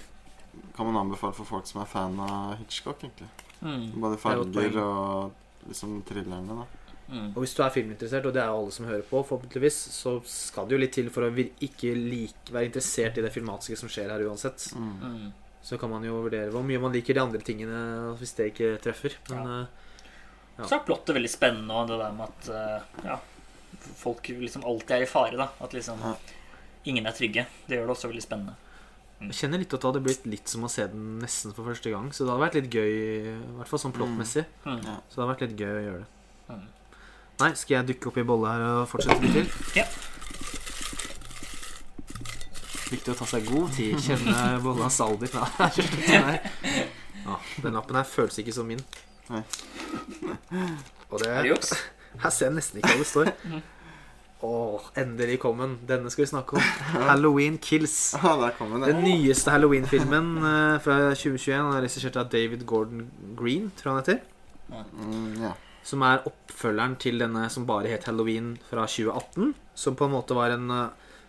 [0.74, 3.28] Kan man anbefale for folk som er fan av Hitchcock, egentlig.
[3.62, 3.92] Mm.
[3.94, 6.77] Både er farger og liksom thrillerne, da.
[7.08, 7.28] Mm.
[7.34, 10.18] Og hvis du er filminteressert, og det er jo alle som hører på, forhåpentligvis, så
[10.28, 13.88] skal det jo litt til for å ikke like, være interessert i det filmatiske som
[13.88, 14.66] skjer her uansett.
[14.76, 14.90] Mm.
[15.00, 15.30] Mm.
[15.68, 17.80] Så kan man jo vurdere hvor mye man liker de andre tingene
[18.20, 19.16] hvis det ikke treffer.
[19.30, 19.60] Men Ja.
[19.62, 19.84] eh,
[20.58, 20.64] Ja.
[20.66, 23.18] Så er plottet veldig spennende, og det der med at eh, ja,
[24.00, 25.36] folk liksom alltid er i fare.
[25.36, 26.00] da At liksom
[26.84, 27.46] ingen er trygge.
[27.68, 28.56] Det gjør det også veldig spennende.
[29.20, 31.90] jeg kjenner litt at det hadde blitt litt som å se den nesten for første
[31.90, 32.10] gang.
[32.10, 32.90] Så det hadde vært litt gøy,
[33.38, 34.44] i hvert fall sånn plottmessig.
[34.64, 34.82] Mm.
[34.84, 34.96] Ja.
[35.08, 36.58] Så det hadde vært litt gøy å gjøre det.
[37.38, 39.50] Nei, skal jeg dukke opp i bolle her og fortsette litt til?
[39.78, 39.84] Ja.
[42.88, 43.98] Viktig å ta seg god tid.
[44.02, 45.34] Kjenne bollas alder.
[45.60, 46.38] Nei.
[47.28, 48.80] Ja, den lappen her føles ikke som min.
[49.28, 49.42] Nei.
[51.10, 51.50] Og det Er?
[52.18, 53.30] Her ser jeg nesten ikke hva det står.
[54.38, 55.76] Å, Åh, endelig kom den.
[55.86, 56.66] Denne skal vi snakke om.
[57.10, 58.14] Halloween Kills.
[58.18, 61.54] Ah, den, Den nyeste Halloween-filmen eh, fra 2021.
[61.54, 63.08] den er regissert av David Gordon
[63.38, 64.20] Green, tror jeg han heter.
[64.94, 65.54] Mm, ja.
[65.88, 69.54] Som er oppfølgeren til denne som bare het Halloween fra 2018.
[69.78, 70.88] Som på en måte var en eh,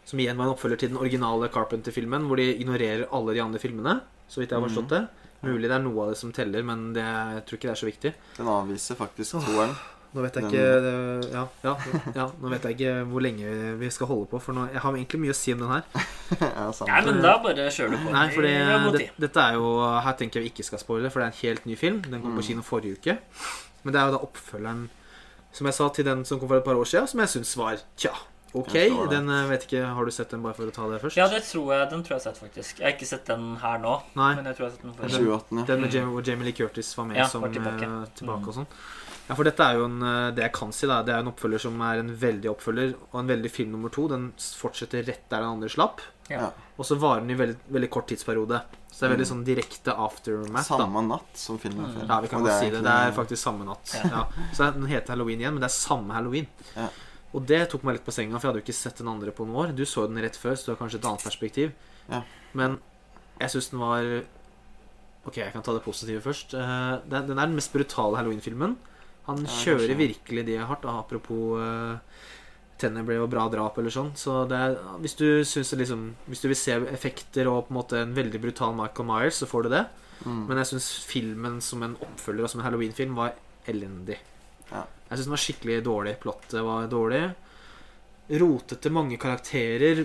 [0.09, 3.59] Som igjen var en oppfølger til den originale Carpenter-filmen, hvor de ignorerer alle de andre
[3.61, 3.99] filmene.
[4.29, 5.03] så vidt jeg har forstått det.
[5.45, 7.79] Mulig det er noe av det som teller, men det, jeg tror ikke det er
[7.81, 8.11] så viktig.
[8.39, 9.71] Den avviser faktisk toeren.
[10.09, 10.63] Nå vet jeg ikke
[11.29, 11.73] ja, ja,
[12.17, 14.95] ja, nå vet jeg ikke hvor lenge vi skal holde på, for nå, jeg har
[14.97, 15.83] egentlig mye å si om den her.
[16.41, 16.65] ja.
[16.89, 18.13] Nei, men da bare kjører du på.
[18.17, 19.69] Nei, for Vi har god det, dette er jo
[20.07, 22.01] Her tenker jeg vi ikke skal spoile, for det er en helt ny film.
[22.09, 22.47] Den kom på Mm.
[22.49, 23.17] kino forrige uke.
[23.83, 24.89] Men det er jo da oppfølgeren,
[25.51, 27.55] som jeg sa, til den som kom for et par år siden, som jeg syns
[27.57, 28.11] var tja,
[28.53, 28.73] ok.
[29.09, 31.17] Den eh, vet ikke Har du sett den, bare for å ta det først?
[31.17, 32.79] Ja, det tror jeg, den tror jeg har sett, faktisk.
[32.79, 34.35] Jeg har ikke sett den her nå, Nei.
[34.35, 35.05] men jeg tror jeg har sett den før.
[35.09, 35.57] 28.
[35.59, 35.65] ja.
[35.71, 37.83] Den med Jamie, hvor Jamie Lee Curtis var med Ja, som var tilbake.
[37.87, 38.47] eh, tilbake Mm.
[38.49, 38.67] og sånn.
[39.29, 41.29] Ja, for dette er jo en eh, Det jeg kan si, da, det er en
[41.31, 44.07] oppfølger som er en veldig oppfølger, og en veldig film nummer to.
[44.09, 46.01] Den fortsetter rett der den andre slapp.
[46.29, 46.49] Ja.
[46.77, 48.61] Og så varer den i veldig, veldig kort tidsperiode.
[48.91, 49.33] Så det er veldig Mm.
[49.33, 50.67] sånn direkte aftermath.
[50.69, 51.93] da Samme natt som filmen Mm.
[51.95, 52.07] før.
[52.09, 52.73] Ja, vi kan godt si det.
[52.73, 53.93] egentlig- Det er faktisk samme natt.
[54.11, 54.25] Ja.
[54.53, 56.47] Så Den heter Halloween igjen, men det er samme halloween.
[56.75, 56.89] Ja.
[57.33, 59.31] Og det tok meg litt på senga, for jeg hadde jo ikke sett den andre
[59.31, 59.75] på noen år.
[59.75, 61.71] Du så den rett før, så du har kanskje et annet perspektiv.
[62.09, 62.23] Ja.
[62.55, 62.79] Men
[63.39, 64.23] jeg syns den var
[65.27, 66.53] Ok, jeg kan ta det positive først.
[66.55, 68.77] Eh, Den, den er den mest brutale halloween-filmen.
[69.29, 69.99] Han Ja, kjører kanskje.
[70.01, 71.97] virkelig det hardt, da, apropos uh,
[72.79, 74.11] Tennebrae og bra drap eller sånn.
[74.15, 77.99] Så det er, hvis du liksom Hvis du vil se effekter og på en måte
[78.01, 79.85] en veldig brutal Michael Myers, så får du det.
[80.25, 80.45] Mm.
[80.49, 83.33] Men jeg syns filmen som en oppfølger og som en halloween-film var
[83.67, 84.17] elendig.
[84.71, 84.85] Ja.
[85.09, 86.15] Jeg syns den var skikkelig dårlig.
[86.23, 87.23] Plottet var dårlig.
[88.39, 90.03] Rotete mange karakterer.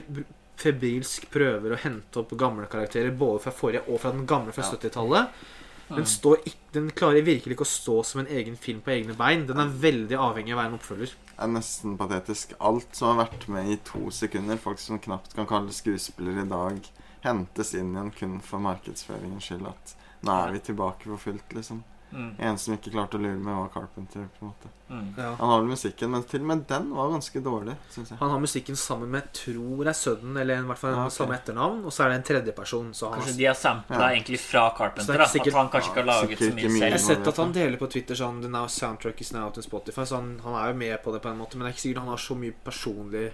[0.56, 4.62] Febrilsk prøver å hente opp gamle karakterer både fra forrige og fra den gamle fra
[4.64, 4.70] Ja.
[4.76, 5.28] 70-tallet.
[5.88, 6.06] Den, Mm.
[6.06, 9.46] står ikk- den klarer virkelig ikke å stå som en egen film på egne bein.
[9.46, 11.12] Den er veldig avhengig av å være en oppfølger.
[11.36, 12.54] Det er nesten patetisk.
[12.60, 16.48] Alt som har vært med i to sekunder, folk som knapt kan kalle skuespillere i
[16.48, 16.80] dag,
[17.22, 19.66] hentes inn igjen kun for markedsføringens skyld.
[19.66, 21.82] At nå er vi tilbake for fullt, liksom.
[22.14, 22.34] Mm.
[22.38, 24.28] En som ikke klarte å lure med, var Carpenter.
[24.38, 25.14] på en måte Mm.
[25.16, 25.34] Ja.
[25.40, 27.74] Han har vel musikken, men til og med den var ganske dårlig.
[28.20, 31.16] Han har musikken sammen med tror jeg sønnen, eller i hvert fall Ja, okay.
[31.16, 31.84] samme etternavn.
[31.84, 32.92] Og så er det en tredjeperson.
[32.94, 34.10] Så han Kanskje de har sampla Ja.
[34.12, 35.14] egentlig fra Carpenter.
[35.14, 35.24] er Da.
[35.26, 36.80] sikkert- At han kanskje ikke har Ja, laget så mye selv?
[36.80, 39.56] Jeg har sett at han deler på Twitter sånn The now soundtrack is now out
[39.56, 41.74] on Spotify, så han, han er jo med på det på en måte, men det
[41.74, 43.32] er ikke sikkert han har så mye personlig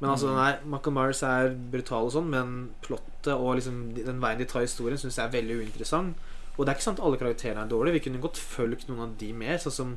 [0.00, 4.38] Men altså, nei, Michael Myers er brutal og sånn, men plottet og liksom den veien
[4.38, 6.14] de tar historien, syns jeg er veldig uinteressant.
[6.60, 7.96] Og det er ikke sant at alle karakterene er dårlige.
[7.96, 9.92] Vi kunne godt fulgt noen av de mer, sånn som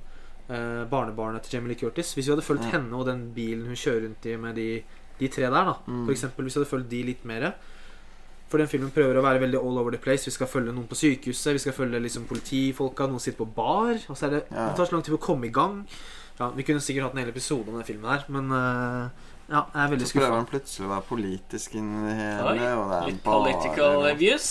[0.47, 2.13] uh, barnebarnet til Jamie Lee Curtis.
[2.15, 2.71] Hvis vi hadde fulgt mm.
[2.77, 4.67] henne og den bilen hun kjører rundt i med de,
[5.19, 6.05] de tre der, da, Mm.
[6.05, 7.49] for eksempel, hvis vi hadde fulgt de litt mer
[8.53, 10.27] For den filmen prøver å være veldig all over the place.
[10.29, 13.97] Vi skal følge noen på sykehuset, vi skal følge liksom politifolka, noen sitter på bar.
[14.07, 14.67] Og så er det, Ja.
[14.69, 15.87] det tar så lang tid å komme i gang.
[16.39, 19.09] Ja, Vi kunne sikkert hatt en hel episode om den filmen her, men uh,
[19.49, 22.71] ja, jeg er veldig Så prøver han plutselig å være politisk inni det hele, Oi,
[22.77, 24.47] og det er Litt bare political views.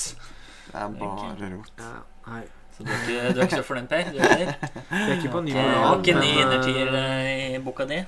[0.72, 1.72] Det er bare rot.
[1.78, 1.94] Ja,
[2.26, 2.42] nei,
[2.72, 4.12] Så du er ikke, du er ikke så fornøyd, Per?
[4.12, 5.82] Du er Det er ikke på ny moral.
[5.84, 7.98] Har ikke ni men, innertier eh, eh, i boka di?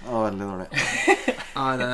[0.00, 0.68] Det var veldig dårlig.
[1.58, 1.90] nei, det,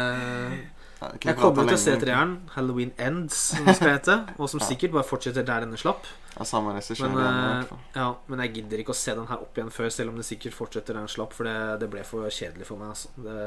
[1.26, 4.94] Jeg, kommer til å se treeren, Halloween Ends, som det skal hete, og som sikkert
[4.94, 6.06] bare fortsetter der denne slapp.
[6.36, 9.42] Ja, samme Men, igjen, i eh, ja, men jeg gidder ikke å se den her
[9.42, 12.04] opp igjen før, selv om det sikkert fortsetter der den slapp, for det, det ble
[12.06, 12.94] for kjedelig for meg.
[12.94, 13.10] Altså.
[13.18, 13.38] Det,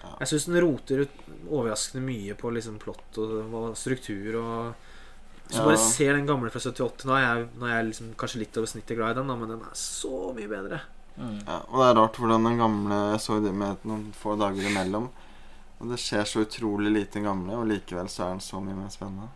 [0.00, 0.14] Ja.
[0.22, 1.16] jeg syns den roter ut
[1.52, 4.86] overraskende mye på liksom plott og, og struktur og
[5.50, 5.66] Hvis du Ja.
[5.66, 8.56] bare ser den gamle fra 78 Nå er jeg, nå er jeg liksom kanskje litt
[8.60, 10.78] over snittet glad i den, da, men den er så mye bedre.
[11.18, 11.40] Mm.
[11.42, 14.62] Ja, og det er rart hvordan den gamle Jeg så det med noen få dager
[14.70, 15.10] imellom.
[15.80, 18.76] Og det skjer så utrolig lite den gamle, og likevel så er den så mye
[18.78, 19.28] mer spennende.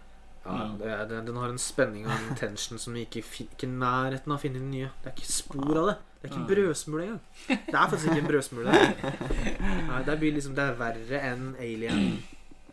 [0.45, 3.65] Ja, det er, det, den har en spenning og en tension som vi ikke fikk
[3.65, 4.91] i nærheten av å finne i den nye.
[5.03, 5.95] Det er ikke spor av det.
[6.21, 7.23] Det er ikke en brødsmule engang.
[7.49, 8.75] Det er faktisk ikke en brødsmule.
[9.89, 12.05] Nei, det blir liksom Det er verre enn Alien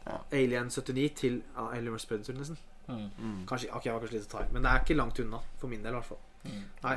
[0.05, 0.17] Ja.
[0.33, 2.05] Alien 79 til ja, Alien vs.
[2.09, 2.57] Predator, nesten.
[2.91, 3.07] Mm.
[3.17, 3.39] Mm.
[3.49, 5.39] Kanskje, ok, jeg var kanskje litt å ta i, men det er ikke langt unna.
[5.61, 6.21] For min del, i hvert fall.
[6.41, 6.61] Mm.
[6.81, 6.95] Nei,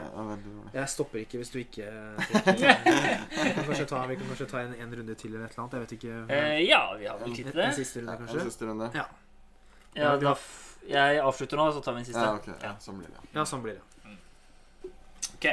[0.72, 1.84] jeg stopper ikke hvis du ikke
[2.24, 5.64] Vi kan kanskje ta, vi kan kanskje ta en, en runde til eller et eller
[5.66, 5.76] annet.
[5.76, 6.14] Jeg vet ikke.
[6.32, 7.66] Eh, ja, vi har vel tid til det.
[7.66, 8.90] en siste runde, Ja, en siste runde.
[8.97, 9.05] Ja.
[9.95, 10.34] Ja, da
[10.88, 12.24] jeg avslutter nå, så tar vi en siste.
[12.24, 12.57] Ja, okay.
[12.62, 13.28] Ja, sånn blir det.
[13.36, 13.84] Ja, sånn blir det.
[15.34, 15.47] Ok.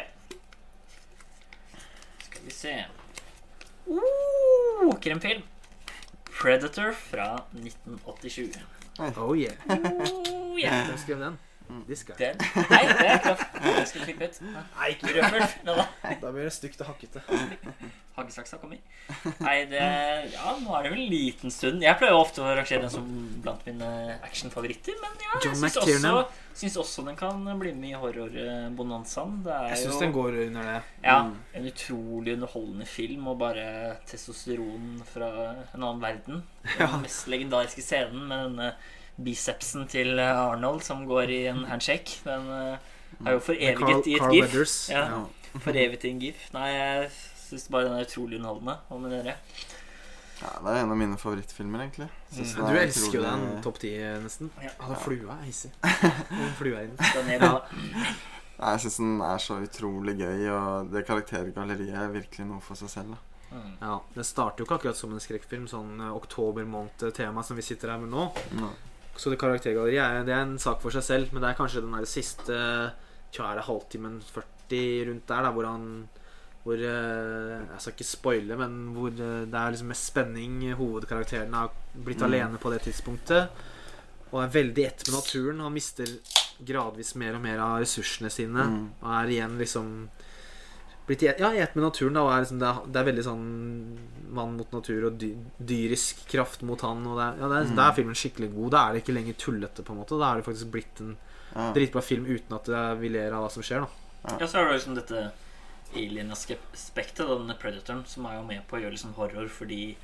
[2.26, 2.76] Skal vi se
[3.88, 5.44] uh, Krimfilm.
[6.32, 8.81] Predator fra 1987.
[9.18, 9.54] Oh yeah.
[9.70, 10.86] Oh, yeah.
[10.86, 11.38] Hvem skrev den?
[11.88, 12.15] This guy.
[12.19, 13.57] Nei, det er kraft.
[13.65, 14.39] Jeg skulle klippe ut.
[14.51, 15.47] Nei, ikke Røffel.
[15.65, 15.86] Da.
[16.22, 17.22] Da blir det stygt og hakkete.
[18.17, 18.78] Haggesaksa kommer.
[19.39, 19.82] Nei, det
[20.34, 21.82] Ja, nå er det vel en liten stund.
[21.84, 23.07] Jeg pleier ofte å rangere den som
[23.43, 23.88] blant mine
[24.28, 26.24] actionfavoritter, men ja, jeg syns også,
[26.59, 29.39] syns også den kan bli med i horrorbonanzaen.
[29.72, 30.80] Jeg syns den går under det.
[31.05, 31.36] ja, Mm.
[31.55, 35.30] en utrolig underholdende film, og bare testosteron fra
[35.74, 36.43] en annen verden.
[36.78, 38.74] Den mest legendariske scenen med denne
[39.18, 42.22] bicepsen til Arnold som går i en handshake.
[42.26, 42.89] Den eh,
[43.26, 44.72] er jo foreviget i et gif.
[44.89, 45.05] Ja.
[45.59, 46.47] Foreviget i en gif.
[46.55, 47.12] Nei, jeg
[47.49, 48.78] syns bare den er utrolig underholdende.
[48.89, 49.38] Hva med dere?
[50.41, 52.07] Ja, det er en av mine favorittfilmer, egentlig.
[52.34, 52.45] Mm.
[52.57, 53.91] Du er elsker jo den topp ti,
[54.24, 54.49] nesten.
[54.57, 54.72] Ja.
[54.72, 55.72] Ja, det er flua er hissig.
[55.84, 56.93] Den flua er.
[56.97, 57.43] Den.
[58.62, 62.80] Nei, Jeg syns den er så utrolig gøy, og det karaktergalleriet er virkelig noe for
[62.80, 63.14] seg selv.
[63.14, 63.28] da.
[63.51, 63.72] Mm.
[63.82, 67.91] Ja, Det starter jo ikke akkurat som en skrekkfilm, sånn eh, oktober-måned-tema som vi sitter
[67.93, 68.30] her med nå.
[68.57, 68.72] Ja.
[69.22, 71.84] Så det karaktergalleriet er, det er en sak for seg selv, men det er kanskje
[71.86, 72.55] den der siste
[73.32, 74.80] tja, er det halvtimen 40
[75.11, 75.86] rundt der, da, hvor han
[76.61, 80.59] hvor eh, Jeg skal ikke spoile, men hvor eh, det er liksom mest spenning.
[80.78, 82.28] Hovedkarakteren har blitt Mm.
[82.28, 83.49] alene på det tidspunktet.
[84.32, 85.59] Og er veldig ett med naturen.
[85.65, 86.05] Han mister
[86.63, 88.61] gradvis mer og mer av ressursene sine.
[88.69, 88.84] Mm.
[89.01, 89.89] Og er igjen liksom
[91.08, 92.14] blitt i ja, et ett med naturen.
[92.14, 93.45] Da, og er liksom, det, er, det er veldig sånn
[94.32, 97.02] mann mot natur og dy, dyrisk kraft mot han.
[97.08, 97.76] Og det ja, det er, Mm.
[97.76, 98.72] Da er filmen skikkelig god.
[98.72, 99.84] Da er det ikke lenger tullete.
[99.84, 101.18] på en måte Da er det faktisk blitt en
[101.56, 101.72] Ja.
[101.76, 103.82] dritbra film uten at det er, vi ler av hva som skjer.
[103.82, 105.32] da Ja, så er det liksom dette
[105.95, 109.95] alien-aspektet, denne predatoren, som er jo med på å gjøre liksom horror fordi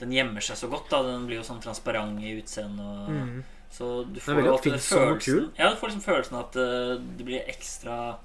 [0.00, 0.88] den gjemmer seg så godt.
[0.90, 3.08] da Den blir jo sånn transparent i utseendet.
[3.08, 3.44] Og...
[3.70, 7.26] Så du får jo alltid den følelsen Ja, du får liksom følelsen at uh, det
[7.26, 8.16] blir ekstra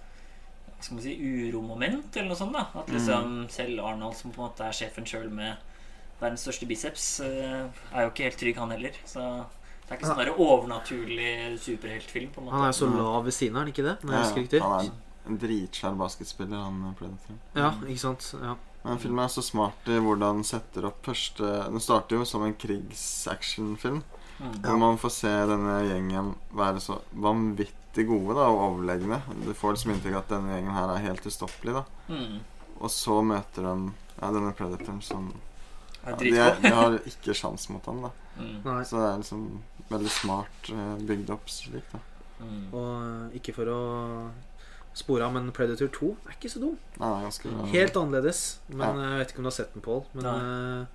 [0.84, 2.56] skal man si uromoment, eller noe sånt.
[2.56, 5.56] da At liksom selv Arnold, som på en måte er sjefen sjøl med
[6.20, 7.64] verdens største biceps, eh,
[7.94, 9.00] er jo ikke helt trygg, han heller.
[9.06, 9.24] Så
[9.84, 11.32] det er ikke sånn der overnaturlig
[11.64, 12.30] superheltfilm.
[12.32, 13.98] på en måte Han er så lav ved siden av, er han ikke det?
[14.04, 14.62] Når jeg husker.
[14.64, 14.92] Han er
[15.32, 17.40] en dritsvær basketspiller, han Predator.
[17.56, 18.34] Ja, ikke sant?
[18.42, 18.56] Ja.
[18.84, 22.44] Men filmen er så smart i hvordan den setter opp første Den starter jo som
[22.44, 24.02] en krigsactionfilm.
[24.40, 24.58] Mm.
[24.66, 29.22] Hvor man får se denne gjengen være så vanvittig gode da, og overlegne.
[29.46, 31.74] Du får liksom inntrykk av at denne gjengen her er helt ustoppelig.
[31.74, 32.40] da Mm.
[32.82, 33.92] Og så møter de
[34.22, 35.30] ja, denne predatoren som
[36.04, 38.64] ja, de, er, de har ikke sjans mot han da Mm.
[38.84, 39.42] Så det er liksom
[39.92, 41.86] veldig smart uh, bygd opp slik.
[41.94, 42.00] da
[42.42, 42.74] Mm.
[42.74, 42.88] Og
[43.32, 44.32] eh, ikke for å
[44.94, 46.74] spore av, men Predator 2 er ikke så dum.
[47.00, 47.52] Nei, ganske.
[47.72, 48.42] Helt annerledes.
[48.68, 49.04] Men Ja.
[49.06, 50.02] eh, jeg vet ikke om du har sett den, Pål.
[50.18, 50.86] Men eh,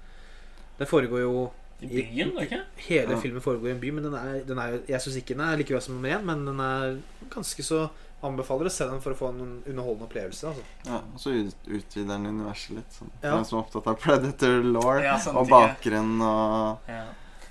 [0.78, 2.60] det foregår jo I byen, var ikke?
[2.88, 3.20] Hele Ja.
[3.20, 5.56] filmen foregår i en by, men den er, den er, jeg syns ikke den er
[5.56, 6.98] like bra som nummer én, men den er
[7.30, 7.88] ganske så
[8.20, 10.48] Anbefaler å se den for å få en underholdende opplevelse.
[10.48, 10.62] Altså.
[10.88, 11.30] Ja, og så
[11.70, 12.90] utvider den universet litt.
[12.90, 13.12] Sånn.
[13.20, 13.36] For Ja.
[13.36, 17.04] den som er opptatt av predator law Ja, og bakgrunn og Ja.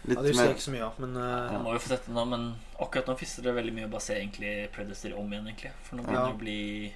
[0.03, 1.59] litt Ja, det husker jeg ikke så mye av, men uh, ja.
[1.63, 4.01] må jo få sett den nå, men akkurat nå fister det veldig mye å bare
[4.01, 5.47] se egentlig Predator om igjen.
[5.47, 6.27] egentlig For nå begynner Ja.
[6.27, 6.93] det å bli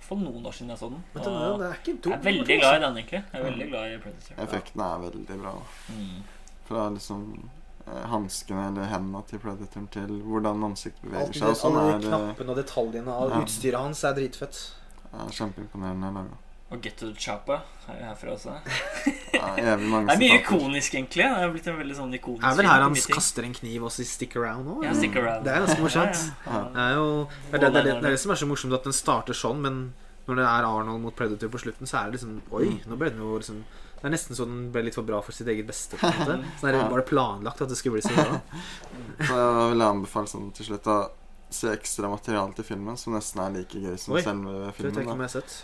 [0.00, 1.02] For noen år siden jeg så den.
[1.16, 2.12] Og den er ikke dum.
[2.12, 3.24] jeg er veldig glad i den, egentlig.
[3.32, 4.36] Jeg er veldig glad i Predator.
[4.44, 5.54] Effektene er veldig bra.
[5.96, 6.22] Mm.
[6.68, 7.22] Fra liksom
[7.88, 11.46] eh, hanskene eller hendene til predatoren til hvordan ansiktet beveger seg.
[11.48, 13.40] det, sånn alle de knappene og detaljene av Ja.
[13.44, 14.58] utstyret hans er dritfett.
[15.12, 16.36] Ja, kjempeimponerende laga.
[16.70, 18.52] Og Get to the Choppa er jo herfra også.
[19.32, 20.34] Ja, Det er mye sitater.
[20.36, 21.24] ikonisk, egentlig.
[21.24, 23.84] Det er blitt en veldig sånn ikonisk Det er vel her han kaster en kniv
[23.88, 24.84] og sier 'stick around' òg?
[24.84, 25.44] Ja, stick around.
[25.48, 26.20] Det er ganske morsomt.
[26.44, 26.64] Ja, ja.
[26.74, 28.46] Det er jo det er det, det, er det, det er det som er så
[28.46, 29.94] morsomt, at den starter sånn, men
[30.28, 33.08] når det er Arnold mot Predator på slutten, så er det liksom Oi, nå ble
[33.08, 33.64] det jo liksom
[33.98, 35.98] Det er nesten så den ble litt for bra for sitt eget beste.
[35.98, 36.36] På en måte.
[36.60, 38.38] Så der, Var det planlagt at det skulle bli så bra?
[39.28, 40.98] Så jeg vil anbefale sånn til slutt å
[41.50, 45.00] se ekstra materiale til filmen som nesten er like gøy som Oi, selve filmen.
[45.02, 45.54] jeg jeg sett.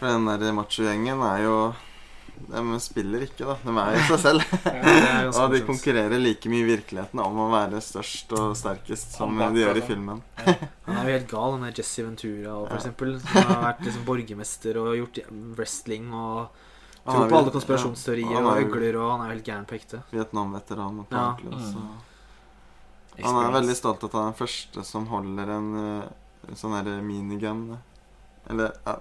[0.00, 1.56] For den der machogjengen er jo
[2.50, 3.54] De spiller ikke, da.
[3.62, 4.54] De er jo seg selv.
[4.72, 9.36] Er Og de konkurrerer like mye i virkeligheten om å være størst og sterkest som
[9.38, 10.18] de gjør i filmen.
[10.40, 10.72] filmen.
[10.88, 12.80] Han er jo helt gal, han er Jesse Ventura for Ja.
[12.80, 13.14] eksempel.
[13.22, 15.22] Som har vært liksom borgermester og gjort
[15.60, 16.48] wrestling og
[17.12, 20.02] tror på alle konspirasjonsteorier ja, og er øgler, og han er helt gæren på ekte.
[20.12, 21.26] Vietnam-veteran og på Ja.
[21.34, 23.24] ordentlig, Mm.
[23.24, 26.72] Han er veldig stolt av at han er den første som holder en, uh, sånn
[26.74, 27.78] her minigun.
[28.50, 28.96] Eller uh,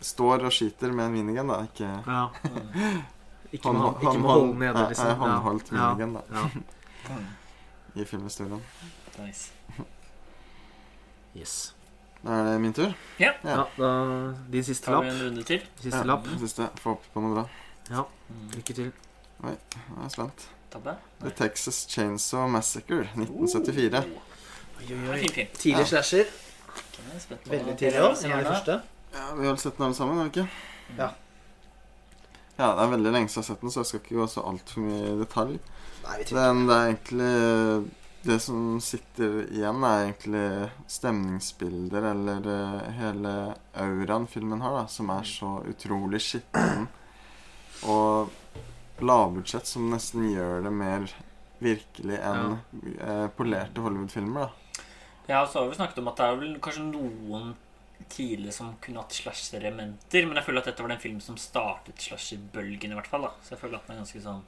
[0.00, 1.60] står og skyter med en minigun, da.
[1.62, 2.28] Ikke Ja.
[3.52, 5.06] Ikke med, hånd- hånd- ikke med hånden nede, liksom.
[5.06, 5.94] nei, håndholdt Ja.
[5.94, 6.22] minigun, da.
[6.32, 7.16] Ja.
[8.02, 8.62] I filmhistorien.
[9.18, 9.50] Nice.
[11.36, 11.74] Yes.
[12.22, 12.92] Da er det min tur.
[13.18, 13.88] Ja, da
[14.52, 15.02] Din siste lapp.
[15.02, 15.62] Tar vi en runde til?
[15.82, 16.26] Siste Ja, lapp.
[16.40, 16.68] Siste.
[16.78, 17.44] Få opp på noe bra.
[17.90, 18.04] Ja,
[18.54, 18.92] lykke til.
[19.42, 20.46] Oi, Jeg er spent.
[20.70, 20.94] Tabbe?
[21.20, 24.04] The Texas Chainsaw Massacre 1974.
[24.04, 25.48] Oi, oi, er oi.
[25.58, 25.84] Tidlig Ja.
[25.84, 26.24] slasher.
[26.28, 27.38] Er jeg.
[27.50, 28.24] Veldig tidlig òg.
[28.24, 28.80] En av de første.
[29.14, 30.48] Ja, Vi har vel sett den alle sammen, har vi ikke?
[30.98, 31.08] Ja.
[32.58, 34.26] Ja, Det er veldig lenge siden jeg har sett den, så jeg skal ikke gå
[34.28, 35.58] så altfor mye i detalj.
[36.04, 37.90] Nei, vi Den, det er egentlig
[38.22, 40.44] Det som sitter igjen, er egentlig
[40.86, 43.32] stemningsbilder, eller eh, hele
[43.74, 46.86] auraen filmen har, da, som er så utrolig skitten.
[47.90, 48.30] Og
[49.02, 51.08] lavbudsjett som nesten gjør det mer
[51.62, 52.56] virkelig enn
[52.94, 53.26] ja.
[53.34, 54.46] polerte Hollywood-filmer.
[54.46, 57.52] da Ja, så har vi snakket om at det er vel kanskje noen
[58.10, 62.02] tidligere som kunne hatt slasher-elementer, men jeg føler at dette var den filmen som startet
[62.02, 63.26] slasher-bølgen, i hvert fall.
[63.26, 64.42] da Så jeg føler at den er ganske sånn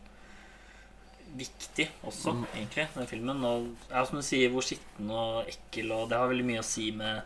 [1.36, 2.44] viktig også, Mm.
[2.54, 3.44] egentlig, den filmen.
[3.44, 6.64] Og ja, som du sier, hvor skitten og ekkel, og det har veldig mye å
[6.64, 7.22] si med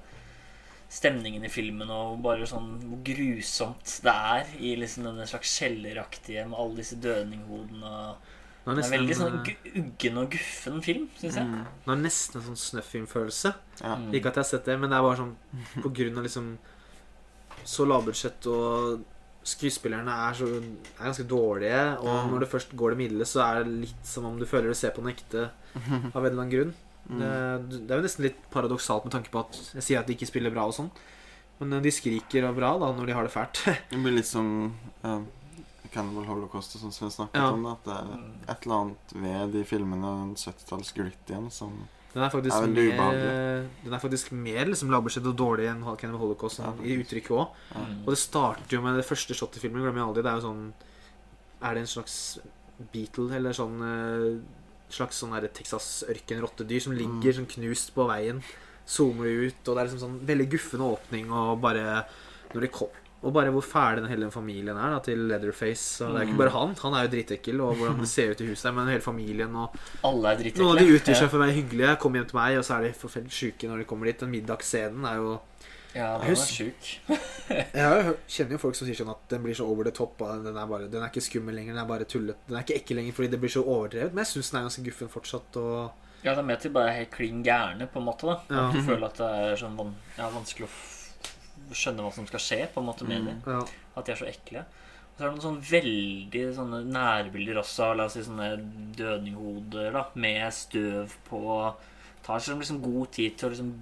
[0.89, 6.47] stemningen i filmen og bare sånn hvor grusomt det er i liksom denne slags kjelleraktige
[6.49, 7.85] med alle disse dødninghodene.
[7.85, 8.17] og er
[8.65, 11.45] Det er nesten, veldig sånn uggen og guffen film, syns jeg.
[11.45, 11.67] Mm.
[11.85, 13.55] Det er nesten en sånn Snuff-filmfølelse.
[13.83, 13.95] Ja.
[13.97, 14.11] Mm.
[14.15, 15.37] Ikke at jeg har sett det, men det er bare sånn
[15.83, 16.59] på grunn av liksom
[17.65, 19.05] så lavbudsjett og
[19.49, 21.81] skuespillerne er, så, er ganske dårlige.
[22.03, 22.33] Og mm.
[22.33, 24.79] når det først går det middels, så er det litt som om du føler du
[24.79, 25.49] ser på den ekte
[26.15, 26.75] av en eller annen grunn.
[27.09, 27.21] Mm.
[27.23, 30.17] Det, det er jo nesten litt paradoksalt med tanke på at jeg sier at de
[30.17, 30.93] ikke spiller bra og sånn.
[31.59, 33.65] Men eh, de skriker og bra da når de har det fælt.
[33.91, 34.73] Det blir litt som
[35.05, 35.21] uh,
[35.95, 37.53] Cannibal Holocaust og sånn som vi snakket Ja.
[37.55, 37.67] om.
[37.73, 38.11] At det er
[38.55, 41.87] et eller annet ved de filmene, den 70-talls glitt igjen, som
[42.19, 43.71] Den er faktisk er mer, ubehagelig.
[43.85, 47.59] den er faktisk mer liksom, lavbudsjett og dårlig enn Cannibal Holocaust Ja, i uttrykket òg.
[47.77, 47.99] Mm.
[48.03, 49.85] Og det starter jo med det første shot i filmen.
[49.85, 50.25] Glemmer jeg aldri.
[50.27, 50.65] Det er jo sånn
[51.63, 52.17] Er det en slags
[52.93, 54.27] beetle eller sånn eh,
[54.95, 58.43] slags sånn der Texas ørkenrottedyr som ligger sånn knust på veien?
[58.89, 62.07] Zoomer ut, og det er liksom sånn veldig guffende åpning, og bare
[62.55, 66.05] når de kom og bare hvor fæl den hele familien er da, til Leatherface.
[66.07, 66.75] Og det er ikke bare han.
[66.85, 69.57] Han er jo drittekkel, og hvordan det ser ut i huset der, men hele familien
[69.59, 69.75] og
[70.07, 70.63] Alle er drittekle.
[70.63, 72.77] Noen av de utgir seg for å være hyggelige, kommer hjem til meg, og så
[72.77, 74.21] er de forferdelig sjuke når de kommer dit.
[74.23, 75.33] Den middagsscenen er jo
[75.97, 76.91] Ja, den var sjuk.
[77.81, 80.21] Jeg kjenner jo folk som sier sånn at den blir så over the top.
[80.21, 82.39] Den er, bare, den er ikke skummel lenger, den er bare tullet.
[82.47, 84.13] Den er ikke ekkel lenger fordi det blir så overdrevet.
[84.15, 85.59] Men jeg syns den er ganske guffen fortsatt.
[85.59, 88.27] Og Ja, det er til bare helt klin gærne, på en måte.
[88.31, 88.69] da Ja.
[88.75, 90.73] Du føler at det er sånn van ja, vanskelig å
[91.71, 93.43] f skjønne hva som skal skje, på en måte med Mm.
[93.47, 93.63] ja.
[93.97, 94.65] At de er så ekle.
[94.65, 97.95] Og så er det noen sånn veldig sånne nærbilder også.
[97.97, 98.53] La oss si sånne
[98.97, 101.75] dødninghoder da, med støv på.
[102.25, 103.73] Tar seg liksom god tid til å liksom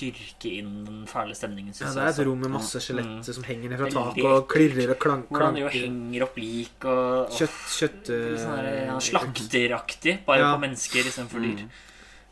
[0.00, 1.74] dyrke inn den fæle stemningen.
[1.78, 4.90] ja, det er et rom med masse skjeletter som henger ned fra taket og klirrer
[4.94, 5.28] og klanker.
[5.36, 10.24] Hvordan de jo henger opp lik og, og Kjøtt, kjøtt Litt sånn ja, eh, slakteraktig,
[10.24, 10.54] bare Ja.
[10.56, 11.64] på mennesker istedenfor dyr.
[11.66, 11.70] Mm.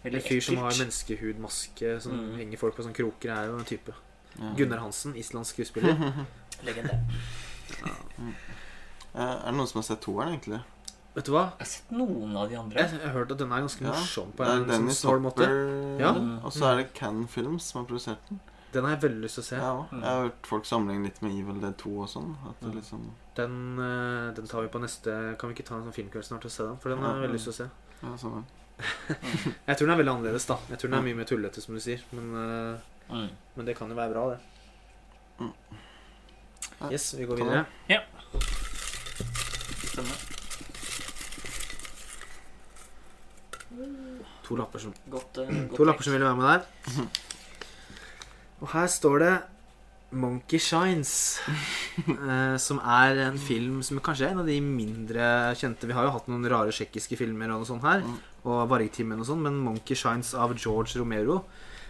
[0.09, 2.37] En fyr som har menneskehudmaske som Mm.
[2.39, 3.93] henger folk på sånne kroker, er jo en type.
[4.39, 4.53] Ja.
[4.57, 6.25] Gunnar Hansen, islandsk skuespiller.
[6.67, 6.99] Legende.
[9.15, 10.61] Eh, Er det noen som har sett toeren, egentlig?
[11.17, 11.45] Vet du hva?
[11.59, 12.83] Jeg har sett noen av de andre.
[12.85, 14.69] Jeg jeg har hørt at den er ganske Ja, morsom på Det er en sånn
[14.87, 15.49] Dennis måte.
[15.99, 16.13] Ja.
[16.45, 18.41] og så er det Can Films som har produsert den.
[18.71, 19.57] Den har jeg veldig lyst til å se.
[19.57, 20.03] Ja, Mm.
[20.03, 22.37] jeg har hørt folk sammenligne litt med Evil Dead 2 og sånn.
[22.49, 22.77] At det Mm.
[22.77, 26.25] liksom Den, eh, den tar vi på neste Kan vi ikke ta en sånn filmkveld
[26.25, 26.77] snart og se den?
[26.79, 27.71] For den har jeg veldig lyst til å se.
[28.03, 28.45] Ja, sånn.
[29.67, 30.57] Jeg tror den er veldig annerledes, da.
[30.69, 32.01] Jeg tror den er mye mer tullete, som du sier.
[32.13, 32.35] Men,
[32.75, 32.79] eh,
[33.09, 33.29] Mm.
[33.57, 34.39] men det kan jo være bra, det.
[35.39, 35.53] Mm.
[36.93, 37.65] Yes, vi går videre.
[37.89, 38.05] videre.
[39.89, 40.27] Stemmer.
[44.49, 47.09] To lapper som, Godt, uh, godt to lapper som ville være med der.
[48.61, 49.35] Og her står det
[50.11, 51.41] Monkey Shines.
[52.09, 56.07] eh, som er en film som kanskje er en av de mindre kjente Vi har
[56.07, 58.05] jo hatt noen rare tsjekkiske filmer og noe sånt her.
[58.07, 58.17] Mm.
[58.49, 61.43] Og Vargtimen og sånn, men Monkey Shines av George Romero,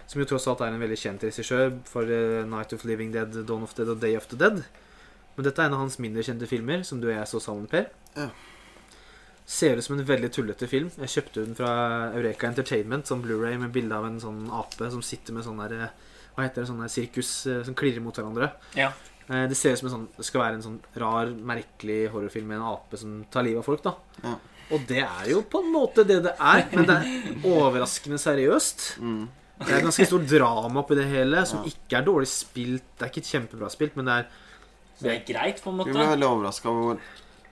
[0.08, 3.34] som jo tross alt er en veldig kjent regissør for eh, Night of Living Dead,
[3.48, 4.62] Dawn of the Dead og Day of the Dead.
[5.36, 7.68] Men dette er en av hans mindre kjente filmer, som du og jeg så sammen,
[7.70, 7.90] Per.
[8.16, 8.30] Ja.
[9.48, 10.88] Ser ut som en veldig tullete film.
[11.04, 11.72] Jeg kjøpte den fra
[12.16, 15.76] Eureka Entertainment som Blu-ray med bilde av en sånn ape som sitter med sånn der
[15.76, 15.94] eh,
[16.34, 16.70] Hva heter det?
[16.72, 18.54] Sånn der sirkus eh, som klirrer mot hverandre.
[18.78, 18.90] Ja.
[19.28, 22.62] Det ser ut som en sånn Det skal være en sånn rar, merkelig horrorfilm med
[22.62, 23.92] en ape som tar livet av folk, da.
[24.22, 24.38] Ja.
[24.72, 28.94] Og det er jo på en måte det det er, men det er overraskende seriøst.
[29.04, 29.26] Mm.
[29.58, 31.70] Det er et ganske stort drama oppi det hele, som Ja.
[31.72, 32.84] ikke er dårlig spilt.
[32.98, 34.26] Det er ikke kjempebra spilt, men det er
[34.98, 35.92] Så det er greit, på en Vi måte.
[35.94, 36.98] ble veldig overraska over hvor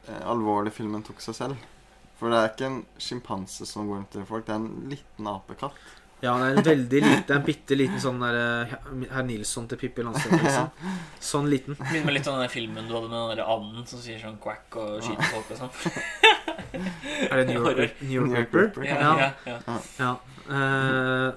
[0.09, 1.57] eh, alvorlig filmen tok seg selv.
[2.19, 5.27] For det er ikke en sjimpanse som går rundt til folk, det er en liten
[5.27, 5.73] apekatt.
[6.23, 8.35] Ja, det er en veldig liten, en bitte liten sånn der
[8.65, 8.77] eh,
[9.13, 10.41] Herr Nilsson til Pippi Landstrøm.
[10.43, 10.71] Liksom.
[11.21, 11.77] Sånn liten.
[11.79, 14.39] Minner meg litt om den filmen du hadde med den der anden som sier sånn
[14.41, 15.71] quack og skyter folk og sånn.
[17.31, 18.65] Er det New York, New York New York Ripper?
[18.67, 18.85] Ripper.
[18.85, 19.33] Ja, Ja.
[19.45, 19.79] ja, ja.
[20.01, 21.33] Ja.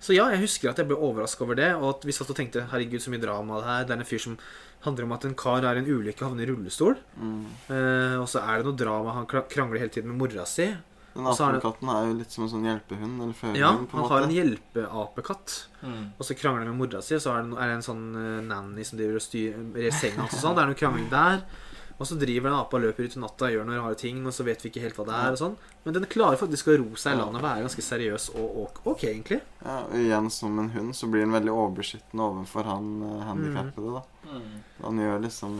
[0.00, 1.74] Eh, så ja, jeg husker at jeg ble overraska over det.
[1.76, 3.84] Og at vi satt og tenkte herregud, så mye drama det her.
[3.84, 4.38] Det er en fyr som
[4.80, 6.96] handler om at en kar er i en ulykke og havner i rullestol.
[7.20, 7.42] Mm.
[7.68, 9.12] Eh, og så er det noe drama.
[9.12, 10.70] Han krangler hele tiden med mora si.
[11.12, 13.56] Den apekatten er det- er jo litt som en sånn hjelpehund eller førerhund.
[13.58, 15.66] Ja, han har en hjelpeapekatt.
[15.82, 16.12] Mm.
[16.18, 18.84] Og så krangler han med mora si, og så er det, en sånn eh, nanny
[18.84, 20.54] som driver og styrer senga hans og sånn.
[20.54, 21.42] Det er noe krangling der.
[22.00, 24.22] Og så driver den apa og løper ut i natta og gjør noen rare ting,
[24.24, 25.34] og så vet vi ikke helt hva det er.
[25.34, 28.30] og sånn Men den klarer faktisk å ro seg i landet og være ganske seriøs
[28.40, 29.40] og ok, ok egentlig.
[29.60, 34.00] Ja, og igjen som en hund så blir den veldig overbeskyttende overfor han uh, handikappede.
[34.00, 34.30] da.
[34.30, 34.54] Mm.
[34.86, 35.58] Han gjør liksom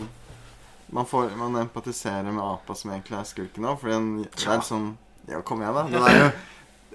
[0.91, 4.64] man, får, man empatiserer med apa som egentlig er skurken òg, fordi den, det er
[4.66, 4.88] sånn
[5.28, 5.84] Ja, kom igjen, da.
[5.93, 6.30] Den er jo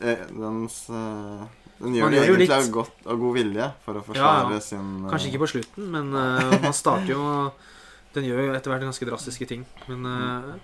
[0.01, 1.45] eh, dens uh,
[1.77, 4.03] Den gjør Man det gjør jo egentlig litt- av godt av god vilje for å
[4.09, 4.65] forsvare ja.
[4.71, 5.13] sin uh...
[5.13, 7.23] Kanskje ikke på slutten, men uh, man starter jo
[8.15, 9.65] Den gjør jo etter hvert ganske drastiske ting.
[9.89, 10.55] Men uh,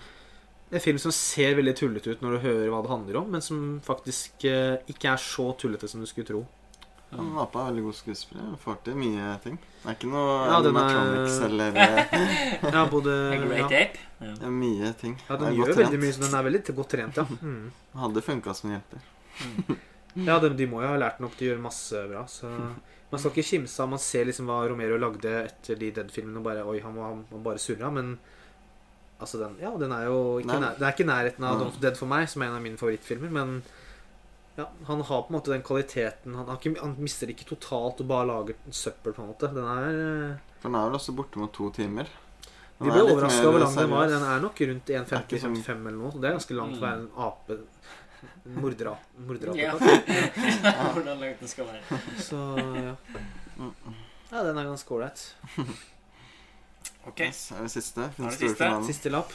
[0.72, 3.30] det en film som ser veldig tullete ut når du hører hva det handler om,
[3.34, 6.42] men som faktisk uh, ikke er så tullete som du skulle tro.
[7.12, 8.52] Han Apa er veldig god skuespiller.
[8.62, 9.58] Får til mye ting.
[9.82, 11.76] Det er ikke noe Ja, den er- eller
[12.76, 13.66] Ja, både A ja.
[13.66, 14.00] Ape.
[14.22, 14.32] Ja.
[14.38, 15.18] det er mye ting.
[15.28, 17.26] ja, den gjør veldig mye, så den er veldig godt trent, ja.
[17.42, 17.66] Mm.
[18.00, 19.04] Hadde funka som hjelper.
[20.14, 22.24] Ja, de, de må jo ha lært den til å gjøre masse bra.
[22.28, 22.48] Så
[23.12, 26.40] man skal ikke kimse av Man ser liksom hva Romero lagde etter de Dead-filmene.
[26.40, 27.90] og bare, Oi, han var, han var bare surra.
[27.92, 28.14] Men
[29.20, 31.60] altså, den, ja, den er jo ikke, nær, det er ikke nærheten av.
[31.60, 33.30] Don't Dead for meg, som er en av mine favorittfilmer.
[33.36, 33.62] Men
[34.56, 38.02] ja, han har på en måte den kvaliteten Han, har ikke, han mister ikke totalt
[38.04, 39.48] og bare lager søppel, på en måte.
[39.54, 42.08] Den er eh, For den er vel også borte mot to timer.
[42.78, 44.08] Den Vi ble overraska over hvor lang den var.
[44.10, 46.12] Den er nok rundt Det er ikke sånn- 1,50-55 eller noe.
[46.16, 47.58] Det er ganske langt for å være en ape.
[48.44, 49.22] Mordera- Ja.
[49.26, 49.82] Morderapekatt.
[50.96, 52.00] Hvordan langt den skal være.
[52.18, 52.40] Så
[52.76, 52.96] ja.
[54.32, 55.22] Ja, den er ganske ålreit.
[57.06, 57.20] Ok.
[57.20, 58.08] Yes, er det siste?
[58.18, 58.58] Nå er det store siste.
[58.64, 58.86] finalen.
[58.88, 59.32] Siste lapp.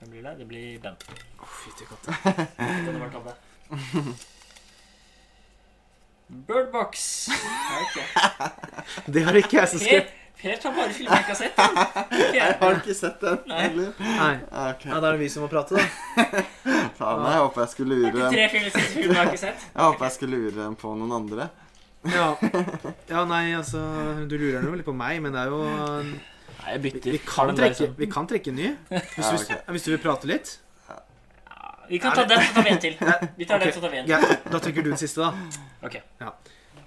[0.00, 0.32] Hvem blir det?
[0.42, 0.96] Det blir Ben.
[1.40, 2.12] Å, fytti katta.
[2.60, 3.36] Den har vært av det.
[6.48, 7.28] Birdbox.
[7.80, 7.96] Ok.
[9.14, 10.12] Det har ikke jeg så skrevet.
[10.40, 11.56] Per tar bare filmer jeg ikke har sett.
[11.56, 12.04] da.
[12.38, 13.60] Jeg har ikke sett den Nei.
[13.62, 13.92] heller.
[14.00, 14.34] Nei.
[14.68, 14.82] Ok.
[14.90, 15.84] Ja, da er det vi som må prate, da.
[16.98, 19.30] Faen, jeg håper jeg skulle Det er lure ikke tre filmer siste filmer jeg har
[19.32, 19.64] ikke sett.
[19.76, 21.48] Jeg håper jeg skulle lure dem på noen andre.
[22.12, 22.26] Ja.
[23.08, 23.80] ja, nei, altså
[24.28, 27.14] Du lurer nå litt på meg, men det er jo Nei, jeg bytter.
[27.16, 28.68] vi, kan, trekke, vi kan trekke en ny.
[28.92, 30.52] Hvis, Ja, du, hvis du vil prate litt.
[31.88, 32.94] Vi kan ta den, så tar vi en til.
[33.36, 34.06] Vi tar den, så tar vi en.
[34.08, 35.32] Ja, da trekker du den siste, da.
[35.84, 35.98] Ok.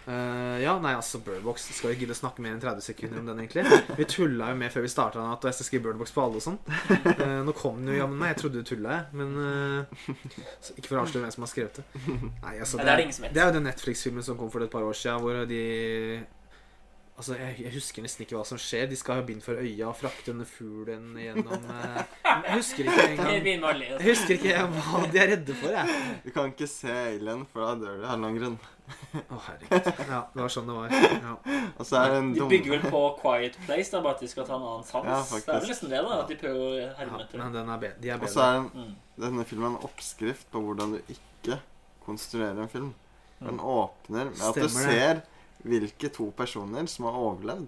[0.07, 3.27] Eh, ja, nei, altså Birdbox Skal vi gidde å snakke mer enn 30 sekunder om
[3.27, 3.65] den, egentlig?
[3.97, 6.45] Vi tulla jo med før vi starta at jeg skal skrive Birdbox på alle og
[6.45, 6.59] sånn.
[7.19, 8.31] Uh, nå kom den jo jammen meg.
[8.31, 9.19] Jeg trodde du tulla, jeg.
[9.19, 10.07] Men uh,
[10.77, 11.85] Ikke for å avsløre hvem som har skrevet det.
[12.45, 14.95] Nei, altså, det er det er jo den Netflix-filmen som kom for et par år
[14.95, 15.61] siden, hvor de
[17.17, 18.85] Altså, jeg, jeg husker nesten ikke hva som skjer.
[18.91, 23.05] De skal ha bind for øya og frakte denne fuglen gjennom eh, Jeg husker ikke
[23.07, 23.87] engang begynner med å le.
[23.95, 26.03] Jeg husker ikke hva de er redde for, jeg.
[26.27, 28.59] Du kan ikke se Alien, for da dør du av en lang grunn.
[28.87, 29.87] Å, herregud.
[30.07, 30.93] Ja, det var sånn det var.
[30.93, 31.33] Ja.
[31.99, 34.85] Er De bygger vel på Quiet Place, da, bare at de skal ta en annen
[34.87, 35.03] sans.
[35.07, 36.19] Ja, det er vel nesten det, da.
[36.21, 36.69] At de prøver å
[36.99, 37.41] herme ja etter.
[37.41, 38.93] men den er be de er Og så er en, Mm.
[39.25, 41.59] denne filmen en oppskrift på hvordan du ikke
[42.05, 42.93] konstruerer en film.
[43.39, 43.65] Den Mm.
[43.65, 44.71] åpner med at du det.
[44.71, 45.21] ser
[45.65, 47.67] hvilke to personer som har overlevd.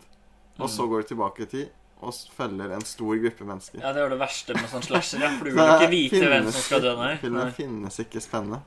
[0.59, 0.89] Og så Mm.
[0.89, 1.69] går du tilbake i tid
[2.01, 3.79] og følger en stor gruppe mennesker.
[3.81, 5.29] Ja, det var det verste med sånn slasher, ja.
[5.37, 8.61] For du vil ikke vite hvem som skal dø Filmen finnes ikke spennende.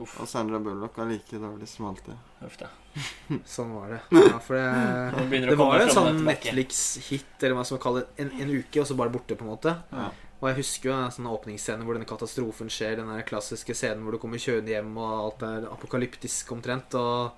[0.00, 2.16] Uff, Og Sandra Bullock er like dårlig som alltid.
[2.46, 2.68] uff da.
[3.54, 4.00] Sånn var det.
[4.16, 6.22] Ja, for det Det var jo en sånn.
[6.24, 9.50] Netflix-hit, eller hva som man kaller en, en uke, og så bare borte, på en
[9.52, 9.74] måte.
[9.92, 10.08] Ja.
[10.40, 14.06] Og jeg husker jo en sånn åpningsscene hvor denne katastrofen skjer, den der klassiske scenen
[14.06, 16.96] hvor du kommer kjørende hjem, og alt er apokalyptisk omtrent.
[16.96, 17.34] Og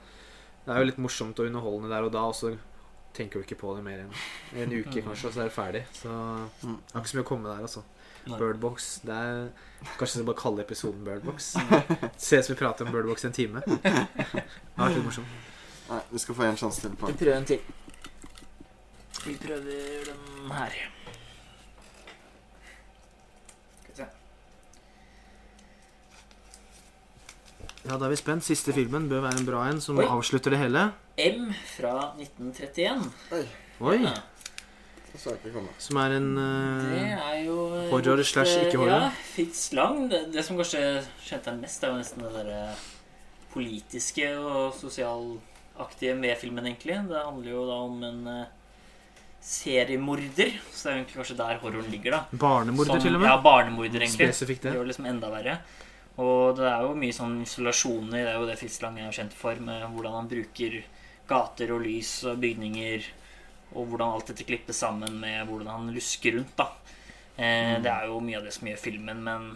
[0.63, 2.53] det er jo litt morsomt og underholdende der og da, og så
[3.13, 4.15] tenker du ikke på det mer enn
[4.63, 5.83] en uke, kanskje, og så er det ferdig.
[5.99, 6.15] Så
[6.63, 6.79] Mm.
[6.79, 7.83] det er ikke så mye å komme der, altså.
[8.27, 9.01] Birdbox.
[9.07, 9.49] Det er
[9.99, 11.53] Kanskje vi bare kalle episoden Birdbox.
[12.17, 13.63] Se ut som vi prater om Birdbox en time.
[13.67, 14.07] Det har
[14.87, 15.27] vært litt morsomt.
[15.91, 17.61] Nei, du skal få en sjanse til på Vi prøver en til.
[19.27, 20.77] Vi prøver den her.
[23.83, 24.07] Skal vi se.
[27.89, 28.47] Ja, da er vi spent.
[28.47, 30.07] Siste filmen bør være en bra en, som Oi.
[30.07, 30.87] avslutter det hele.
[31.19, 33.11] M fra 1931.
[33.35, 33.43] Oi!
[33.43, 33.51] Ja,
[33.81, 34.29] Det så jeg ikke komme.
[35.15, 39.09] Som er en det eh, er jo eh, Horror slash eh, ikke horror.
[39.09, 40.07] Ja, Fitz Lang.
[40.09, 40.81] Det, det som kanskje
[41.21, 42.63] kjente jeg mest, er jo nesten det derre
[43.53, 46.97] politiske og sosialaktige med filmen, egentlig.
[47.11, 48.43] Det handler jo da om en uh,
[49.45, 50.57] seriemorder.
[50.73, 52.25] Så det er egentlig kanskje der horroren ligger, da.
[52.33, 53.29] barnemorder, Som- til og med.
[53.29, 54.33] Ja, barnemorder, egentlig.
[54.33, 54.79] Spesifikt Det det.
[54.79, 55.59] gjør liksom enda verre.
[56.23, 58.25] Og det er jo mye sånn isolasjoner.
[58.25, 60.83] Det er jo det Fislang er kjent for, med hvordan han bruker
[61.29, 63.05] gater og lys og bygninger,
[63.75, 66.69] og hvordan alt dette klippes sammen med hvordan han lusker rundt, da.
[67.37, 69.47] Eh, Det er jo mye av det som gjør filmen, men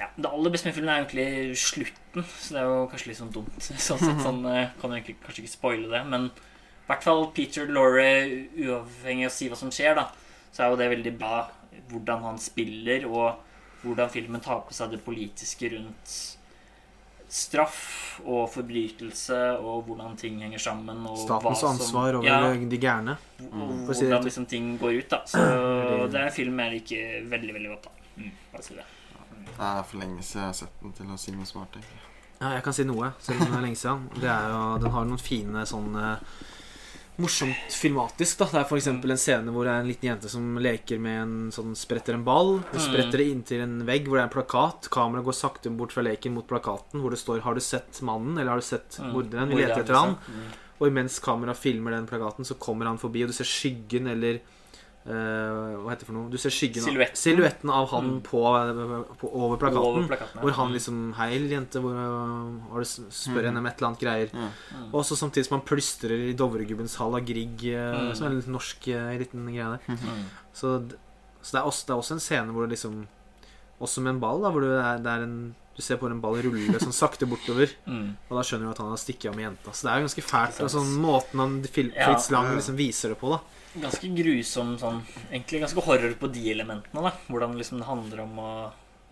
[0.00, 3.20] ja, det aller beste med filmen er egentlig slutten, så det er jo kanskje litt
[3.20, 3.60] sånn dumt.
[3.68, 7.68] Sånn sett, sånn, eh, kan egentlig kanskje ikke spoile det, men i hvert fall Peter
[7.70, 8.08] Lorre,
[8.56, 10.08] uavhengig av å si hva som skjer, da,
[10.50, 11.44] så er jo det veldig bra
[11.90, 13.38] hvordan han spiller, og
[13.84, 16.16] hvordan filmen tar på seg det politiske rundt
[17.30, 21.06] straff og forbrytelse, og hvordan ting henger sammen.
[21.06, 23.16] Og Statens hva som- ansvar over ja, de gærne.
[23.38, 23.44] si
[24.04, 25.08] hvordan liksom ting går ut.
[25.10, 25.38] da Så
[26.10, 27.82] det- er en film jeg liker veldig veldig godt.
[27.84, 27.90] da
[28.22, 28.84] mm, bare si det.
[29.46, 31.68] Det er for lenge siden jeg har sett den til å si noe smart.
[31.72, 32.00] egentlig.
[32.40, 34.08] Ja, jeg kan si noe, selv om det er lenge siden.
[34.20, 36.16] Det er jo, den har noen fine sånn eh,
[37.20, 38.38] Morsomt filmatisk.
[38.40, 38.86] da Det er f.eks.
[38.88, 42.24] en scene hvor det er en liten jente som leker med en sånn spretter en
[42.24, 42.58] ball.
[42.70, 42.86] Hun Mm.
[42.86, 44.88] spretter det inntil en vegg hvor det er en plakat.
[44.90, 48.38] Kameraet går sakte bort fra leken mot plakaten hvor det står 'Har du sett mannen?'
[48.38, 49.12] eller 'Har du sett Mm.
[49.12, 50.16] morderen?' Vi leter etter han.
[50.16, 50.34] liksom.
[50.34, 50.52] Mm.
[50.80, 54.40] Og imens kameraet filmer den plakaten, så kommer han forbi, og du ser skyggen eller
[55.06, 56.30] eh, Hva heter det for noe?
[56.30, 57.16] Du ser skyggen av Silhuetten.
[57.16, 58.20] Silhuetten av han Mm.
[58.22, 58.40] på,
[59.20, 59.78] på, over plakaten.
[59.86, 60.40] Over plakaten, ja.
[60.42, 60.74] Hvor han Mm.
[60.76, 61.94] liksom Hei, jente, hvor
[62.70, 63.44] hvor du spør mm.
[63.46, 64.28] henne om et eller annet greier.
[64.34, 64.94] Mm.
[64.94, 68.14] Og så samtidig som han plystrer i Dovregubbens hall av Grieg, eh, Mm.
[68.14, 69.80] som er en litt norsk uh, liten greie der.
[69.88, 70.24] Mm.
[70.52, 70.88] Så,
[71.42, 73.06] så det, er også, det er også en scene hvor det liksom
[73.80, 76.20] Også med en ball, da, hvor det er, det er en du ser bare en
[76.20, 78.16] ball rulle sånn sakte bortover, Mm.
[78.28, 79.72] og da skjønner du at han har stikket av med jenta.
[79.72, 80.60] Så det er jo ganske fælt.
[80.66, 82.06] Og sånn måten han Ja.
[82.10, 83.40] Fritz Lang liksom viser det på, da.
[83.80, 87.12] Ganske grusom sånn Egentlig ganske horror på de elementene, da.
[87.30, 88.52] Hvordan liksom det handler om å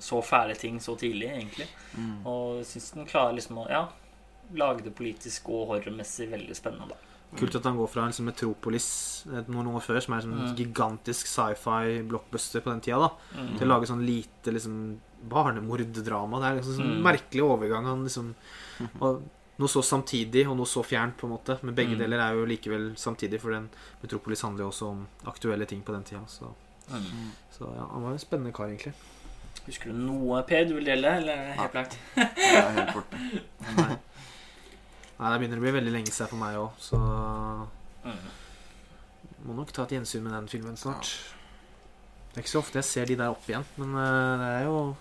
[0.01, 1.67] så fæle ting så tidlig, egentlig.
[1.97, 2.25] Mm.
[2.27, 3.89] Og syns den klarer liksom å ja,
[4.55, 6.95] lage det politisk og horrormessig veldig spennende, da.
[7.37, 10.49] Kult at han går fra liksom Metropolis eh, noen år før, som er en sånn
[10.49, 10.57] Mm.
[10.57, 13.59] gigantisk sci-fi blockbuster på den tida, da, Mm.
[13.59, 14.99] til å lage sånn lite liksom
[15.29, 16.41] barnemorddrama.
[16.41, 17.03] Det er liksom sånn Mm.
[17.03, 17.85] merkelig overgang.
[17.85, 18.35] Han liksom
[19.03, 19.23] og
[19.59, 21.59] Noe så samtidig og noe så fjernt, på en måte.
[21.65, 21.99] Men begge Mm.
[21.99, 23.69] deler er jo likevel samtidig, for den
[24.01, 26.21] Metropolis handler jo også om aktuelle ting på den tida.
[26.29, 26.47] Så,
[26.89, 27.33] Mm.
[27.53, 28.93] så ja, han var en spennende kar, egentlig.
[29.67, 31.97] Husker du noe, Per, du vil dele, eller er det helt blankt?
[32.15, 33.99] Helt borte.
[35.19, 35.31] Nei.
[35.33, 36.99] Det begynner å bli veldig lenge siden for meg òg, så
[38.05, 38.19] Mm.
[39.47, 41.11] må nok ta et gjensyn med den filmen snart.
[42.33, 44.65] Det er ikke så ofte jeg ser de der opp igjen, men eh, det er
[44.69, 44.97] jo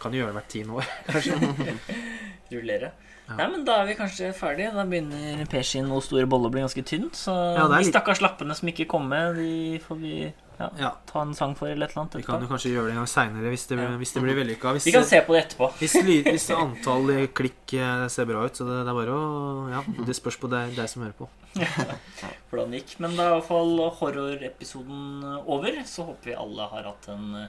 [0.00, 1.78] Kan jo gjøre det hvert tiende år, kanskje.
[2.52, 2.92] Rullere.
[3.28, 3.34] Ja.
[3.36, 4.70] Nei, men Da er vi kanskje ferdige.
[4.72, 7.10] Da begynner Per sin noe store bolle å bli ganske tynn.
[7.12, 10.14] Så Ja, de litt- stakkars lappene som ikke kom med, de får vi
[10.60, 12.90] ja, Ja, ta en sang for eller et eller annet Vi kan jo kanskje gjøre
[12.90, 13.88] det en gang seinere hvis, det Ja.
[13.96, 14.74] hvis det blir vellykka.
[14.76, 15.70] Vi kan se på det etterpå.
[15.80, 15.96] hvis,
[16.28, 19.24] hvis antall klikk eh, ser bra ut, så det, det er bare å
[19.72, 21.30] Ja, det spørs på deg, deg som hører på.
[22.50, 22.94] hvordan det gikk.
[23.02, 25.80] Men da er i hvert fall horrorepisoden over.
[25.88, 27.48] Så håper vi alle har hatt en eh,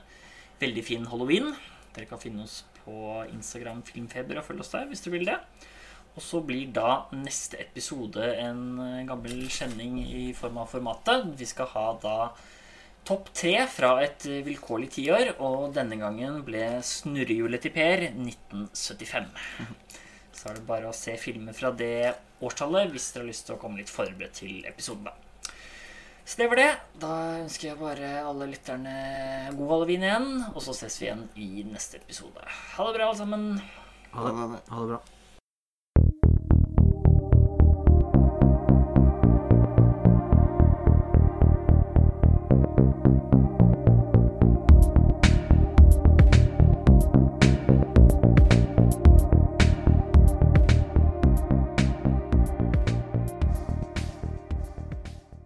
[0.62, 1.52] veldig fin halloween.
[1.96, 2.96] Dere kan finne oss på
[3.30, 5.38] Instagram Filmfeber og følge oss der hvis dere vil det.
[6.12, 11.30] Og så blir da neste episode en eh, gammel kjenning i form av formatet.
[11.40, 12.16] Vi skal ha da
[13.07, 19.32] topp tre fra et eh, vilkårlig tiår, og denne gangen ble snurrehjulet til Per 1975.
[20.38, 23.57] Så er det bare å se filmer fra det årstallet hvis dere har lyst til
[23.57, 25.10] å komme litt forberedt til episoden.
[25.11, 25.53] da.
[26.26, 26.69] Så det var det.
[27.02, 28.94] Da ønsker jeg bare alle lytterne
[29.57, 30.30] god halloween igjen.
[30.53, 32.45] Og så ses vi igjen i neste episode.
[32.78, 33.48] Ha det bra, alle sammen.
[34.14, 34.61] Ha det.
[34.69, 35.02] ha det bra.